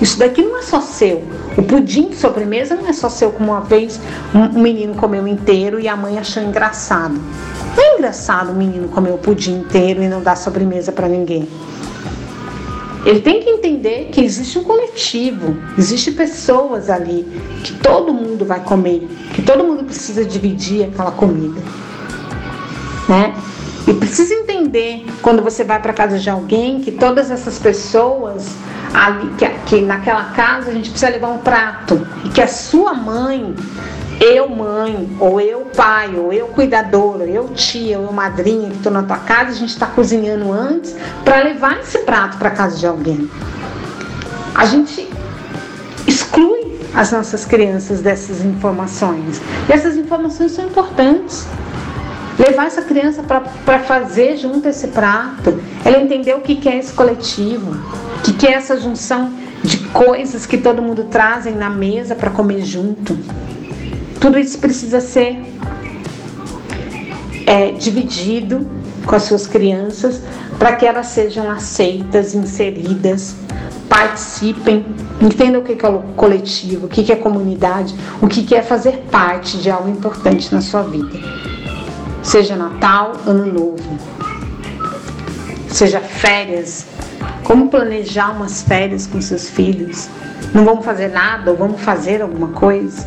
Isso 0.00 0.18
daqui 0.18 0.42
não 0.42 0.58
é 0.58 0.62
só 0.62 0.80
seu. 0.80 1.24
O 1.56 1.62
pudim 1.62 2.10
de 2.10 2.16
sobremesa 2.16 2.76
não 2.76 2.86
é 2.88 2.92
só 2.92 3.08
seu, 3.08 3.32
como 3.32 3.50
uma 3.50 3.60
vez 3.60 4.00
um 4.32 4.60
menino 4.60 4.94
comeu 4.94 5.26
inteiro 5.26 5.80
e 5.80 5.88
a 5.88 5.96
mãe 5.96 6.18
achou 6.18 6.42
engraçado. 6.42 7.20
É 7.78 7.96
engraçado 7.96 8.50
o 8.50 8.54
menino 8.54 8.88
comer 8.88 9.12
o 9.12 9.18
pudim 9.18 9.60
inteiro 9.60 10.02
e 10.02 10.08
não 10.08 10.20
dar 10.20 10.36
sobremesa 10.36 10.90
para 10.90 11.08
ninguém. 11.08 11.48
Ele 13.06 13.20
tem 13.20 13.40
que 13.40 13.48
entender 13.48 14.08
que 14.12 14.20
existe 14.20 14.58
um 14.58 14.64
coletivo, 14.64 15.56
existe 15.78 16.10
pessoas 16.10 16.90
ali 16.90 17.24
que 17.62 17.72
todo 17.74 18.12
mundo 18.12 18.44
vai 18.44 18.60
comer, 18.60 19.08
que 19.32 19.42
todo 19.42 19.62
mundo 19.62 19.84
precisa 19.84 20.24
dividir 20.24 20.84
aquela 20.84 21.12
comida, 21.12 21.60
né? 23.08 23.32
E 23.86 23.94
precisa 23.94 24.34
entender 24.34 25.06
quando 25.22 25.42
você 25.42 25.62
vai 25.64 25.80
para 25.80 25.92
casa 25.92 26.18
de 26.18 26.28
alguém 26.28 26.80
que 26.80 26.90
todas 26.90 27.30
essas 27.30 27.58
pessoas 27.58 28.48
ali, 28.92 29.30
que, 29.38 29.48
que 29.66 29.80
naquela 29.80 30.24
casa 30.24 30.70
a 30.70 30.74
gente 30.74 30.90
precisa 30.90 31.10
levar 31.10 31.28
um 31.28 31.38
prato 31.38 32.06
e 32.24 32.28
que 32.28 32.42
a 32.42 32.48
sua 32.48 32.92
mãe 32.92 33.54
eu 34.20 34.48
mãe, 34.48 35.08
ou 35.20 35.40
eu 35.40 35.60
pai, 35.76 36.16
ou 36.16 36.32
eu 36.32 36.48
cuidadora, 36.48 37.24
eu 37.24 37.48
tia, 37.50 37.98
ou 37.98 38.06
eu 38.06 38.12
madrinha 38.12 38.70
que 38.70 38.76
estou 38.76 38.90
na 38.90 39.02
tua 39.02 39.18
casa, 39.18 39.50
a 39.50 39.54
gente 39.54 39.70
está 39.70 39.86
cozinhando 39.86 40.52
antes 40.52 40.94
para 41.24 41.42
levar 41.42 41.78
esse 41.80 41.98
prato 42.00 42.36
para 42.36 42.50
casa 42.50 42.76
de 42.76 42.86
alguém. 42.86 43.30
A 44.54 44.66
gente 44.66 45.08
exclui 46.06 46.80
as 46.94 47.12
nossas 47.12 47.44
crianças 47.44 48.00
dessas 48.00 48.44
informações. 48.44 49.40
E 49.68 49.72
essas 49.72 49.96
informações 49.96 50.52
são 50.52 50.64
importantes. 50.64 51.46
Levar 52.36 52.66
essa 52.66 52.82
criança 52.82 53.22
para 53.22 53.78
fazer 53.80 54.36
junto 54.36 54.68
esse 54.68 54.88
prato, 54.88 55.60
ela 55.84 55.98
entender 55.98 56.34
o 56.34 56.40
que, 56.40 56.56
que 56.56 56.68
é 56.68 56.78
esse 56.78 56.92
coletivo, 56.92 57.72
o 58.18 58.22
que, 58.22 58.32
que 58.32 58.46
é 58.46 58.52
essa 58.52 58.80
junção 58.80 59.32
de 59.62 59.78
coisas 59.88 60.46
que 60.46 60.56
todo 60.56 60.80
mundo 60.80 61.04
trazem 61.04 61.54
na 61.54 61.68
mesa 61.68 62.14
para 62.14 62.30
comer 62.30 62.62
junto. 62.62 63.18
Tudo 64.20 64.38
isso 64.38 64.58
precisa 64.58 65.00
ser 65.00 65.40
é, 67.46 67.72
dividido 67.72 68.66
com 69.06 69.14
as 69.14 69.22
suas 69.22 69.46
crianças 69.46 70.20
para 70.58 70.74
que 70.76 70.84
elas 70.84 71.06
sejam 71.06 71.50
aceitas, 71.50 72.34
inseridas, 72.34 73.36
participem, 73.88 74.84
entendam 75.20 75.60
o 75.60 75.64
que 75.64 75.84
é 75.84 75.88
o 75.88 76.00
coletivo, 76.14 76.86
o 76.86 76.88
que 76.88 77.10
é 77.10 77.16
comunidade, 77.16 77.94
o 78.20 78.28
que 78.28 78.54
é 78.54 78.62
fazer 78.62 79.04
parte 79.10 79.56
de 79.58 79.70
algo 79.70 79.88
importante 79.88 80.52
na 80.52 80.60
sua 80.60 80.82
vida. 80.82 81.18
Seja 82.22 82.56
Natal, 82.56 83.12
Ano 83.24 83.46
Novo, 83.46 83.98
seja 85.68 86.00
férias, 86.00 86.86
como 87.44 87.68
planejar 87.68 88.32
umas 88.32 88.62
férias 88.62 89.06
com 89.06 89.22
seus 89.22 89.48
filhos? 89.48 90.08
Não 90.52 90.64
vamos 90.64 90.84
fazer 90.84 91.08
nada 91.08 91.50
ou 91.50 91.56
vamos 91.56 91.80
fazer 91.80 92.20
alguma 92.20 92.48
coisa? 92.48 93.06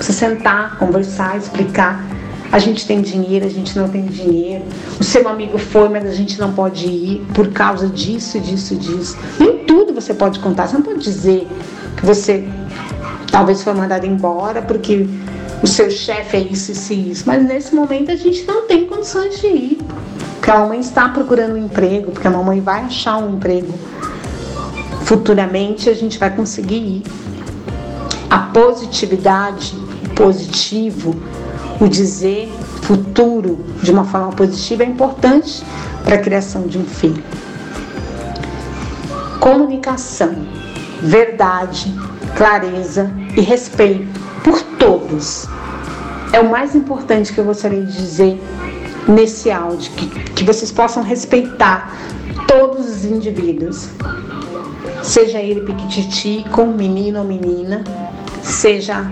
Você 0.00 0.14
sentar, 0.14 0.78
conversar, 0.78 1.36
explicar. 1.36 2.02
A 2.50 2.58
gente 2.58 2.86
tem 2.86 3.02
dinheiro, 3.02 3.44
a 3.44 3.50
gente 3.50 3.78
não 3.78 3.86
tem 3.86 4.06
dinheiro. 4.06 4.64
O 4.98 5.04
seu 5.04 5.28
amigo 5.28 5.58
foi, 5.58 5.90
mas 5.90 6.06
a 6.06 6.12
gente 6.12 6.40
não 6.40 6.52
pode 6.52 6.86
ir 6.86 7.26
por 7.34 7.48
causa 7.52 7.86
disso, 7.86 8.40
disso, 8.40 8.74
disso. 8.76 9.18
Nem 9.38 9.58
tudo 9.58 9.92
você 9.92 10.14
pode 10.14 10.40
contar. 10.40 10.66
Você 10.66 10.74
não 10.74 10.82
pode 10.82 11.00
dizer 11.00 11.46
que 11.98 12.06
você 12.06 12.48
talvez 13.30 13.62
foi 13.62 13.74
mandado 13.74 14.06
embora 14.06 14.62
porque 14.62 15.06
o 15.62 15.66
seu 15.66 15.90
chefe 15.90 16.38
é 16.38 16.40
isso, 16.40 16.72
isso 16.72 16.92
e 16.94 17.10
isso. 17.10 17.24
Mas 17.26 17.44
nesse 17.44 17.74
momento 17.74 18.10
a 18.10 18.16
gente 18.16 18.44
não 18.46 18.66
tem 18.66 18.86
condições 18.86 19.38
de 19.38 19.46
ir. 19.46 19.78
Porque 20.36 20.50
a 20.50 20.60
mamãe 20.60 20.80
está 20.80 21.10
procurando 21.10 21.52
um 21.52 21.58
emprego, 21.58 22.10
porque 22.12 22.26
a 22.26 22.30
mamãe 22.30 22.62
vai 22.62 22.80
achar 22.84 23.18
um 23.18 23.34
emprego. 23.34 23.74
Futuramente 25.04 25.90
a 25.90 25.94
gente 25.94 26.18
vai 26.18 26.34
conseguir 26.34 26.76
ir. 26.76 27.02
A 28.30 28.38
positividade, 28.38 29.74
positivo, 30.14 31.14
o 31.80 31.88
dizer 31.88 32.52
futuro 32.82 33.64
de 33.82 33.90
uma 33.90 34.04
forma 34.04 34.32
positiva 34.32 34.82
é 34.82 34.86
importante 34.86 35.62
para 36.04 36.16
a 36.16 36.18
criação 36.18 36.62
de 36.66 36.78
um 36.78 36.84
filho. 36.84 37.22
Comunicação, 39.38 40.34
verdade, 41.00 41.94
clareza 42.36 43.10
e 43.36 43.40
respeito 43.40 44.20
por 44.42 44.60
todos 44.78 45.46
é 46.32 46.40
o 46.40 46.48
mais 46.48 46.74
importante 46.74 47.32
que 47.32 47.38
eu 47.40 47.44
gostaria 47.44 47.82
de 47.82 47.92
dizer 47.92 48.40
nesse 49.08 49.50
áudio, 49.50 49.90
que, 49.92 50.06
que 50.06 50.44
vocês 50.44 50.70
possam 50.70 51.02
respeitar 51.02 51.92
todos 52.46 52.86
os 52.86 53.04
indivíduos, 53.04 53.88
seja 55.02 55.38
ele 55.38 55.62
piquititico, 55.62 56.66
menino 56.66 57.18
ou 57.20 57.24
menina, 57.24 57.82
seja 58.42 59.10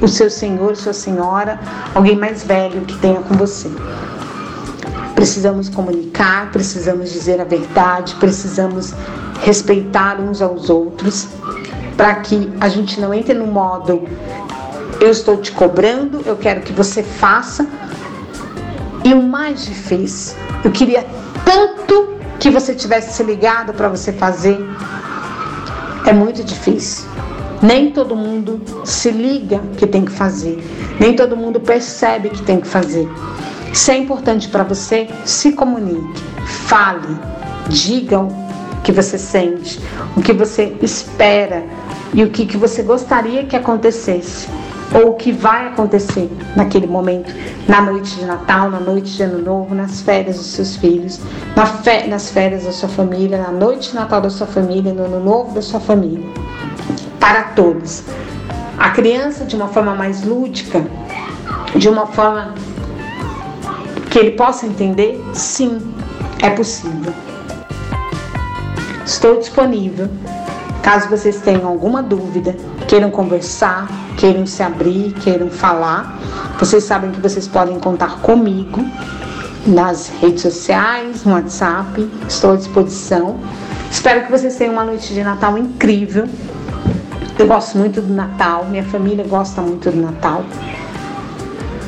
o 0.00 0.08
seu 0.08 0.30
senhor, 0.30 0.76
sua 0.76 0.92
senhora, 0.92 1.58
alguém 1.94 2.16
mais 2.16 2.42
velho 2.42 2.80
que 2.82 2.96
tenha 2.98 3.20
com 3.20 3.34
você. 3.34 3.70
Precisamos 5.14 5.68
comunicar, 5.68 6.50
precisamos 6.50 7.10
dizer 7.10 7.40
a 7.40 7.44
verdade, 7.44 8.14
precisamos 8.16 8.94
respeitar 9.42 10.18
uns 10.20 10.40
aos 10.40 10.70
outros, 10.70 11.28
para 11.96 12.14
que 12.16 12.50
a 12.60 12.68
gente 12.68 13.00
não 13.00 13.12
entre 13.12 13.34
no 13.34 13.46
modo 13.46 14.02
eu 15.00 15.10
estou 15.10 15.38
te 15.38 15.50
cobrando, 15.50 16.22
eu 16.26 16.36
quero 16.36 16.60
que 16.60 16.72
você 16.72 17.02
faça. 17.02 17.66
E 19.02 19.14
o 19.14 19.22
mais 19.22 19.64
difícil, 19.64 20.36
eu 20.62 20.70
queria 20.70 21.06
tanto 21.44 22.14
que 22.38 22.50
você 22.50 22.74
tivesse 22.74 23.14
se 23.14 23.22
ligado 23.22 23.72
para 23.72 23.88
você 23.88 24.12
fazer. 24.12 24.58
É 26.06 26.12
muito 26.12 26.44
difícil. 26.44 27.09
Nem 27.62 27.90
todo 27.90 28.16
mundo 28.16 28.60
se 28.84 29.10
liga 29.10 29.60
que 29.76 29.86
tem 29.86 30.04
que 30.04 30.12
fazer. 30.12 30.58
Nem 30.98 31.14
todo 31.14 31.36
mundo 31.36 31.60
percebe 31.60 32.30
que 32.30 32.42
tem 32.42 32.60
que 32.60 32.66
fazer. 32.66 33.08
Se 33.72 33.92
é 33.92 33.96
importante 33.96 34.48
para 34.48 34.64
você, 34.64 35.08
se 35.24 35.52
comunique, 35.52 36.22
fale, 36.66 37.16
diga 37.68 38.20
o 38.20 38.28
que 38.82 38.90
você 38.90 39.18
sente, 39.18 39.80
o 40.16 40.22
que 40.22 40.32
você 40.32 40.76
espera 40.82 41.64
e 42.12 42.24
o 42.24 42.30
que, 42.30 42.46
que 42.46 42.56
você 42.56 42.82
gostaria 42.82 43.44
que 43.44 43.54
acontecesse 43.54 44.48
ou 44.92 45.10
o 45.10 45.14
que 45.14 45.30
vai 45.30 45.68
acontecer 45.68 46.28
naquele 46.56 46.86
momento, 46.86 47.32
na 47.68 47.80
noite 47.80 48.16
de 48.16 48.24
Natal, 48.24 48.70
na 48.70 48.80
noite 48.80 49.16
de 49.16 49.22
Ano 49.22 49.40
Novo, 49.40 49.74
nas 49.74 50.00
férias 50.00 50.36
dos 50.36 50.46
seus 50.46 50.76
filhos, 50.76 51.20
na 51.54 51.64
fe 51.64 52.08
nas 52.08 52.30
férias 52.30 52.64
da 52.64 52.72
sua 52.72 52.88
família, 52.88 53.38
na 53.38 53.52
noite 53.52 53.90
de 53.90 53.94
Natal 53.94 54.20
da 54.20 54.30
sua 54.30 54.46
família, 54.46 54.92
no 54.92 55.04
Ano 55.04 55.20
Novo 55.20 55.54
da 55.54 55.62
sua 55.62 55.78
família. 55.78 56.24
Para 57.20 57.44
todos. 57.54 58.02
A 58.76 58.90
criança, 58.90 59.44
de 59.44 59.54
uma 59.54 59.68
forma 59.68 59.94
mais 59.94 60.24
lúdica, 60.24 60.84
de 61.76 61.88
uma 61.88 62.06
forma 62.06 62.54
que 64.10 64.18
ele 64.18 64.32
possa 64.32 64.66
entender, 64.66 65.22
sim, 65.32 65.80
é 66.42 66.50
possível. 66.50 67.12
Estou 69.04 69.38
disponível. 69.38 70.08
Caso 70.82 71.08
vocês 71.08 71.40
tenham 71.40 71.68
alguma 71.68 72.02
dúvida, 72.02 72.56
queiram 72.88 73.10
conversar, 73.10 73.86
queiram 74.16 74.46
se 74.46 74.62
abrir, 74.62 75.12
queiram 75.12 75.50
falar, 75.50 76.18
vocês 76.58 76.84
sabem 76.84 77.10
que 77.10 77.20
vocês 77.20 77.46
podem 77.46 77.78
contar 77.78 78.20
comigo 78.20 78.84
nas 79.66 80.08
redes 80.20 80.42
sociais, 80.42 81.24
no 81.24 81.32
WhatsApp. 81.32 82.08
Estou 82.28 82.52
à 82.52 82.56
disposição. 82.56 83.38
Espero 83.90 84.24
que 84.24 84.30
vocês 84.30 84.56
tenham 84.56 84.74
uma 84.74 84.84
noite 84.84 85.12
de 85.12 85.22
Natal 85.22 85.56
incrível. 85.58 86.28
Eu 87.40 87.46
gosto 87.46 87.78
muito 87.78 88.02
do 88.02 88.12
Natal, 88.12 88.66
minha 88.66 88.84
família 88.84 89.24
gosta 89.26 89.62
muito 89.62 89.90
do 89.90 89.96
Natal. 89.96 90.44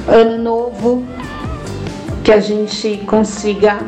Ano 0.08 0.42
novo, 0.42 1.04
que 2.24 2.32
a 2.32 2.40
gente 2.40 3.02
consiga 3.06 3.78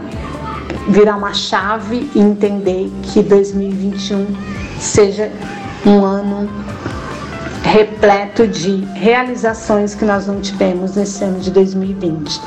virar 0.86 1.16
uma 1.16 1.32
chave 1.32 2.10
e 2.14 2.20
entender 2.20 2.92
que 3.04 3.22
2021 3.22 4.26
seja 4.78 5.32
um 5.86 6.04
ano 6.04 6.50
repleto 7.62 8.46
de 8.46 8.84
realizações 8.92 9.94
que 9.94 10.04
nós 10.04 10.26
não 10.26 10.42
tivemos 10.42 10.96
nesse 10.96 11.24
ano 11.24 11.40
de 11.40 11.50
2020. 11.50 12.42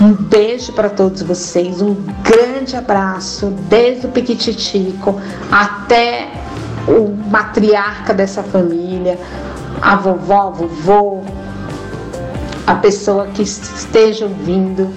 Um 0.00 0.12
beijo 0.12 0.72
para 0.74 0.88
todos 0.88 1.22
vocês, 1.22 1.82
um 1.82 1.96
grande 2.22 2.76
abraço, 2.76 3.48
desde 3.68 4.06
o 4.06 4.10
Piquititico 4.10 5.20
até 5.50 6.41
o 6.88 7.14
matriarca 7.30 8.12
dessa 8.12 8.42
família, 8.42 9.18
a 9.80 9.96
vovó, 9.96 10.50
vovô, 10.50 11.22
a 12.66 12.74
pessoa 12.74 13.26
que 13.26 13.42
esteja 13.42 14.26
ouvindo 14.26 14.88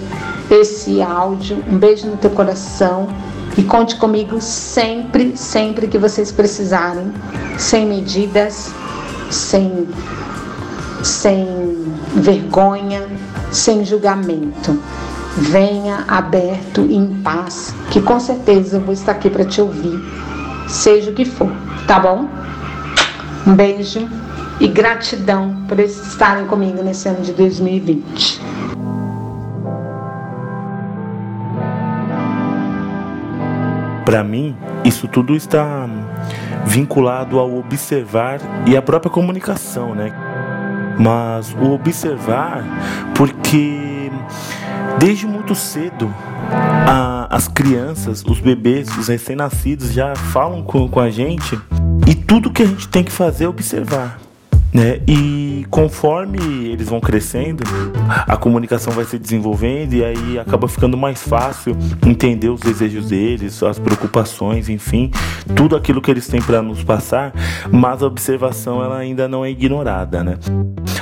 esse 0.50 1.02
áudio. 1.02 1.62
Um 1.68 1.78
beijo 1.78 2.06
no 2.06 2.16
teu 2.16 2.30
coração 2.30 3.08
e 3.56 3.62
conte 3.62 3.96
comigo 3.96 4.40
sempre, 4.40 5.36
sempre 5.36 5.86
que 5.88 5.98
vocês 5.98 6.30
precisarem, 6.30 7.12
sem 7.58 7.86
medidas, 7.86 8.70
sem, 9.30 9.88
sem 11.02 11.46
vergonha, 12.14 13.06
sem 13.50 13.84
julgamento. 13.84 14.80
Venha 15.38 16.04
aberto 16.08 16.86
e 16.88 16.96
em 16.96 17.20
paz, 17.22 17.74
que 17.90 18.00
com 18.00 18.18
certeza 18.18 18.76
eu 18.76 18.80
vou 18.80 18.94
estar 18.94 19.12
aqui 19.12 19.28
para 19.28 19.44
te 19.44 19.60
ouvir, 19.60 20.00
seja 20.66 21.10
o 21.10 21.14
que 21.14 21.26
for, 21.26 21.52
tá 21.86 22.00
bom? 22.00 22.28
Um 23.46 23.54
beijo 23.54 24.08
e 24.58 24.66
gratidão 24.66 25.64
por 25.68 25.78
estarem 25.78 26.46
comigo 26.46 26.82
nesse 26.82 27.08
ano 27.08 27.20
de 27.22 27.32
2020. 27.32 28.40
Para 34.04 34.22
mim, 34.22 34.56
isso 34.84 35.08
tudo 35.08 35.34
está 35.34 35.88
vinculado 36.64 37.38
ao 37.38 37.56
observar 37.56 38.40
e 38.66 38.76
à 38.76 38.82
própria 38.82 39.10
comunicação, 39.10 39.94
né? 39.94 40.12
Mas 40.98 41.52
o 41.54 41.72
observar, 41.72 42.64
porque 43.14 44.10
desde 44.98 45.26
muito 45.26 45.54
cedo 45.54 46.12
a, 46.86 47.26
as 47.30 47.48
crianças, 47.48 48.24
os 48.24 48.40
bebês, 48.40 48.88
os 48.96 49.08
recém-nascidos 49.08 49.92
já 49.92 50.14
falam 50.14 50.62
com, 50.62 50.88
com 50.88 51.00
a 51.00 51.10
gente 51.10 51.60
e 52.06 52.14
tudo 52.14 52.50
que 52.50 52.62
a 52.62 52.66
gente 52.66 52.88
tem 52.88 53.02
que 53.02 53.12
fazer 53.12 53.44
é 53.44 53.48
observar. 53.48 54.20
Né? 54.76 55.00
E 55.08 55.64
conforme 55.70 56.38
eles 56.66 56.88
vão 56.88 57.00
crescendo, 57.00 57.64
a 58.26 58.36
comunicação 58.36 58.92
vai 58.92 59.06
se 59.06 59.18
desenvolvendo 59.18 59.94
e 59.94 60.04
aí 60.04 60.38
acaba 60.38 60.68
ficando 60.68 60.98
mais 60.98 61.22
fácil 61.22 61.74
entender 62.06 62.50
os 62.50 62.60
desejos 62.60 63.08
deles, 63.08 63.62
as 63.62 63.78
preocupações, 63.78 64.68
enfim, 64.68 65.10
tudo 65.54 65.76
aquilo 65.76 66.02
que 66.02 66.10
eles 66.10 66.26
têm 66.26 66.42
para 66.42 66.60
nos 66.60 66.84
passar, 66.84 67.32
mas 67.72 68.02
a 68.02 68.06
observação 68.06 68.84
ela 68.84 68.98
ainda 68.98 69.26
não 69.26 69.44
é 69.44 69.50
ignorada, 69.50 70.22
né? 70.22 70.36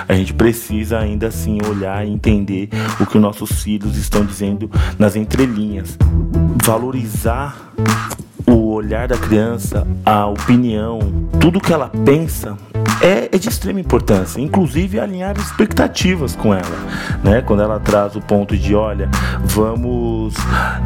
A 0.06 0.14
gente 0.14 0.34
precisa 0.34 1.00
ainda 1.00 1.26
assim 1.26 1.58
olhar 1.68 2.06
e 2.06 2.12
entender 2.12 2.68
o 3.00 3.06
que 3.06 3.18
nossos 3.18 3.62
filhos 3.62 3.96
estão 3.96 4.24
dizendo 4.24 4.70
nas 4.98 5.16
entrelinhas, 5.16 5.98
valorizar 6.64 7.72
olhar 8.74 9.08
da 9.08 9.16
criança, 9.16 9.86
a 10.04 10.26
opinião, 10.26 10.98
tudo 11.40 11.60
que 11.60 11.72
ela 11.72 11.90
pensa 12.04 12.56
é, 13.00 13.28
é, 13.32 13.38
de 13.38 13.48
extrema 13.48 13.80
importância, 13.80 14.40
inclusive 14.40 15.00
alinhar 15.00 15.36
expectativas 15.36 16.36
com 16.36 16.54
ela, 16.54 16.76
né? 17.22 17.42
Quando 17.42 17.62
ela 17.62 17.80
traz 17.80 18.16
o 18.16 18.20
ponto 18.20 18.56
de, 18.56 18.74
olha, 18.74 19.08
vamos, 19.44 20.34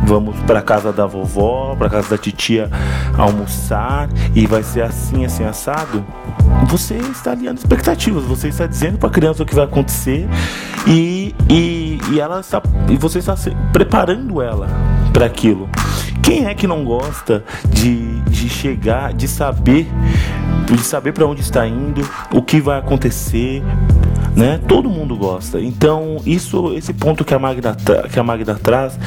vamos 0.05 0.37
para 0.41 0.63
casa 0.63 0.93
da 0.93 1.07
vovó, 1.07 1.77
para 1.77 1.89
casa 1.89 2.11
da 2.11 2.19
titia 2.19 2.71
almoçar 3.17 4.09
e 4.35 4.47
vai 4.47 4.63
ser 4.63 4.83
assim, 4.83 5.25
assim 5.25 5.45
assado. 5.45 6.05
Você 6.67 6.95
está 6.95 7.33
alinhando 7.33 7.59
expectativas, 7.59 8.25
você 8.25 8.49
está 8.49 8.67
dizendo 8.67 8.99
para 8.99 9.09
a 9.09 9.13
criança 9.13 9.43
o 9.43 9.47
que 9.47 9.55
vai 9.55 9.65
acontecer 9.65 10.29
e, 10.87 11.35
e, 11.49 11.99
e 12.11 12.21
ela 12.21 12.41
está 12.41 12.63
e 12.89 12.97
você 12.97 13.19
está 13.19 13.35
preparando 13.73 14.41
ela 14.43 14.69
para 15.13 15.27
aquilo. 15.27 15.69
Quem 16.23 16.47
é 16.47 16.55
que 16.55 16.67
não 16.67 16.85
gosta 16.85 17.45
de, 17.71 18.21
de 18.23 18.49
chegar, 18.49 19.13
de 19.13 19.27
saber, 19.27 19.87
de 20.67 20.79
saber 20.79 21.13
para 21.13 21.27
onde 21.27 21.41
está 21.41 21.67
indo, 21.67 22.09
o 22.33 22.43
que 22.43 22.61
vai 22.61 22.79
acontecer, 22.79 23.63
né? 24.37 24.61
Todo 24.69 24.89
mundo 24.89 25.17
gosta. 25.17 25.61
Então, 25.61 26.17
isso, 26.25 26.73
esse 26.75 26.93
ponto 26.93 27.25
que 27.25 27.35
a 27.35 27.39
Magda, 27.39 27.77
que 28.13 28.19
a 28.19 28.23
Magda 28.23 28.55
traz 28.55 28.99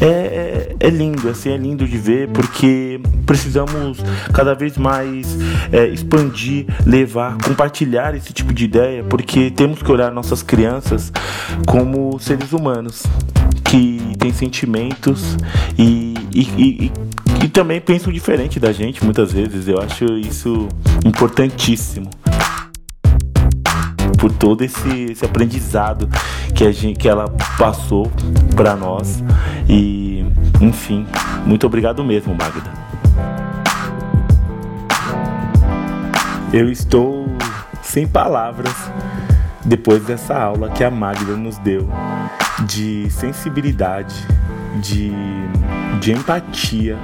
é, 0.00 0.06
é, 0.06 0.76
é, 0.78 0.90
lindo, 0.90 1.28
assim, 1.28 1.50
é 1.50 1.56
lindo 1.56 1.86
de 1.86 1.98
ver, 1.98 2.28
porque 2.28 3.00
precisamos 3.26 3.98
cada 4.32 4.54
vez 4.54 4.78
mais 4.78 5.36
é, 5.72 5.86
expandir, 5.88 6.66
levar, 6.86 7.36
compartilhar 7.38 8.14
esse 8.14 8.32
tipo 8.32 8.52
de 8.52 8.64
ideia, 8.64 9.02
porque 9.02 9.50
temos 9.50 9.82
que 9.82 9.90
olhar 9.90 10.12
nossas 10.12 10.42
crianças 10.42 11.12
como 11.66 12.16
seres 12.20 12.52
humanos 12.52 13.02
que 13.64 14.00
têm 14.18 14.32
sentimentos 14.32 15.36
e, 15.76 16.14
e, 16.32 16.40
e, 16.40 16.92
e 17.44 17.48
também 17.48 17.80
pensam 17.80 18.12
diferente 18.12 18.58
da 18.58 18.72
gente 18.72 19.04
muitas 19.04 19.32
vezes. 19.32 19.68
Eu 19.68 19.80
acho 19.80 20.04
isso 20.18 20.68
importantíssimo. 21.04 22.10
Por 24.18 24.32
todo 24.32 24.62
esse, 24.62 25.12
esse 25.12 25.24
aprendizado 25.24 26.08
que 26.54 26.64
a 26.64 26.72
gente 26.72 26.98
que 26.98 27.08
ela 27.08 27.28
passou 27.56 28.10
para 28.56 28.74
nós. 28.74 29.22
E 29.68 30.24
enfim 30.60 31.06
muito 31.48 31.66
obrigado 31.66 32.04
mesmo 32.04 32.34
Magda. 32.34 32.70
Eu 36.52 36.70
estou 36.70 37.26
sem 37.82 38.06
palavras 38.06 38.74
depois 39.64 40.04
dessa 40.04 40.38
aula 40.38 40.68
que 40.68 40.84
a 40.84 40.90
Magda 40.90 41.36
nos 41.36 41.56
deu 41.58 41.88
de 42.66 43.10
sensibilidade 43.10 44.14
de, 44.82 45.10
de 46.00 46.12
empatia 46.12 46.96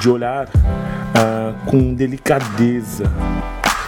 de 0.00 0.08
olhar 0.08 0.46
uh, 0.46 1.54
com 1.66 1.94
delicadeza 1.94 3.10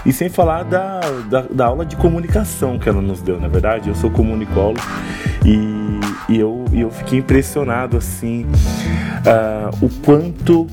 E 0.05 0.12
sem 0.12 0.29
falar 0.29 0.64
da, 0.64 1.01
da, 1.29 1.42
da 1.42 1.66
aula 1.66 1.85
de 1.85 1.96
comunicação 1.96 2.79
que 2.79 2.88
ela 2.88 3.03
nos 3.03 3.20
deu, 3.20 3.38
na 3.38 3.49
verdade. 3.49 3.88
Eu 3.88 3.94
sou 3.94 4.11
comunicólogo 4.11 4.81
e, 5.44 6.33
e, 6.33 6.38
eu, 6.38 6.64
eu 6.73 6.90
fiquei 6.90 7.18
impressionado 7.18 7.96
assim 7.96 8.46
uh, 8.46 9.85
o 9.85 9.88
quanto 10.03 10.66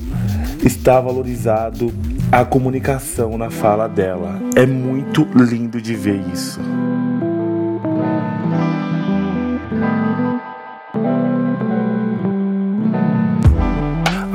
está 0.64 1.00
valorizado 1.00 1.92
a 2.32 2.44
comunicação 2.44 3.36
na 3.36 3.50
fala 3.50 3.88
dela. 3.88 4.40
É 4.56 4.66
muito 4.66 5.26
lindo 5.34 5.80
de 5.80 5.94
ver 5.94 6.20
isso. 6.32 6.60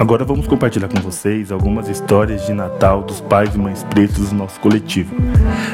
Agora 0.03 0.25
vamos 0.25 0.47
compartilhar 0.47 0.89
com 0.89 0.99
vocês 0.99 1.49
algumas 1.49 1.87
histórias 1.87 2.45
de 2.45 2.51
Natal 2.51 3.03
dos 3.03 3.21
pais 3.21 3.55
e 3.55 3.57
mães 3.57 3.85
pretos 3.85 4.31
do 4.31 4.35
nosso 4.35 4.59
coletivo. 4.59 5.15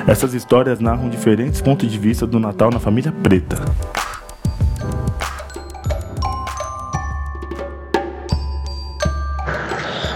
Essas 0.08 0.36
histórias 0.36 0.80
narram 0.80 1.10
diferentes 1.10 1.60
pontos 1.62 1.92
de 1.92 1.98
vista 1.98 2.28
do 2.28 2.40
Natal 2.40 2.70
na 2.70 2.80
família 2.80 3.12
preta. 3.24 3.56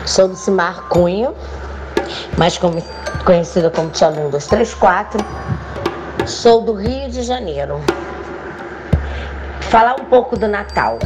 Sou 0.05 0.27
Lucimar 0.27 0.83
Cunha, 0.89 1.33
mais 2.37 2.59
conhecida 3.25 3.71
como 3.71 3.89
Tia 3.89 4.09
Lum 4.09 4.29
234. 4.29 5.25
Sou 6.27 6.61
do 6.61 6.73
Rio 6.73 7.09
de 7.09 7.23
Janeiro. 7.23 7.81
Falar 9.71 9.99
um 9.99 10.05
pouco 10.05 10.37
do 10.37 10.47
Natal. 10.47 10.99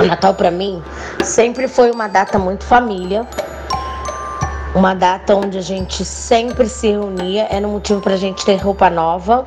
O 0.00 0.04
Natal 0.06 0.32
para 0.32 0.50
mim 0.50 0.80
sempre 1.24 1.66
foi 1.66 1.90
uma 1.90 2.06
data 2.06 2.38
muito 2.38 2.64
família, 2.64 3.26
uma 4.74 4.94
data 4.94 5.34
onde 5.34 5.58
a 5.58 5.60
gente 5.60 6.04
sempre 6.04 6.68
se 6.68 6.88
reunia, 6.88 7.48
era 7.50 7.66
um 7.66 7.72
motivo 7.72 8.00
para 8.00 8.14
a 8.14 8.16
gente 8.16 8.44
ter 8.44 8.54
roupa 8.56 8.88
nova, 8.88 9.44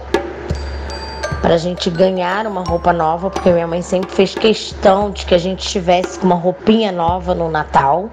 para 1.41 1.53
a 1.53 1.57
gente 1.57 1.89
ganhar 1.89 2.45
uma 2.45 2.63
roupa 2.63 2.91
nova, 2.91 3.29
porque 3.29 3.49
minha 3.49 3.65
mãe 3.65 3.81
sempre 3.81 4.11
fez 4.11 4.35
questão 4.35 5.09
de 5.09 5.25
que 5.25 5.33
a 5.33 5.37
gente 5.37 5.65
estivesse 5.65 6.19
com 6.19 6.25
uma 6.25 6.35
roupinha 6.35 6.91
nova 6.91 7.33
no 7.33 7.49
Natal. 7.49 8.09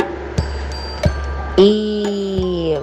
E 1.57 2.79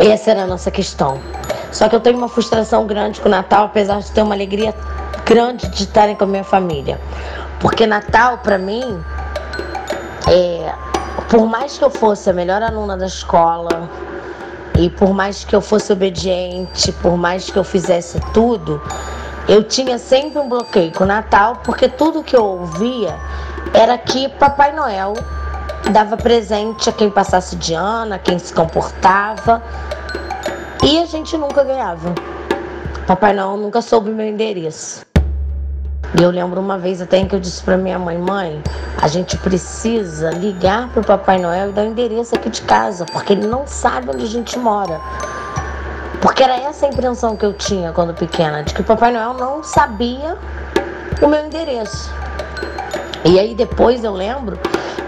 essa 0.00 0.32
era 0.32 0.42
a 0.42 0.46
nossa 0.46 0.70
questão. 0.70 1.20
Só 1.70 1.88
que 1.88 1.94
eu 1.94 2.00
tenho 2.00 2.18
uma 2.18 2.28
frustração 2.28 2.86
grande 2.86 3.20
com 3.20 3.28
o 3.28 3.30
Natal, 3.30 3.66
apesar 3.66 4.00
de 4.00 4.10
ter 4.10 4.22
uma 4.22 4.34
alegria 4.34 4.74
grande 5.24 5.68
de 5.68 5.84
estarem 5.84 6.16
com 6.16 6.24
a 6.24 6.26
minha 6.26 6.44
família. 6.44 7.00
Porque 7.62 7.86
Natal, 7.86 8.38
para 8.38 8.58
mim, 8.58 9.02
é, 10.28 10.74
por 11.30 11.46
mais 11.46 11.78
que 11.78 11.84
eu 11.84 11.90
fosse 11.90 12.28
a 12.28 12.32
melhor 12.32 12.60
aluna 12.60 12.96
da 12.96 13.06
escola, 13.06 13.88
e 14.78 14.90
por 14.90 15.14
mais 15.14 15.44
que 15.44 15.54
eu 15.54 15.60
fosse 15.60 15.92
obediente, 15.92 16.90
por 17.00 17.16
mais 17.16 17.48
que 17.48 17.56
eu 17.56 17.62
fizesse 17.62 18.20
tudo, 18.34 18.82
eu 19.48 19.62
tinha 19.62 19.96
sempre 19.96 20.40
um 20.40 20.48
bloqueio 20.48 20.92
com 20.92 21.04
Natal, 21.04 21.60
porque 21.62 21.88
tudo 21.88 22.24
que 22.24 22.36
eu 22.36 22.44
ouvia 22.44 23.14
era 23.72 23.96
que 23.96 24.28
Papai 24.28 24.72
Noel 24.72 25.14
dava 25.92 26.16
presente 26.16 26.88
a 26.88 26.92
quem 26.92 27.10
passasse 27.10 27.54
de 27.54 27.74
ano, 27.74 28.14
a 28.14 28.18
quem 28.18 28.40
se 28.40 28.52
comportava, 28.52 29.62
e 30.82 30.98
a 30.98 31.06
gente 31.06 31.36
nunca 31.36 31.62
ganhava. 31.62 32.12
Papai 33.06 33.32
Noel 33.32 33.56
nunca 33.56 33.80
soube 33.80 34.10
meu 34.10 34.26
endereço. 34.26 35.11
E 36.18 36.22
eu 36.22 36.30
lembro 36.30 36.60
uma 36.60 36.76
vez 36.76 37.00
até 37.00 37.16
em 37.16 37.26
que 37.26 37.34
eu 37.34 37.40
disse 37.40 37.62
para 37.62 37.76
minha 37.76 37.98
mãe: 37.98 38.18
mãe, 38.18 38.62
a 39.00 39.08
gente 39.08 39.36
precisa 39.38 40.30
ligar 40.30 40.88
para 40.90 41.00
o 41.00 41.04
Papai 41.04 41.38
Noel 41.38 41.70
e 41.70 41.72
dar 41.72 41.82
o 41.82 41.86
endereço 41.86 42.34
aqui 42.34 42.50
de 42.50 42.60
casa, 42.62 43.06
porque 43.06 43.32
ele 43.32 43.46
não 43.46 43.66
sabe 43.66 44.10
onde 44.10 44.24
a 44.24 44.28
gente 44.28 44.58
mora. 44.58 45.00
Porque 46.20 46.42
era 46.42 46.54
essa 46.54 46.86
a 46.86 46.88
impressão 46.90 47.34
que 47.34 47.44
eu 47.44 47.52
tinha 47.52 47.92
quando 47.92 48.14
pequena, 48.14 48.62
de 48.62 48.74
que 48.74 48.82
o 48.82 48.84
Papai 48.84 49.10
Noel 49.10 49.34
não 49.34 49.64
sabia 49.64 50.36
o 51.20 51.26
meu 51.26 51.46
endereço. 51.46 52.12
E 53.24 53.38
aí 53.38 53.54
depois 53.54 54.04
eu 54.04 54.12
lembro 54.12 54.58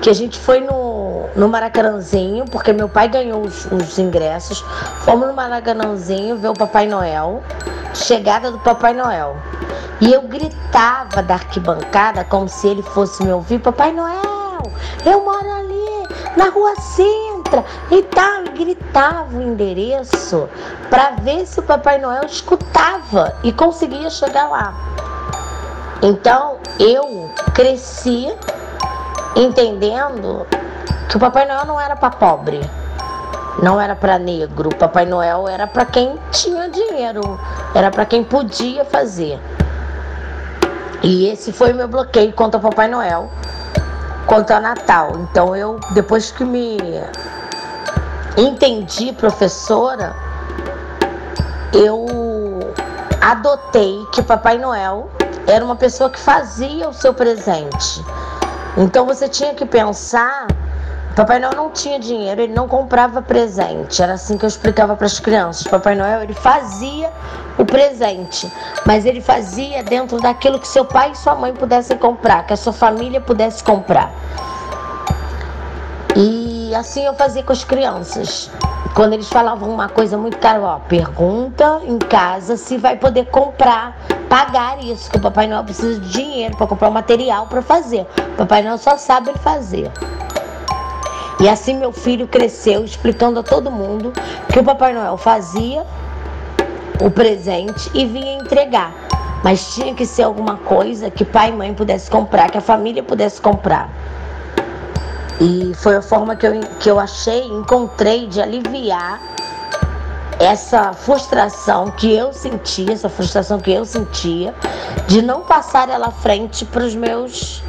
que 0.05 0.11
a 0.11 0.12
gente 0.12 0.38
foi 0.38 0.61
no, 0.61 1.31
no 1.35 1.49
Maracanãzinho, 1.49 2.45
porque 2.45 2.75
meu 2.75 2.90
pai 2.90 3.09
ganhou 3.09 3.40
os, 3.40 3.64
os 3.73 3.99
ingressos. 3.99 4.62
Fomos 5.01 5.27
no 5.27 5.33
Maracanãzinho 5.33 6.37
ver 6.37 6.49
o 6.49 6.53
Papai 6.53 6.87
Noel, 6.87 7.43
chegada 7.95 8.51
do 8.51 8.59
Papai 8.59 8.93
Noel. 8.93 9.35
E 10.03 10.12
eu 10.12 10.21
gritava 10.21 11.23
da 11.23 11.33
arquibancada 11.37 12.23
como 12.23 12.51
se 12.51 12.69
ele 12.69 12.83
fosse 12.83 13.25
me 13.25 13.33
ouvir: 13.33 13.61
Papai 13.61 13.93
Noel, 13.93 14.62
eu 15.07 15.25
moro 15.25 15.51
ali 15.51 16.07
na 16.37 16.51
rua 16.51 16.75
Sintra 16.77 17.64
e 17.90 18.03
tal. 18.03 18.45
E 18.45 18.51
gritava 18.51 19.35
o 19.35 19.40
endereço 19.40 20.47
para 20.90 21.12
ver 21.23 21.47
se 21.47 21.61
o 21.61 21.62
Papai 21.62 21.99
Noel 21.99 22.27
escutava 22.27 23.35
e 23.43 23.51
conseguia 23.51 24.11
chegar 24.11 24.51
lá. 24.51 24.75
Então 26.03 26.59
eu 26.79 27.31
cresci 27.55 28.31
entendendo 29.37 30.47
que 31.09 31.16
o 31.16 31.20
Papai 31.20 31.47
Noel 31.47 31.66
não 31.66 31.81
era 31.81 31.97
para 31.97 32.11
pobre, 32.11 32.61
não 33.62 33.81
era 33.81 33.94
para 33.94 34.18
negro. 34.18 34.68
O 34.68 34.75
Papai 34.75 35.05
Noel 35.05 35.49
era 35.49 35.66
para 35.66 35.85
quem 35.85 36.18
tinha 36.31 36.68
dinheiro, 36.68 37.38
era 37.75 37.90
para 37.90 38.05
quem 38.05 38.25
podia 38.25 38.85
fazer. 38.85 39.38
E 41.03 41.29
esse 41.29 41.53
foi 41.53 41.73
o 41.73 41.77
meu 41.77 41.88
bloqueio 41.88 42.33
contra 42.33 42.59
o 42.59 42.62
Papai 42.62 42.88
Noel, 42.88 43.31
contra 44.27 44.59
o 44.59 44.61
Natal. 44.61 45.12
Então 45.16 45.55
eu, 45.55 45.79
depois 45.90 46.31
que 46.31 46.44
me 46.44 46.79
entendi 48.37 49.12
professora, 49.12 50.16
eu 51.73 52.07
adotei 53.20 54.07
que 54.12 54.23
Papai 54.23 54.59
Noel 54.59 55.11
era 55.47 55.64
uma 55.64 55.77
pessoa 55.77 56.09
que 56.09 56.18
fazia 56.18 56.88
o 56.88 56.92
seu 56.92 57.12
presente. 57.12 58.05
Então 58.77 59.07
você 59.07 59.29
tinha 59.29 59.55
que 59.55 59.65
pensar 59.65 60.47
Papai 61.15 61.39
Noel 61.39 61.55
não 61.55 61.71
tinha 61.71 62.01
dinheiro, 62.01 62.41
ele 62.41 62.53
não 62.53 62.67
comprava 62.67 63.23
presente. 63.23 64.03
Era 64.03 64.15
assim 64.15 64.37
que 64.37 64.45
eu 64.45 64.49
explicava 64.49 64.97
para 64.97 65.07
as 65.07 65.21
crianças. 65.21 65.65
Papai 65.65 65.95
Noel 65.95 66.25
ele 66.25 66.35
fazia 66.35 67.13
o 67.57 67.65
presente, 67.65 68.51
mas 68.85 69.07
ele 69.07 69.21
fazia 69.21 69.85
dentro 69.85 70.21
daquilo 70.21 70.59
que 70.59 70.67
seu 70.67 70.85
pai 70.85 71.13
e 71.13 71.17
sua 71.17 71.37
mãe 71.37 71.55
pudessem 71.55 71.97
comprar, 71.97 72.45
que 72.45 72.53
a 72.53 72.57
sua 72.57 72.73
família 72.73 73.21
pudesse 73.21 73.63
comprar. 73.63 74.13
E 76.17 76.75
assim 76.75 77.05
eu 77.05 77.15
fazia 77.15 77.45
com 77.45 77.53
as 77.53 77.63
crianças. 77.63 78.51
Quando 78.94 79.14
eles 79.14 79.28
falavam 79.28 79.70
uma 79.70 79.88
coisa 79.88 80.16
muito 80.16 80.38
cara, 80.38 80.62
ó, 80.62 80.78
pergunta 80.78 81.80
em 81.85 81.98
casa 81.98 82.57
se 82.57 82.78
vai 82.78 82.96
poder 82.96 83.26
comprar, 83.26 83.98
pagar 84.28 84.85
isso, 84.85 85.11
que 85.11 85.16
o 85.16 85.20
Papai 85.20 85.48
Noel 85.48 85.64
precisa 85.64 85.98
de 85.98 86.11
dinheiro 86.11 86.57
para 86.57 86.68
comprar 86.68 86.90
o 86.90 86.92
material 86.92 87.48
para 87.48 87.61
fazer. 87.61 88.07
O 88.35 88.37
Papai 88.37 88.62
Noel 88.62 88.78
só 88.78 88.96
sabe 88.96 89.30
ele 89.30 89.38
fazer. 89.40 89.90
E 91.40 91.48
assim 91.48 91.76
meu 91.76 91.90
filho 91.90 92.28
cresceu 92.28 92.85
explicando 92.85 93.40
a 93.40 93.42
todo 93.42 93.68
mundo 93.68 94.12
que 94.52 94.61
o 94.61 94.64
Papai 94.64 94.94
Noel 94.94 95.16
fazia 95.16 95.85
o 97.04 97.11
presente 97.11 97.90
e 97.94 98.07
vinha 98.07 98.35
entregar. 98.35 98.94
Mas 99.42 99.74
tinha 99.74 99.92
que 99.92 100.07
ser 100.07 100.22
alguma 100.22 100.57
coisa 100.57 101.11
que 101.11 101.24
pai 101.24 101.48
e 101.48 101.52
mãe 101.52 101.74
pudesse 101.74 102.09
comprar, 102.09 102.48
que 102.48 102.59
a 102.59 102.61
família 102.61 103.02
pudesse 103.02 103.40
comprar. 103.40 103.90
E 105.40 105.73
foi 105.75 105.97
a 105.97 106.03
forma 106.03 106.37
que 106.37 106.47
eu, 106.47 106.61
que 106.79 106.90
eu 106.90 106.99
achei, 106.99 107.47
encontrei 107.47 108.27
de 108.27 108.40
aliviar 108.40 109.20
essa 110.38 110.92
frustração 110.92 111.90
que 111.90 112.12
eu 112.12 112.33
sentia, 112.33 112.92
essa 112.92 113.09
frustração 113.09 113.59
que 113.59 113.73
eu 113.73 113.85
sentia, 113.85 114.55
de 115.07 115.23
não 115.23 115.42
passar 115.42 115.88
ela 115.88 116.09
à 116.09 116.11
frente 116.11 116.64
para 116.64 116.85
os 116.85 116.94
meus 116.94 117.62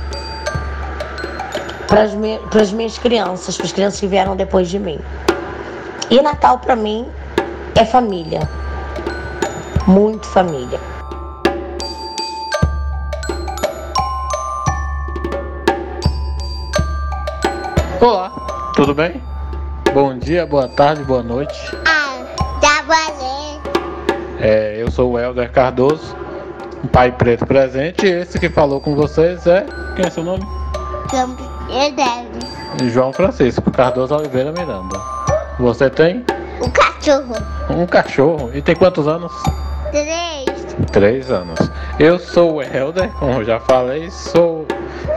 para 1.87 2.01
as 2.03 2.13
me, 2.13 2.39
minhas 2.73 2.97
crianças, 2.97 3.55
para 3.55 3.65
as 3.65 3.71
crianças 3.71 3.99
que 3.99 4.07
vieram 4.07 4.35
depois 4.35 4.69
de 4.69 4.79
mim. 4.79 4.99
E 6.09 6.21
Natal 6.21 6.59
para 6.59 6.75
mim 6.75 7.07
é 7.75 7.85
família, 7.85 8.41
muito 9.87 10.25
família. 10.27 10.79
Olá, 18.05 18.31
tudo 18.75 18.93
bem? 18.93 19.19
Bom 19.91 20.15
dia, 20.15 20.45
boa 20.45 20.67
tarde, 20.67 21.03
boa 21.03 21.23
noite. 21.23 21.75
Ah, 21.87 22.23
tá 22.61 22.83
valendo. 22.85 24.39
É, 24.39 24.75
eu 24.79 24.91
sou 24.91 25.13
o 25.13 25.19
Helder 25.19 25.51
Cardoso, 25.51 26.15
um 26.83 26.87
pai 26.87 27.11
preto 27.11 27.47
presente, 27.47 28.05
e 28.05 28.11
esse 28.11 28.39
que 28.39 28.47
falou 28.47 28.79
com 28.79 28.93
vocês 28.93 29.47
é. 29.47 29.65
Quem 29.95 30.05
é 30.05 30.09
seu 30.11 30.23
nome? 30.23 30.45
Deve. 31.95 32.91
João 32.91 33.11
Francisco 33.11 33.71
Cardoso 33.71 34.13
Oliveira 34.13 34.51
Miranda. 34.51 35.01
Você 35.59 35.89
tem? 35.89 36.23
Um 36.61 36.69
cachorro. 36.69 37.35
Um 37.71 37.87
cachorro. 37.87 38.51
E 38.53 38.61
tem 38.61 38.75
quantos 38.75 39.07
anos? 39.07 39.33
Três. 39.89 40.45
Três 40.91 41.31
anos. 41.31 41.57
Eu 41.99 42.19
sou 42.19 42.57
o 42.57 42.61
Helder, 42.61 43.11
como 43.13 43.43
já 43.43 43.59
falei, 43.59 44.11
sou 44.11 44.54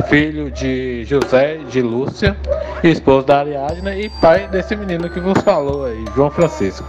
filho 0.09 0.51
de 0.51 1.05
José 1.05 1.59
de 1.71 1.83
Lúcia 1.83 2.37
esposo 2.83 3.27
da 3.27 3.41
Ariadne 3.41 4.05
e 4.05 4.09
pai 4.09 4.47
desse 4.49 4.77
menino 4.77 5.09
que 5.11 5.21
vos 5.21 5.41
falou 5.43 5.87
aí, 5.87 6.05
João 6.15 6.31
Francisco. 6.31 6.87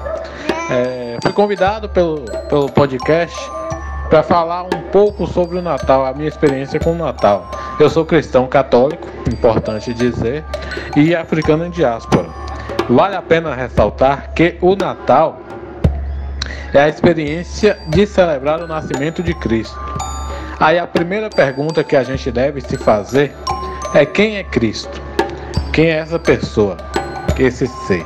É, 0.69 1.17
fui 1.23 1.33
convidado 1.33 1.89
pelo, 1.89 2.21
pelo 2.47 2.69
podcast 2.71 3.35
para 4.09 4.23
falar 4.23 4.63
um 4.63 4.81
pouco 4.91 5.25
sobre 5.27 5.57
o 5.57 5.61
Natal, 5.61 6.05
a 6.05 6.13
minha 6.13 6.27
experiência 6.27 6.79
com 6.79 6.91
o 6.91 6.95
Natal. 6.95 7.49
Eu 7.79 7.89
sou 7.89 8.05
cristão 8.05 8.47
católico, 8.47 9.07
importante 9.31 9.93
dizer, 9.93 10.43
e 10.95 11.15
africano 11.15 11.65
em 11.65 11.69
diáspora. 11.69 12.27
Vale 12.89 13.15
a 13.15 13.21
pena 13.21 13.53
ressaltar 13.53 14.31
que 14.33 14.57
o 14.61 14.75
Natal 14.75 15.39
é 16.73 16.81
a 16.81 16.89
experiência 16.89 17.77
de 17.87 18.05
celebrar 18.05 18.61
o 18.61 18.67
nascimento 18.67 19.23
de 19.23 19.33
Cristo. 19.35 19.79
Aí 20.59 20.77
a 20.77 20.85
primeira 20.85 21.29
pergunta 21.29 21.85
que 21.85 21.95
a 21.95 22.03
gente 22.03 22.29
deve 22.29 22.59
se 22.59 22.77
fazer 22.77 23.33
é 23.93 24.05
quem 24.05 24.35
é 24.35 24.43
Cristo? 24.43 25.01
Quem 25.71 25.85
é 25.85 25.99
essa 25.99 26.19
pessoa? 26.19 26.75
Esse 27.37 27.65
ser? 27.87 28.05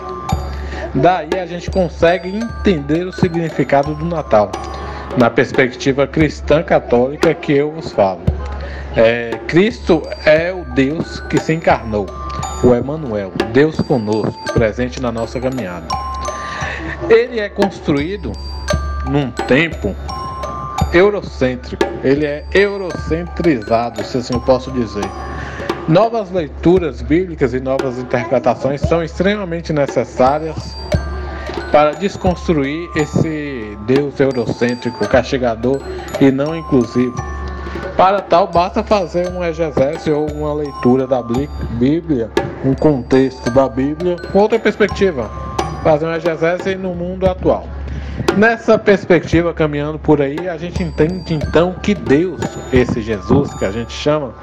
Daí 0.93 1.29
a 1.41 1.47
gente 1.47 1.71
consegue 1.71 2.29
entender 2.29 3.07
o 3.07 3.11
significado 3.11 3.95
do 3.95 4.05
Natal, 4.05 4.51
na 5.17 5.31
perspectiva 5.31 6.05
cristã 6.05 6.61
católica 6.61 7.33
que 7.33 7.53
eu 7.53 7.71
vos 7.71 7.91
falo. 7.91 8.21
É, 8.95 9.31
Cristo 9.47 10.03
é 10.23 10.53
o 10.53 10.63
Deus 10.75 11.19
que 11.21 11.39
se 11.39 11.53
encarnou, 11.53 12.05
o 12.63 12.75
Emmanuel, 12.75 13.31
Deus 13.51 13.77
conosco, 13.77 14.53
presente 14.53 15.01
na 15.01 15.11
nossa 15.11 15.39
caminhada. 15.39 15.87
Ele 17.09 17.39
é 17.39 17.49
construído 17.49 18.31
num 19.09 19.31
tempo 19.31 19.95
eurocêntrico, 20.93 21.83
ele 22.03 22.25
é 22.25 22.45
eurocentrizado, 22.53 24.03
se 24.03 24.17
assim 24.17 24.33
eu 24.33 24.41
posso 24.41 24.71
dizer. 24.71 25.05
Novas 25.87 26.31
leituras 26.31 27.01
bíblicas 27.01 27.53
e 27.53 27.59
novas 27.59 27.97
interpretações 27.97 28.81
são 28.81 29.03
extremamente 29.03 29.73
necessárias 29.73 30.75
para 31.71 31.91
desconstruir 31.91 32.89
esse 32.95 33.77
Deus 33.85 34.19
eurocêntrico, 34.19 35.07
castigador 35.07 35.81
e 36.21 36.31
não 36.31 36.55
inclusivo. 36.55 37.15
Para 37.97 38.21
tal, 38.21 38.47
basta 38.47 38.83
fazer 38.83 39.29
um 39.29 39.43
exegese 39.43 40.11
ou 40.11 40.29
uma 40.31 40.53
leitura 40.53 41.05
da 41.05 41.21
Bíblia, 41.21 42.31
um 42.63 42.73
contexto 42.73 43.49
da 43.51 43.67
Bíblia 43.67 44.15
com 44.31 44.39
outra 44.39 44.59
perspectiva. 44.59 45.29
Fazer 45.83 46.05
um 46.05 46.13
exegese 46.13 46.75
no 46.75 46.93
mundo 46.95 47.27
atual. 47.27 47.67
Nessa 48.37 48.79
perspectiva, 48.79 49.53
caminhando 49.53 49.99
por 49.99 50.21
aí, 50.21 50.49
a 50.49 50.57
gente 50.57 50.81
entende 50.81 51.33
então 51.33 51.73
que 51.73 51.93
Deus, 51.93 52.41
esse 52.71 53.01
Jesus 53.01 53.53
que 53.53 53.65
a 53.65 53.71
gente 53.71 53.91
chama, 53.91 54.33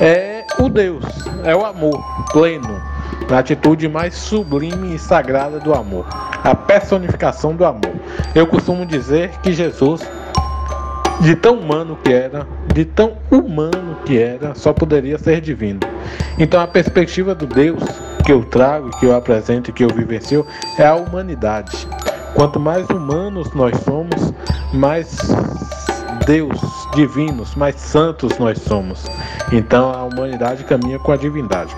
é 0.00 0.44
o 0.58 0.68
Deus, 0.68 1.04
é 1.44 1.54
o 1.54 1.64
amor 1.64 2.02
pleno, 2.32 2.80
na 3.28 3.38
atitude 3.38 3.88
mais 3.88 4.14
sublime 4.14 4.94
e 4.94 4.98
sagrada 4.98 5.60
do 5.60 5.72
amor, 5.72 6.06
a 6.42 6.54
personificação 6.54 7.54
do 7.54 7.64
amor. 7.64 7.92
Eu 8.34 8.46
costumo 8.46 8.84
dizer 8.84 9.30
que 9.42 9.52
Jesus, 9.52 10.02
de 11.20 11.36
tão 11.36 11.54
humano 11.54 11.96
que 12.02 12.12
era, 12.12 12.46
de 12.74 12.84
tão 12.84 13.16
humano 13.30 13.96
que 14.04 14.18
era, 14.18 14.54
só 14.54 14.72
poderia 14.72 15.18
ser 15.18 15.40
divino. 15.40 15.80
Então 16.38 16.60
a 16.60 16.66
perspectiva 16.66 17.34
do 17.34 17.46
Deus 17.46 17.82
que 18.24 18.32
eu 18.32 18.44
trago, 18.44 18.90
que 18.98 19.06
eu 19.06 19.14
apresento 19.14 19.70
e 19.70 19.72
que 19.72 19.84
eu 19.84 19.88
vivencio 19.88 20.46
é 20.78 20.86
a 20.86 20.94
humanidade. 20.94 21.86
Quanto 22.34 22.58
mais 22.58 22.88
humanos 22.88 23.52
nós 23.54 23.76
somos, 23.80 24.32
mais 24.72 25.18
Deus 26.26 26.60
divinos, 26.94 27.54
mais 27.54 27.76
santos 27.76 28.38
nós 28.38 28.58
somos. 28.62 29.04
Então 29.52 29.90
a 29.90 30.04
humanidade 30.04 30.64
caminha 30.64 30.98
com 30.98 31.12
a 31.12 31.16
divindade. 31.16 31.74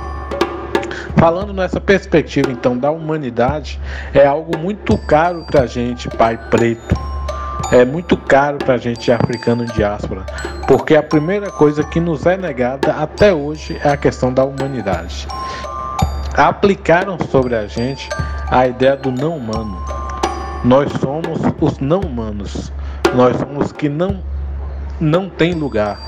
Falando 1.16 1.52
nessa 1.52 1.80
perspectiva 1.80 2.50
então 2.50 2.76
da 2.76 2.90
humanidade, 2.90 3.80
é 4.12 4.26
algo 4.26 4.58
muito 4.58 4.98
caro 4.98 5.44
para 5.44 5.62
a 5.62 5.66
gente, 5.66 6.08
pai 6.08 6.38
preto. 6.50 6.94
É 7.70 7.84
muito 7.84 8.16
caro 8.16 8.58
para 8.58 8.74
a 8.74 8.78
gente 8.78 9.10
africano 9.10 9.64
em 9.64 9.68
diáspora, 9.68 10.26
porque 10.66 10.94
a 10.94 11.02
primeira 11.02 11.50
coisa 11.50 11.82
que 11.82 12.00
nos 12.00 12.26
é 12.26 12.36
negada 12.36 12.92
até 12.92 13.32
hoje 13.32 13.80
é 13.82 13.90
a 13.90 13.96
questão 13.96 14.32
da 14.32 14.44
humanidade. 14.44 15.26
Aplicaram 16.34 17.16
sobre 17.30 17.54
a 17.54 17.66
gente 17.66 18.08
a 18.50 18.66
ideia 18.66 18.96
do 18.96 19.10
não 19.10 19.36
humano. 19.36 20.01
Nós 20.64 20.92
somos 21.00 21.40
os 21.60 21.78
não 21.78 22.00
humanos. 22.00 22.72
Nós 23.14 23.36
somos 23.36 23.66
os 23.66 23.72
que 23.72 23.88
não 23.88 24.20
não 25.00 25.28
tem 25.28 25.52
lugar. 25.52 25.98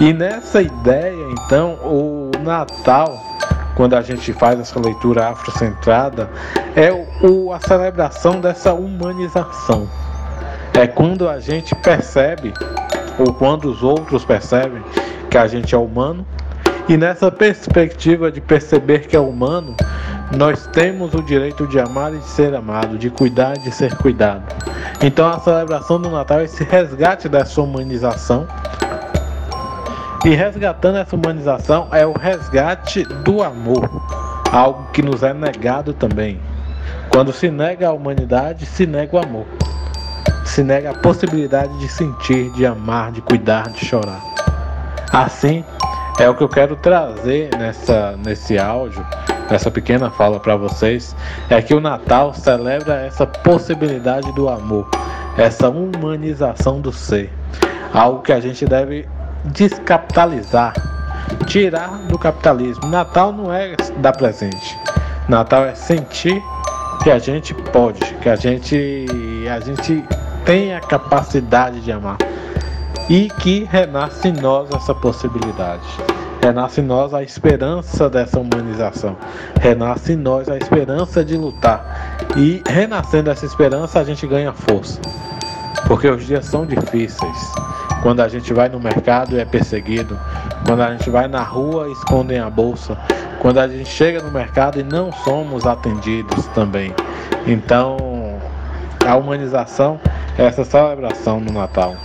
E 0.00 0.12
nessa 0.12 0.62
ideia, 0.62 1.26
então, 1.30 1.74
o 1.82 2.30
Natal, 2.42 3.20
quando 3.76 3.94
a 3.94 4.02
gente 4.02 4.32
faz 4.32 4.58
essa 4.60 4.78
leitura 4.80 5.28
afrocentrada, 5.28 6.30
é 6.76 6.92
o, 7.22 7.52
a 7.52 7.60
celebração 7.60 8.40
dessa 8.40 8.72
humanização. 8.72 9.88
É 10.72 10.86
quando 10.86 11.28
a 11.28 11.40
gente 11.40 11.74
percebe, 11.76 12.52
ou 13.18 13.32
quando 13.34 13.66
os 13.70 13.82
outros 13.82 14.24
percebem, 14.24 14.82
que 15.30 15.38
a 15.38 15.46
gente 15.46 15.74
é 15.74 15.78
humano, 15.78 16.24
e 16.88 16.96
nessa 16.96 17.30
perspectiva 17.30 18.30
de 18.30 18.40
perceber 18.40 19.06
que 19.06 19.16
é 19.16 19.20
humano, 19.20 19.74
nós 20.32 20.66
temos 20.68 21.14
o 21.14 21.22
direito 21.22 21.66
de 21.66 21.78
amar 21.78 22.12
e 22.14 22.18
de 22.18 22.26
ser 22.26 22.54
amado, 22.54 22.98
de 22.98 23.10
cuidar 23.10 23.56
e 23.56 23.60
de 23.60 23.70
ser 23.70 23.94
cuidado. 23.96 24.42
Então 25.02 25.28
a 25.28 25.38
celebração 25.38 26.00
do 26.00 26.10
Natal 26.10 26.40
é 26.40 26.44
esse 26.44 26.64
resgate 26.64 27.28
dessa 27.28 27.60
humanização. 27.60 28.46
E 30.24 30.30
resgatando 30.30 30.96
essa 30.96 31.14
humanização 31.14 31.88
é 31.92 32.06
o 32.06 32.12
resgate 32.12 33.04
do 33.24 33.42
amor, 33.42 33.90
algo 34.50 34.90
que 34.92 35.02
nos 35.02 35.22
é 35.22 35.34
negado 35.34 35.92
também. 35.92 36.40
Quando 37.10 37.32
se 37.32 37.50
nega 37.50 37.88
a 37.88 37.92
humanidade, 37.92 38.64
se 38.64 38.86
nega 38.86 39.16
o 39.16 39.18
amor. 39.18 39.46
Se 40.44 40.62
nega 40.62 40.90
a 40.90 40.94
possibilidade 40.94 41.78
de 41.78 41.88
sentir, 41.88 42.50
de 42.52 42.64
amar, 42.64 43.12
de 43.12 43.20
cuidar, 43.20 43.68
de 43.70 43.84
chorar. 43.84 44.20
Assim, 45.12 45.64
é 46.18 46.28
o 46.28 46.34
que 46.34 46.42
eu 46.42 46.48
quero 46.48 46.76
trazer 46.76 47.50
nessa, 47.56 48.16
nesse 48.24 48.58
áudio 48.58 49.04
essa 49.50 49.70
pequena 49.70 50.10
fala 50.10 50.40
para 50.40 50.56
vocês 50.56 51.14
é 51.50 51.60
que 51.60 51.74
o 51.74 51.80
Natal 51.80 52.32
celebra 52.32 53.06
essa 53.06 53.26
possibilidade 53.26 54.32
do 54.32 54.48
amor, 54.48 54.88
essa 55.36 55.68
humanização 55.68 56.80
do 56.80 56.92
ser, 56.92 57.32
algo 57.92 58.22
que 58.22 58.32
a 58.32 58.40
gente 58.40 58.64
deve 58.64 59.06
descapitalizar, 59.44 60.72
tirar 61.46 61.88
do 62.08 62.18
capitalismo. 62.18 62.86
Natal 62.86 63.32
não 63.32 63.52
é 63.52 63.74
dar 63.98 64.12
presente, 64.12 64.78
Natal 65.28 65.64
é 65.64 65.74
sentir 65.74 66.42
que 67.02 67.10
a 67.10 67.18
gente 67.18 67.52
pode, 67.54 68.00
que 68.22 68.28
a 68.28 68.36
gente 68.36 69.06
a 69.50 69.60
gente 69.60 70.02
tem 70.44 70.74
a 70.74 70.80
capacidade 70.80 71.80
de 71.80 71.92
amar 71.92 72.16
e 73.08 73.28
que 73.40 73.64
renasce 73.70 74.28
em 74.28 74.32
nós 74.32 74.70
essa 74.70 74.94
possibilidade. 74.94 75.86
Renasce 76.44 76.82
em 76.82 76.84
nós 76.84 77.14
a 77.14 77.22
esperança 77.22 78.10
dessa 78.10 78.38
humanização. 78.38 79.16
Renasce 79.58 80.12
em 80.12 80.16
nós 80.16 80.46
a 80.46 80.58
esperança 80.58 81.24
de 81.24 81.38
lutar. 81.38 82.18
E 82.36 82.62
renascendo 82.68 83.30
essa 83.30 83.46
esperança, 83.46 83.98
a 83.98 84.04
gente 84.04 84.26
ganha 84.26 84.52
força. 84.52 85.00
Porque 85.86 86.06
os 86.06 86.26
dias 86.26 86.44
são 86.44 86.66
difíceis. 86.66 87.52
Quando 88.02 88.20
a 88.20 88.28
gente 88.28 88.52
vai 88.52 88.68
no 88.68 88.78
mercado 88.78 89.34
e 89.34 89.40
é 89.40 89.44
perseguido. 89.46 90.20
Quando 90.66 90.82
a 90.82 90.90
gente 90.94 91.08
vai 91.08 91.28
na 91.28 91.42
rua 91.42 91.88
e 91.88 91.92
escondem 91.92 92.38
a 92.38 92.50
bolsa. 92.50 92.94
Quando 93.40 93.56
a 93.56 93.66
gente 93.66 93.88
chega 93.88 94.20
no 94.20 94.30
mercado 94.30 94.78
e 94.78 94.82
não 94.82 95.10
somos 95.10 95.64
atendidos 95.64 96.44
também. 96.48 96.94
Então, 97.46 97.96
a 99.06 99.16
humanização 99.16 99.98
é 100.36 100.44
essa 100.44 100.62
celebração 100.62 101.40
no 101.40 101.54
Natal. 101.54 101.96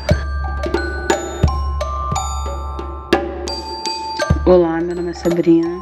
Olá, 4.50 4.82
meu 4.82 4.96
nome 4.96 5.12
é 5.12 5.14
Sabrina, 5.14 5.80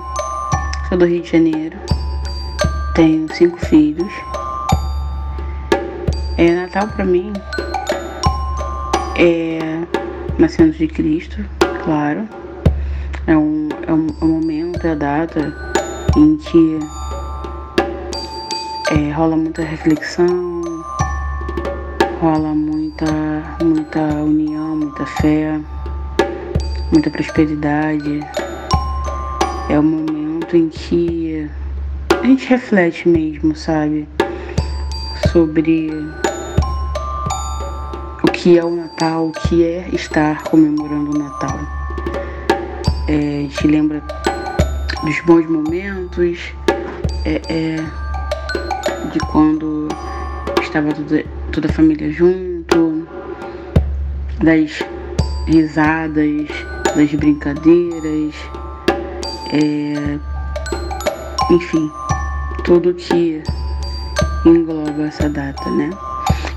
sou 0.89 0.97
do 0.97 1.05
Rio 1.05 1.21
de 1.21 1.31
Janeiro, 1.31 1.77
tenho 2.95 3.33
cinco 3.33 3.57
filhos. 3.65 4.11
É 6.37 6.53
Natal 6.53 6.89
para 6.89 7.05
mim 7.05 7.31
é 9.15 9.59
nascendo 10.37 10.73
de 10.73 10.85
Cristo, 10.85 11.45
claro. 11.85 12.27
É 13.25 13.37
um, 13.37 13.69
é 13.87 13.93
um, 13.93 14.07
é 14.19 14.25
um 14.25 14.27
momento, 14.27 14.85
é 14.85 14.91
a 14.91 14.95
data 14.95 15.55
em 16.17 16.35
que 16.35 16.79
é, 18.91 19.13
rola 19.13 19.37
muita 19.37 19.61
reflexão, 19.61 20.61
rola 22.19 22.49
muita, 22.49 23.05
muita 23.63 24.01
união, 24.01 24.75
muita 24.75 25.05
fé, 25.05 25.57
muita 26.91 27.09
prosperidade 27.09 28.19
é 29.69 29.77
o 29.77 29.83
momento 29.83 30.55
em 30.55 30.69
que 30.69 31.49
a 32.21 32.25
gente 32.25 32.47
reflete 32.47 33.07
mesmo, 33.07 33.55
sabe? 33.55 34.07
Sobre 35.31 35.89
o 38.23 38.31
que 38.31 38.57
é 38.57 38.63
o 38.63 38.75
Natal, 38.75 39.27
o 39.27 39.31
que 39.31 39.63
é 39.63 39.89
estar 39.93 40.43
comemorando 40.43 41.15
o 41.15 41.17
Natal. 41.17 41.59
É, 43.07 43.39
a 43.39 43.41
gente 43.41 43.67
lembra 43.67 44.01
dos 45.03 45.19
bons 45.25 45.45
momentos, 45.49 46.53
é, 47.25 47.41
é, 47.49 47.75
de 49.11 49.19
quando 49.31 49.87
estava 50.61 50.93
toda, 50.93 51.25
toda 51.51 51.67
a 51.67 51.73
família 51.73 52.11
junto, 52.11 53.07
das 54.41 54.83
risadas, 55.45 56.47
das 56.95 57.13
brincadeiras, 57.13 58.33
é, 59.51 60.19
enfim, 61.51 61.91
tudo 62.63 62.93
que 62.93 63.41
engloba 64.45 65.03
essa 65.03 65.29
data, 65.29 65.69
né? 65.71 65.89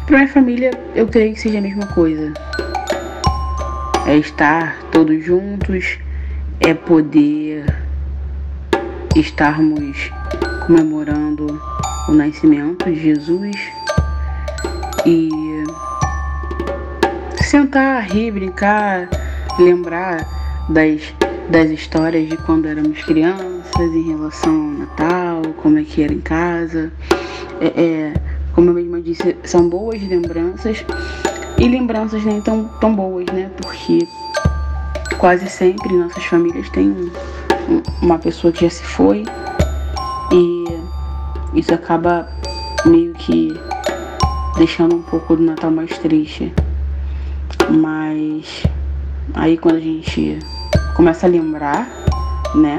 Para 0.06 0.18
minha 0.18 0.28
família, 0.28 0.70
eu 0.94 1.06
creio 1.06 1.34
que 1.34 1.40
seja 1.40 1.58
a 1.58 1.62
mesma 1.62 1.86
coisa. 1.86 2.32
É 4.06 4.16
estar 4.16 4.76
todos 4.90 5.24
juntos, 5.24 5.98
é 6.60 6.74
poder 6.74 7.64
estarmos 9.14 10.10
comemorando 10.66 11.60
o 12.08 12.12
nascimento 12.12 12.84
de 12.86 13.00
Jesus 13.00 13.56
e 15.06 15.28
sentar, 17.42 18.02
rir, 18.04 18.32
brincar, 18.32 19.08
lembrar 19.58 20.26
das, 20.68 21.14
das 21.50 21.68
histórias 21.68 22.28
de 22.28 22.36
quando 22.36 22.66
éramos 22.66 23.02
crianças 23.02 23.80
em 23.80 24.08
relação 24.08 24.52
ao 24.52 24.70
Natal, 24.78 25.42
como 25.60 25.78
é 25.78 25.82
que 25.82 26.02
era 26.02 26.12
em 26.12 26.20
casa. 26.20 26.92
É, 27.60 27.66
é, 27.66 28.14
como 28.54 28.70
eu 28.70 28.74
mesma 28.74 29.00
disse, 29.00 29.36
são 29.42 29.68
boas 29.68 30.00
lembranças 30.00 30.84
e 31.58 31.68
lembranças 31.68 32.24
nem 32.24 32.40
tão, 32.40 32.64
tão 32.80 32.94
boas, 32.94 33.26
né? 33.32 33.50
Porque 33.60 34.06
quase 35.18 35.48
sempre 35.48 35.92
nossas 35.92 36.24
famílias 36.24 36.70
têm 36.70 36.88
um, 36.88 37.82
uma 38.00 38.18
pessoa 38.18 38.52
que 38.52 38.62
já 38.62 38.70
se 38.70 38.84
foi 38.84 39.24
e 40.32 40.64
isso 41.58 41.74
acaba 41.74 42.28
meio 42.86 43.12
que 43.14 43.52
deixando 44.56 44.94
um 44.94 45.02
pouco 45.02 45.34
do 45.34 45.42
Natal 45.42 45.72
mais 45.72 45.98
triste. 45.98 46.52
Mas 47.68 48.62
aí 49.34 49.58
quando 49.58 49.76
a 49.76 49.80
gente 49.80 50.38
começa 51.00 51.26
a 51.26 51.30
lembrar, 51.30 51.88
né, 52.54 52.76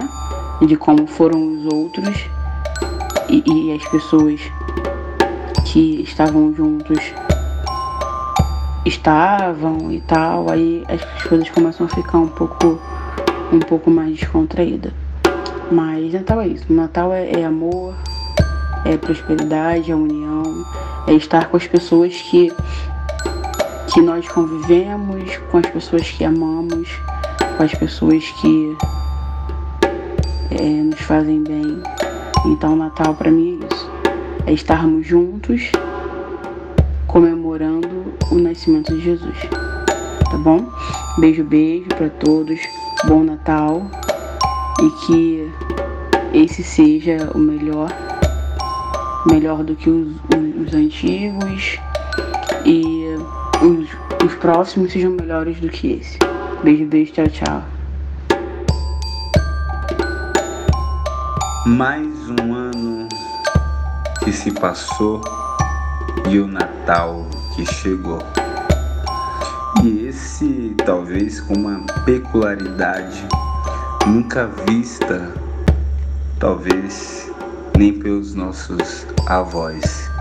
de 0.61 0.75
como 0.75 1.07
foram 1.07 1.41
os 1.53 1.73
outros 1.73 2.29
e, 3.27 3.43
e 3.47 3.73
as 3.73 3.83
pessoas 3.89 4.39
que 5.65 6.03
estavam 6.03 6.53
juntos 6.53 6.99
estavam 8.85 9.91
e 9.91 9.99
tal, 10.01 10.51
aí 10.51 10.83
as 10.87 11.23
coisas 11.23 11.49
começam 11.49 11.87
a 11.87 11.89
ficar 11.89 12.19
um 12.19 12.27
pouco 12.27 12.79
um 13.51 13.57
pouco 13.57 13.89
mais 13.89 14.15
descontraída. 14.15 14.93
Mas 15.71 16.13
Natal 16.13 16.41
é 16.41 16.47
isso. 16.47 16.71
Natal 16.71 17.11
é, 17.11 17.27
é 17.31 17.43
amor, 17.43 17.95
é 18.85 18.97
prosperidade, 18.97 19.91
é 19.91 19.95
união, 19.95 20.43
é 21.07 21.13
estar 21.13 21.47
com 21.47 21.57
as 21.57 21.65
pessoas 21.65 22.13
que 22.21 22.53
que 23.91 23.99
nós 23.99 24.27
convivemos, 24.29 25.37
com 25.51 25.57
as 25.57 25.65
pessoas 25.65 26.07
que 26.11 26.23
amamos, 26.23 26.87
com 27.57 27.63
as 27.63 27.73
pessoas 27.73 28.23
que 28.41 28.77
é, 30.51 30.63
nos 30.63 30.99
fazem 31.01 31.43
bem. 31.43 31.81
Então, 32.45 32.75
Natal 32.75 33.13
para 33.15 33.31
mim 33.31 33.59
é 33.61 33.73
isso: 33.73 33.91
é 34.47 34.53
estarmos 34.53 35.05
juntos 35.05 35.71
comemorando 37.07 38.13
o 38.31 38.35
nascimento 38.35 38.93
de 38.95 39.01
Jesus. 39.01 39.37
Tá 40.29 40.37
bom? 40.37 40.65
Beijo, 41.19 41.43
beijo 41.43 41.87
para 41.89 42.09
todos. 42.09 42.59
Bom 43.05 43.23
Natal 43.23 43.81
e 44.81 45.05
que 45.05 45.51
esse 46.33 46.63
seja 46.63 47.31
o 47.35 47.37
melhor, 47.37 47.89
melhor 49.25 49.63
do 49.63 49.75
que 49.75 49.89
os, 49.89 50.07
os, 50.07 50.67
os 50.67 50.73
antigos 50.73 51.79
e 52.65 52.83
os, 53.61 53.89
os 54.25 54.35
próximos 54.35 54.93
sejam 54.93 55.11
melhores 55.11 55.59
do 55.59 55.67
que 55.67 55.93
esse. 55.93 56.30
Beijo, 56.63 56.85
beijo, 56.85 57.11
tchau, 57.13 57.27
tchau. 57.27 57.63
Mais 61.65 62.07
um 62.29 62.53
ano 62.53 63.09
que 64.23 64.31
se 64.31 64.51
passou 64.51 65.21
e 66.29 66.37
o 66.37 66.45
Natal 66.45 67.25
que 67.55 67.65
chegou. 67.65 68.19
E 69.83 70.05
esse 70.05 70.75
talvez 70.85 71.41
com 71.41 71.55
uma 71.55 71.83
peculiaridade 72.05 73.25
nunca 74.05 74.45
vista, 74.67 75.33
talvez 76.37 77.31
nem 77.75 77.91
pelos 77.91 78.35
nossos 78.35 79.07
avós. 79.25 80.11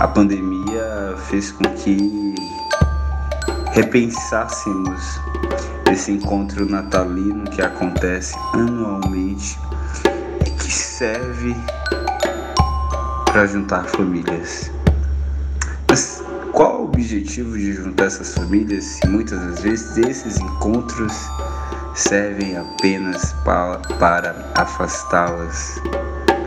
A 0.00 0.08
pandemia 0.08 1.14
fez 1.28 1.52
com 1.52 1.62
que 1.76 2.34
repensássemos 3.78 5.20
esse 5.92 6.10
encontro 6.10 6.66
natalino 6.66 7.44
que 7.44 7.62
acontece 7.62 8.36
anualmente 8.52 9.56
e 10.44 10.50
que 10.50 10.72
serve 10.72 11.54
para 13.26 13.46
juntar 13.46 13.84
famílias. 13.84 14.72
Mas 15.88 16.24
qual 16.52 16.80
o 16.80 16.84
objetivo 16.86 17.56
de 17.56 17.72
juntar 17.72 18.06
essas 18.06 18.34
famílias 18.34 18.82
se 18.82 19.06
muitas 19.06 19.38
das 19.38 19.60
vezes 19.60 19.96
esses 19.98 20.40
encontros 20.40 21.12
servem 21.94 22.56
apenas 22.56 23.32
para, 23.44 23.78
para 24.00 24.52
afastá-las 24.56 25.80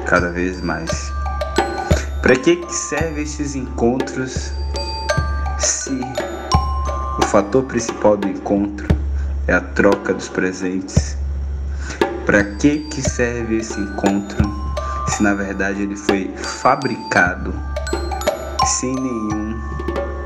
cada 0.06 0.30
vez 0.32 0.60
mais? 0.60 1.14
Para 2.22 2.36
que, 2.36 2.58
que 2.58 2.74
servem 2.74 3.24
esses 3.24 3.56
encontros 3.56 4.52
se 5.60 6.02
o 7.20 7.26
fator 7.26 7.64
principal 7.64 8.16
do 8.16 8.28
encontro 8.28 8.88
é 9.48 9.54
a 9.54 9.62
troca 9.62 10.14
dos 10.14 10.30
presentes? 10.30 11.18
Para 12.26 12.44
que, 12.44 12.80
que 12.90 13.02
serve 13.02 13.58
esse 13.58 13.80
encontro 13.80 14.50
se 15.08 15.22
na 15.22 15.34
verdade 15.34 15.82
ele 15.82 15.96
foi 15.96 16.32
fabricado 16.38 17.54
sem 18.66 18.94
nenhum 18.94 19.60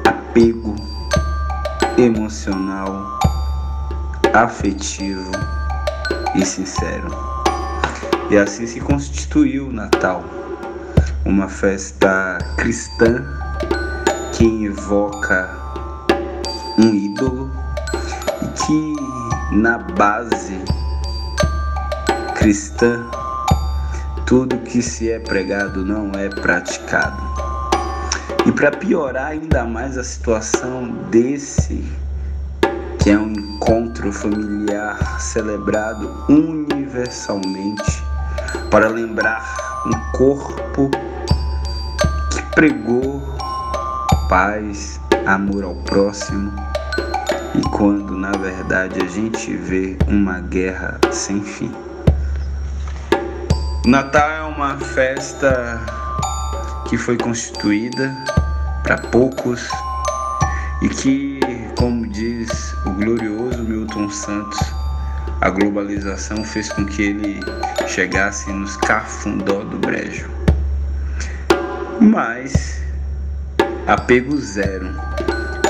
apego 0.05 0.75
emocional, 1.97 3.19
afetivo 4.33 5.31
e 6.35 6.45
sincero? 6.45 7.09
E 8.29 8.37
assim 8.37 8.67
se 8.67 8.79
constituiu 8.79 9.67
o 9.67 9.73
Natal 9.73 10.23
uma 11.25 11.47
festa 11.47 12.37
cristã 12.57 13.25
que 14.33 14.45
invoca 14.45 15.64
que 18.55 18.95
na 19.51 19.77
base 19.77 20.59
cristã 22.35 23.05
tudo 24.25 24.57
que 24.59 24.81
se 24.81 25.11
é 25.11 25.19
pregado 25.19 25.85
não 25.85 26.11
é 26.13 26.29
praticado. 26.29 27.21
E 28.45 28.51
para 28.51 28.71
piorar 28.71 29.27
ainda 29.27 29.63
mais 29.65 29.97
a 29.97 30.03
situação 30.03 30.87
desse 31.09 31.83
que 32.99 33.11
é 33.11 33.17
um 33.17 33.31
encontro 33.31 34.11
familiar 34.11 35.19
celebrado 35.19 36.11
universalmente 36.27 38.03
para 38.71 38.87
lembrar 38.87 39.43
um 39.85 40.17
corpo 40.17 40.89
pregou 42.55 43.21
paz, 44.29 44.99
amor 45.25 45.65
ao 45.65 45.75
próximo, 45.75 46.51
e 47.57 47.61
quando 47.69 48.15
na 48.15 48.31
verdade 48.31 49.01
a 49.01 49.07
gente 49.07 49.55
vê 49.55 49.97
uma 50.07 50.39
guerra 50.41 50.99
sem 51.11 51.41
fim. 51.41 51.71
O 53.85 53.89
Natal 53.89 54.29
é 54.29 54.41
uma 54.41 54.77
festa 54.77 55.79
que 56.89 56.97
foi 56.97 57.17
constituída 57.17 58.15
para 58.83 58.97
poucos 58.97 59.69
e 60.81 60.89
que, 60.89 61.39
como 61.77 62.07
diz 62.07 62.73
o 62.85 62.91
glorioso 62.91 63.63
Milton 63.63 64.09
Santos, 64.09 64.59
a 65.41 65.49
globalização 65.49 66.43
fez 66.43 66.71
com 66.71 66.85
que 66.85 67.03
ele 67.03 67.39
chegasse 67.87 68.51
nos 68.51 68.75
cafundó 68.77 69.63
do 69.63 69.77
brejo 69.77 70.35
mas 71.99 72.81
apego 73.87 74.37
zero, 74.37 74.89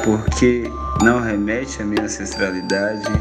porque 0.05 0.71
não 1.01 1.19
remete 1.19 1.81
à 1.81 1.85
minha 1.85 2.03
ancestralidade, 2.03 3.11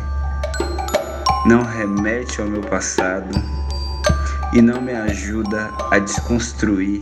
não 1.47 1.63
remete 1.63 2.43
ao 2.43 2.47
meu 2.47 2.61
passado 2.61 3.43
e 4.53 4.61
não 4.61 4.83
me 4.83 4.93
ajuda 4.93 5.73
a 5.91 5.99
desconstruir 5.99 7.01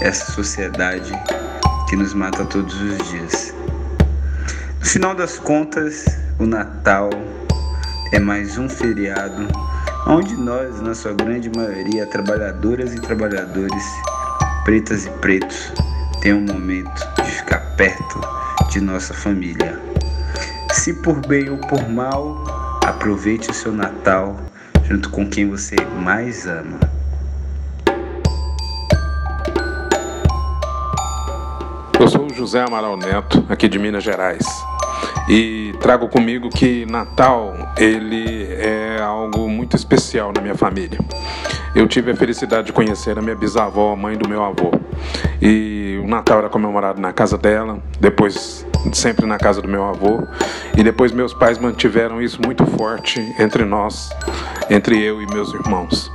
essa 0.00 0.30
sociedade 0.30 1.12
que 1.88 1.96
nos 1.96 2.14
mata 2.14 2.44
todos 2.44 2.80
os 2.80 3.10
dias. 3.10 3.54
No 4.78 4.86
final 4.86 5.12
das 5.12 5.40
contas, 5.40 6.06
o 6.38 6.46
Natal 6.46 7.10
é 8.12 8.20
mais 8.20 8.58
um 8.58 8.68
feriado 8.68 9.48
onde 10.06 10.36
nós, 10.36 10.80
na 10.80 10.94
sua 10.94 11.14
grande 11.14 11.50
maioria, 11.50 12.06
trabalhadoras 12.06 12.94
e 12.94 13.00
trabalhadores, 13.00 13.84
pretas 14.64 15.04
e 15.04 15.10
pretos, 15.18 15.72
tem 16.20 16.32
um 16.32 16.42
momento 16.42 17.04
de 17.24 17.30
ficar 17.32 17.58
perto 17.76 18.37
de 18.68 18.80
nossa 18.80 19.14
família. 19.14 19.80
Se 20.72 20.92
por 21.02 21.26
bem 21.26 21.48
ou 21.48 21.58
por 21.58 21.88
mal, 21.88 22.44
aproveite 22.84 23.50
o 23.50 23.54
seu 23.54 23.72
Natal 23.72 24.36
junto 24.84 25.10
com 25.10 25.28
quem 25.28 25.48
você 25.48 25.76
mais 25.98 26.46
ama. 26.46 26.78
Eu 31.98 32.08
sou 32.08 32.26
o 32.26 32.34
José 32.34 32.62
Amaral 32.62 32.96
Neto, 32.96 33.44
aqui 33.48 33.68
de 33.68 33.78
Minas 33.78 34.04
Gerais. 34.04 34.44
E 35.28 35.74
trago 35.80 36.08
comigo 36.08 36.48
que 36.48 36.86
Natal, 36.86 37.54
ele 37.76 38.46
é 38.52 38.87
algo 39.04 39.48
muito 39.48 39.76
especial 39.76 40.32
na 40.34 40.40
minha 40.40 40.54
família. 40.54 40.98
Eu 41.74 41.86
tive 41.86 42.10
a 42.10 42.16
felicidade 42.16 42.66
de 42.66 42.72
conhecer 42.72 43.18
a 43.18 43.22
minha 43.22 43.36
bisavó, 43.36 43.92
a 43.92 43.96
mãe 43.96 44.16
do 44.16 44.28
meu 44.28 44.42
avô. 44.42 44.72
E 45.40 46.00
o 46.02 46.08
Natal 46.08 46.38
era 46.38 46.48
comemorado 46.48 47.00
na 47.00 47.12
casa 47.12 47.36
dela, 47.38 47.82
depois 48.00 48.66
sempre 48.92 49.26
na 49.26 49.38
casa 49.38 49.60
do 49.60 49.68
meu 49.68 49.84
avô. 49.84 50.26
E 50.76 50.82
depois 50.82 51.12
meus 51.12 51.34
pais 51.34 51.58
mantiveram 51.58 52.20
isso 52.22 52.40
muito 52.44 52.64
forte 52.64 53.20
entre 53.38 53.64
nós, 53.64 54.10
entre 54.70 55.00
eu 55.02 55.20
e 55.20 55.26
meus 55.26 55.52
irmãos. 55.52 56.10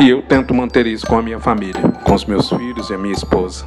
E 0.00 0.08
eu 0.08 0.22
tento 0.22 0.54
manter 0.54 0.86
isso 0.86 1.06
com 1.06 1.16
a 1.18 1.22
minha 1.22 1.40
família, 1.40 1.82
com 2.04 2.14
os 2.14 2.24
meus 2.24 2.48
filhos 2.48 2.90
e 2.90 2.94
a 2.94 2.98
minha 2.98 3.14
esposa. 3.14 3.64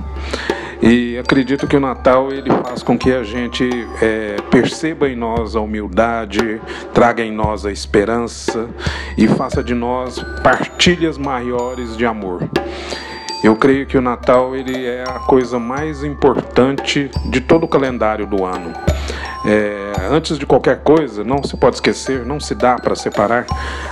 E 0.85 1.17
acredito 1.17 1.65
que 1.65 1.77
o 1.77 1.79
Natal 1.79 2.29
ele 2.29 2.49
faz 2.61 2.83
com 2.83 2.97
que 2.97 3.13
a 3.13 3.23
gente 3.23 3.69
é, 4.01 4.35
perceba 4.51 5.07
em 5.07 5.15
nós 5.15 5.55
a 5.55 5.61
humildade, 5.61 6.59
traga 6.93 7.23
em 7.23 7.31
nós 7.31 7.65
a 7.65 7.71
esperança 7.71 8.67
e 9.17 9.25
faça 9.25 9.63
de 9.63 9.73
nós 9.73 10.21
partilhas 10.43 11.17
maiores 11.17 11.95
de 11.95 12.05
amor. 12.05 12.49
Eu 13.41 13.55
creio 13.55 13.85
que 13.85 13.97
o 13.97 14.01
Natal 14.01 14.57
ele 14.57 14.85
é 14.85 15.03
a 15.03 15.19
coisa 15.19 15.57
mais 15.57 16.03
importante 16.03 17.09
de 17.27 17.39
todo 17.39 17.63
o 17.63 17.67
calendário 17.67 18.27
do 18.27 18.43
ano. 18.43 18.73
É, 19.45 19.93
antes 20.11 20.37
de 20.37 20.45
qualquer 20.45 20.83
coisa, 20.83 21.23
não 21.23 21.41
se 21.43 21.55
pode 21.55 21.77
esquecer, 21.77 22.25
não 22.25 22.41
se 22.41 22.53
dá 22.53 22.75
para 22.75 22.93
separar 22.93 23.45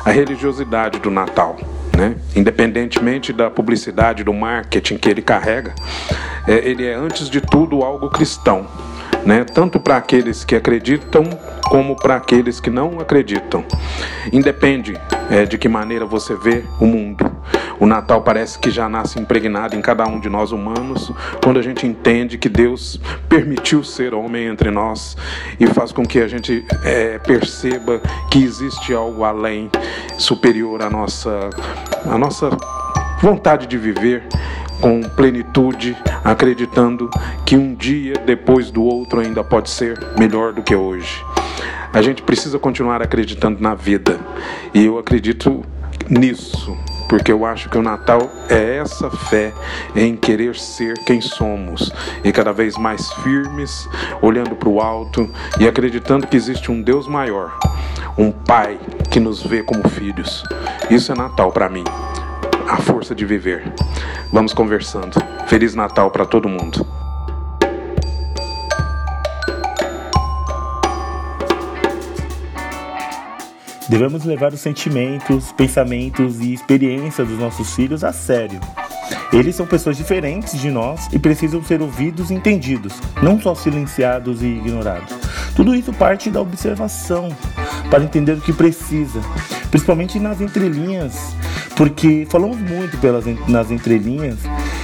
a 0.04 0.12
religiosidade 0.12 1.00
do 1.00 1.10
Natal. 1.10 1.56
Né? 1.98 2.16
Independentemente 2.36 3.34
da 3.34 3.50
publicidade, 3.50 4.24
do 4.24 4.34
marketing 4.34 4.98
que 4.98 5.10
ele 5.10 5.22
carrega, 5.22 5.74
é, 6.48 6.54
ele 6.68 6.86
é 6.86 6.94
antes 6.94 7.30
de 7.30 7.42
tudo 7.42 7.84
algo 7.84 8.10
cristão, 8.10 8.66
né? 9.26 9.44
Tanto 9.44 9.80
para 9.80 9.98
aqueles 9.98 10.44
que 10.44 10.56
acreditam 10.56 11.24
como 11.64 11.96
para 11.96 12.16
aqueles 12.16 12.60
que 12.60 12.70
não 12.70 13.00
acreditam. 13.00 13.64
Independe 14.32 15.00
é, 15.30 15.46
de 15.46 15.58
que 15.58 15.70
maneira 15.70 16.06
você 16.06 16.36
vê 16.36 16.64
o 16.80 16.86
mundo. 16.86 17.32
O 17.82 17.88
Natal 17.88 18.22
parece 18.22 18.60
que 18.60 18.70
já 18.70 18.88
nasce 18.88 19.20
impregnado 19.20 19.76
em 19.76 19.82
cada 19.82 20.08
um 20.08 20.20
de 20.20 20.30
nós 20.30 20.52
humanos, 20.52 21.12
quando 21.44 21.58
a 21.58 21.64
gente 21.64 21.88
entende 21.88 22.38
que 22.38 22.48
Deus 22.48 23.02
permitiu 23.28 23.84
ser 23.84 24.14
homem 24.14 24.46
entre 24.46 24.70
nós 24.70 25.18
e 25.60 25.66
faz 25.66 25.92
com 25.92 26.06
que 26.06 26.20
a 26.20 26.28
gente 26.28 26.64
é, 26.84 27.18
perceba 27.18 28.00
que 28.30 28.44
existe 28.44 28.94
algo 28.94 29.24
além, 29.24 29.68
superior 30.16 30.84
à 30.84 30.92
nossa, 30.92 31.50
à 32.06 32.20
nossa 32.20 32.52
vontade 33.20 33.66
de 33.66 33.80
viver 33.80 34.22
com 34.80 35.02
plenitude, 35.02 35.98
acreditando 36.24 37.10
que 37.48 37.56
um 37.56 37.74
dia 37.74 38.14
depois 38.24 38.70
do 38.70 38.84
outro 38.84 39.22
ainda 39.22 39.44
pode 39.44 39.72
ser 39.72 40.00
melhor 40.20 40.54
do 40.54 40.62
que 40.62 40.76
hoje. 40.76 41.26
A 41.92 42.04
gente 42.04 42.22
precisa 42.22 42.60
continuar 42.60 43.02
acreditando 43.02 43.60
na 43.60 43.74
vida 43.74 44.20
e 44.72 44.86
eu 44.86 45.00
acredito 45.00 45.66
nisso, 46.08 46.78
porque 47.12 47.30
eu 47.30 47.46
acho 47.46 47.68
que 47.68 47.78
o 47.78 47.84
Natal 47.84 48.32
é 48.50 48.78
essa 48.78 49.12
fé 49.12 49.52
em 49.94 50.16
querer 50.16 50.56
ser 50.56 50.94
quem 51.00 51.20
somos 51.20 51.92
e 52.24 52.32
cada 52.32 52.54
vez 52.54 52.78
mais 52.78 53.12
firmes, 53.16 53.86
olhando 54.22 54.56
para 54.56 54.70
o 54.70 54.80
alto 54.80 55.30
e 55.60 55.68
acreditando 55.68 56.26
que 56.26 56.38
existe 56.38 56.72
um 56.72 56.82
Deus 56.82 57.10
maior, 57.10 57.60
um 58.18 58.32
Pai 58.32 58.80
que 59.12 59.20
nos 59.20 59.44
vê 59.44 59.62
como 59.62 59.90
filhos. 59.90 60.42
Isso 60.90 61.12
é 61.12 61.16
Natal 61.16 61.52
para 61.52 61.68
mim 61.68 61.84
a 62.70 62.78
força 62.78 63.14
de 63.14 63.26
viver. 63.26 63.74
Vamos 64.32 64.54
conversando. 64.54 65.22
Feliz 65.48 65.76
Natal 65.76 66.10
para 66.12 66.26
todo 66.26 66.48
mundo. 66.48 67.01
Devemos 73.92 74.24
levar 74.24 74.54
os 74.54 74.62
sentimentos, 74.62 75.52
pensamentos 75.52 76.40
e 76.40 76.54
experiências 76.54 77.28
dos 77.28 77.38
nossos 77.38 77.76
filhos 77.76 78.06
a 78.06 78.14
sério. 78.14 78.58
Eles 79.34 79.54
são 79.54 79.68
pessoas 79.68 79.98
diferentes 79.98 80.58
de 80.58 80.72
nós 80.72 81.10
e 81.12 81.20
precisam 81.20 81.62
ser 81.62 81.82
ouvidos 81.82 82.32
e 82.32 82.34
entendidos, 82.34 82.94
não 83.22 83.38
só 83.38 83.54
silenciados 83.54 84.42
e 84.42 84.46
ignorados. 84.46 85.14
Tudo 85.58 85.76
isso 85.76 85.92
parte 85.92 86.30
da 86.30 86.40
observação, 86.40 87.36
para 87.90 88.06
entender 88.06 88.32
o 88.32 88.42
que 88.42 88.54
precisa, 88.54 89.20
principalmente 89.70 90.18
nas 90.22 90.40
entrelinhas 90.40 91.36
porque 91.76 92.26
falamos 92.30 92.60
muito 92.60 92.98
pelas, 93.00 93.26
nas 93.50 93.72
entrelinhas 93.72 94.38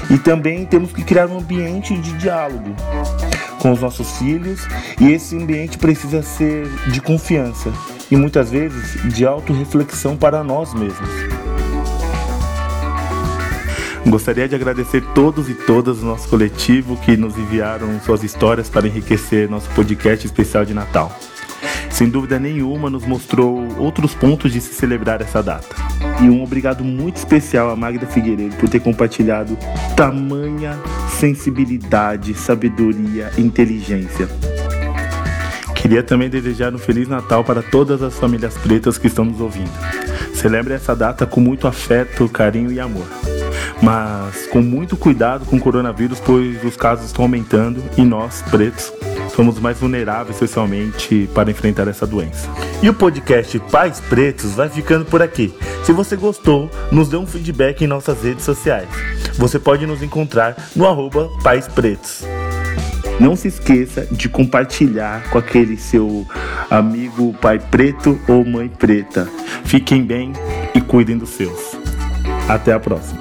e 0.10 0.18
também 0.18 0.66
temos 0.66 0.92
que 0.92 1.04
criar 1.04 1.28
um 1.28 1.38
ambiente 1.38 1.96
de 1.98 2.12
diálogo 2.18 2.76
com 3.60 3.72
os 3.72 3.80
nossos 3.80 4.18
filhos 4.18 4.68
e 5.00 5.12
esse 5.12 5.38
ambiente 5.38 5.78
precisa 5.78 6.22
ser 6.22 6.68
de 6.92 7.00
confiança 7.00 7.72
e 8.10 8.16
muitas 8.16 8.50
vezes 8.50 9.14
de 9.14 9.26
autorreflexão 9.26 10.16
para 10.16 10.44
nós 10.44 10.74
mesmos. 10.74 11.10
Gostaria 14.08 14.48
de 14.48 14.56
agradecer 14.56 15.04
todos 15.14 15.50
e 15.50 15.54
todas 15.54 15.98
do 15.98 16.06
nosso 16.06 16.30
coletivo 16.30 16.96
que 16.98 17.18
nos 17.18 17.38
enviaram 17.38 18.00
suas 18.00 18.24
histórias 18.24 18.70
para 18.70 18.88
enriquecer 18.88 19.50
nosso 19.50 19.70
podcast 19.72 20.26
especial 20.26 20.64
de 20.64 20.74
Natal. 20.74 21.12
Sem 21.90 22.08
dúvida 22.08 22.40
nenhuma, 22.40 22.90
nos 22.90 23.06
mostrou 23.06 23.68
outros 23.80 24.14
pontos 24.14 24.54
de 24.54 24.62
se 24.62 24.74
celebrar 24.74 25.20
essa 25.22 25.42
data. 25.42 25.76
E 26.22 26.30
um 26.30 26.42
obrigado 26.44 26.84
muito 26.84 27.18
especial 27.18 27.70
a 27.70 27.76
Magda 27.76 28.06
Figueiredo 28.06 28.56
por 28.56 28.70
ter 28.70 28.80
compartilhado 28.80 29.58
tamanha 29.96 30.78
sensibilidade, 31.10 32.34
sabedoria 32.34 33.32
e 33.38 33.42
inteligência. 33.42 34.30
Queria 35.88 36.04
também 36.04 36.30
desejar 36.30 36.76
um 36.76 36.78
Feliz 36.78 37.08
Natal 37.08 37.46
para 37.46 37.62
todas 37.62 38.04
as 38.04 38.14
famílias 38.20 38.58
pretas 38.58 38.98
que 38.98 39.08
estão 39.08 39.24
nos 39.24 39.40
ouvindo. 39.40 39.72
Celebre 40.34 40.74
essa 40.74 40.94
data 40.94 41.26
com 41.26 41.40
muito 41.40 41.66
afeto, 41.66 42.28
carinho 42.28 42.70
e 42.74 42.78
amor. 42.78 43.08
Mas 43.82 44.48
com 44.48 44.62
muito 44.62 44.98
cuidado 44.98 45.46
com 45.46 45.56
o 45.56 45.60
coronavírus, 45.62 46.20
pois 46.20 46.62
os 46.62 46.76
casos 46.76 47.06
estão 47.06 47.24
aumentando 47.24 47.82
e 47.96 48.04
nós, 48.04 48.44
pretos, 48.52 48.92
somos 49.34 49.60
mais 49.60 49.80
vulneráveis 49.80 50.36
socialmente 50.36 51.30
para 51.34 51.50
enfrentar 51.50 51.88
essa 51.88 52.06
doença. 52.06 52.50
E 52.84 52.90
o 52.90 52.94
podcast 52.94 53.58
Pais 53.72 54.02
Pretos 54.02 54.52
vai 54.56 54.68
ficando 54.68 55.06
por 55.06 55.22
aqui. 55.22 55.56
Se 55.86 55.94
você 55.94 56.18
gostou, 56.18 56.70
nos 56.92 57.08
dê 57.08 57.16
um 57.16 57.26
feedback 57.26 57.86
em 57.86 57.88
nossas 57.88 58.22
redes 58.22 58.44
sociais. 58.44 58.90
Você 59.38 59.58
pode 59.58 59.88
nos 59.88 60.04
encontrar 60.04 60.68
no 60.76 60.86
arroba 60.86 61.30
Pais 61.42 61.66
Pretos. 61.66 62.26
Não 63.20 63.36
se 63.36 63.48
esqueça 63.48 64.08
de 64.12 64.30
compartilhar 64.30 65.30
com 65.30 65.40
aquele 65.40 65.76
seu 65.76 66.26
amigo 66.70 67.34
pai 67.42 67.60
preto 67.60 68.20
ou 68.28 68.46
mãe 68.46 68.68
preta. 68.70 69.28
Fiquem 69.66 70.04
bem 70.04 70.34
e 70.76 70.80
cuidem 70.80 71.18
dos 71.18 71.30
seus. 71.30 71.76
Até 72.48 72.74
a 72.74 72.80
próxima. 72.80 73.20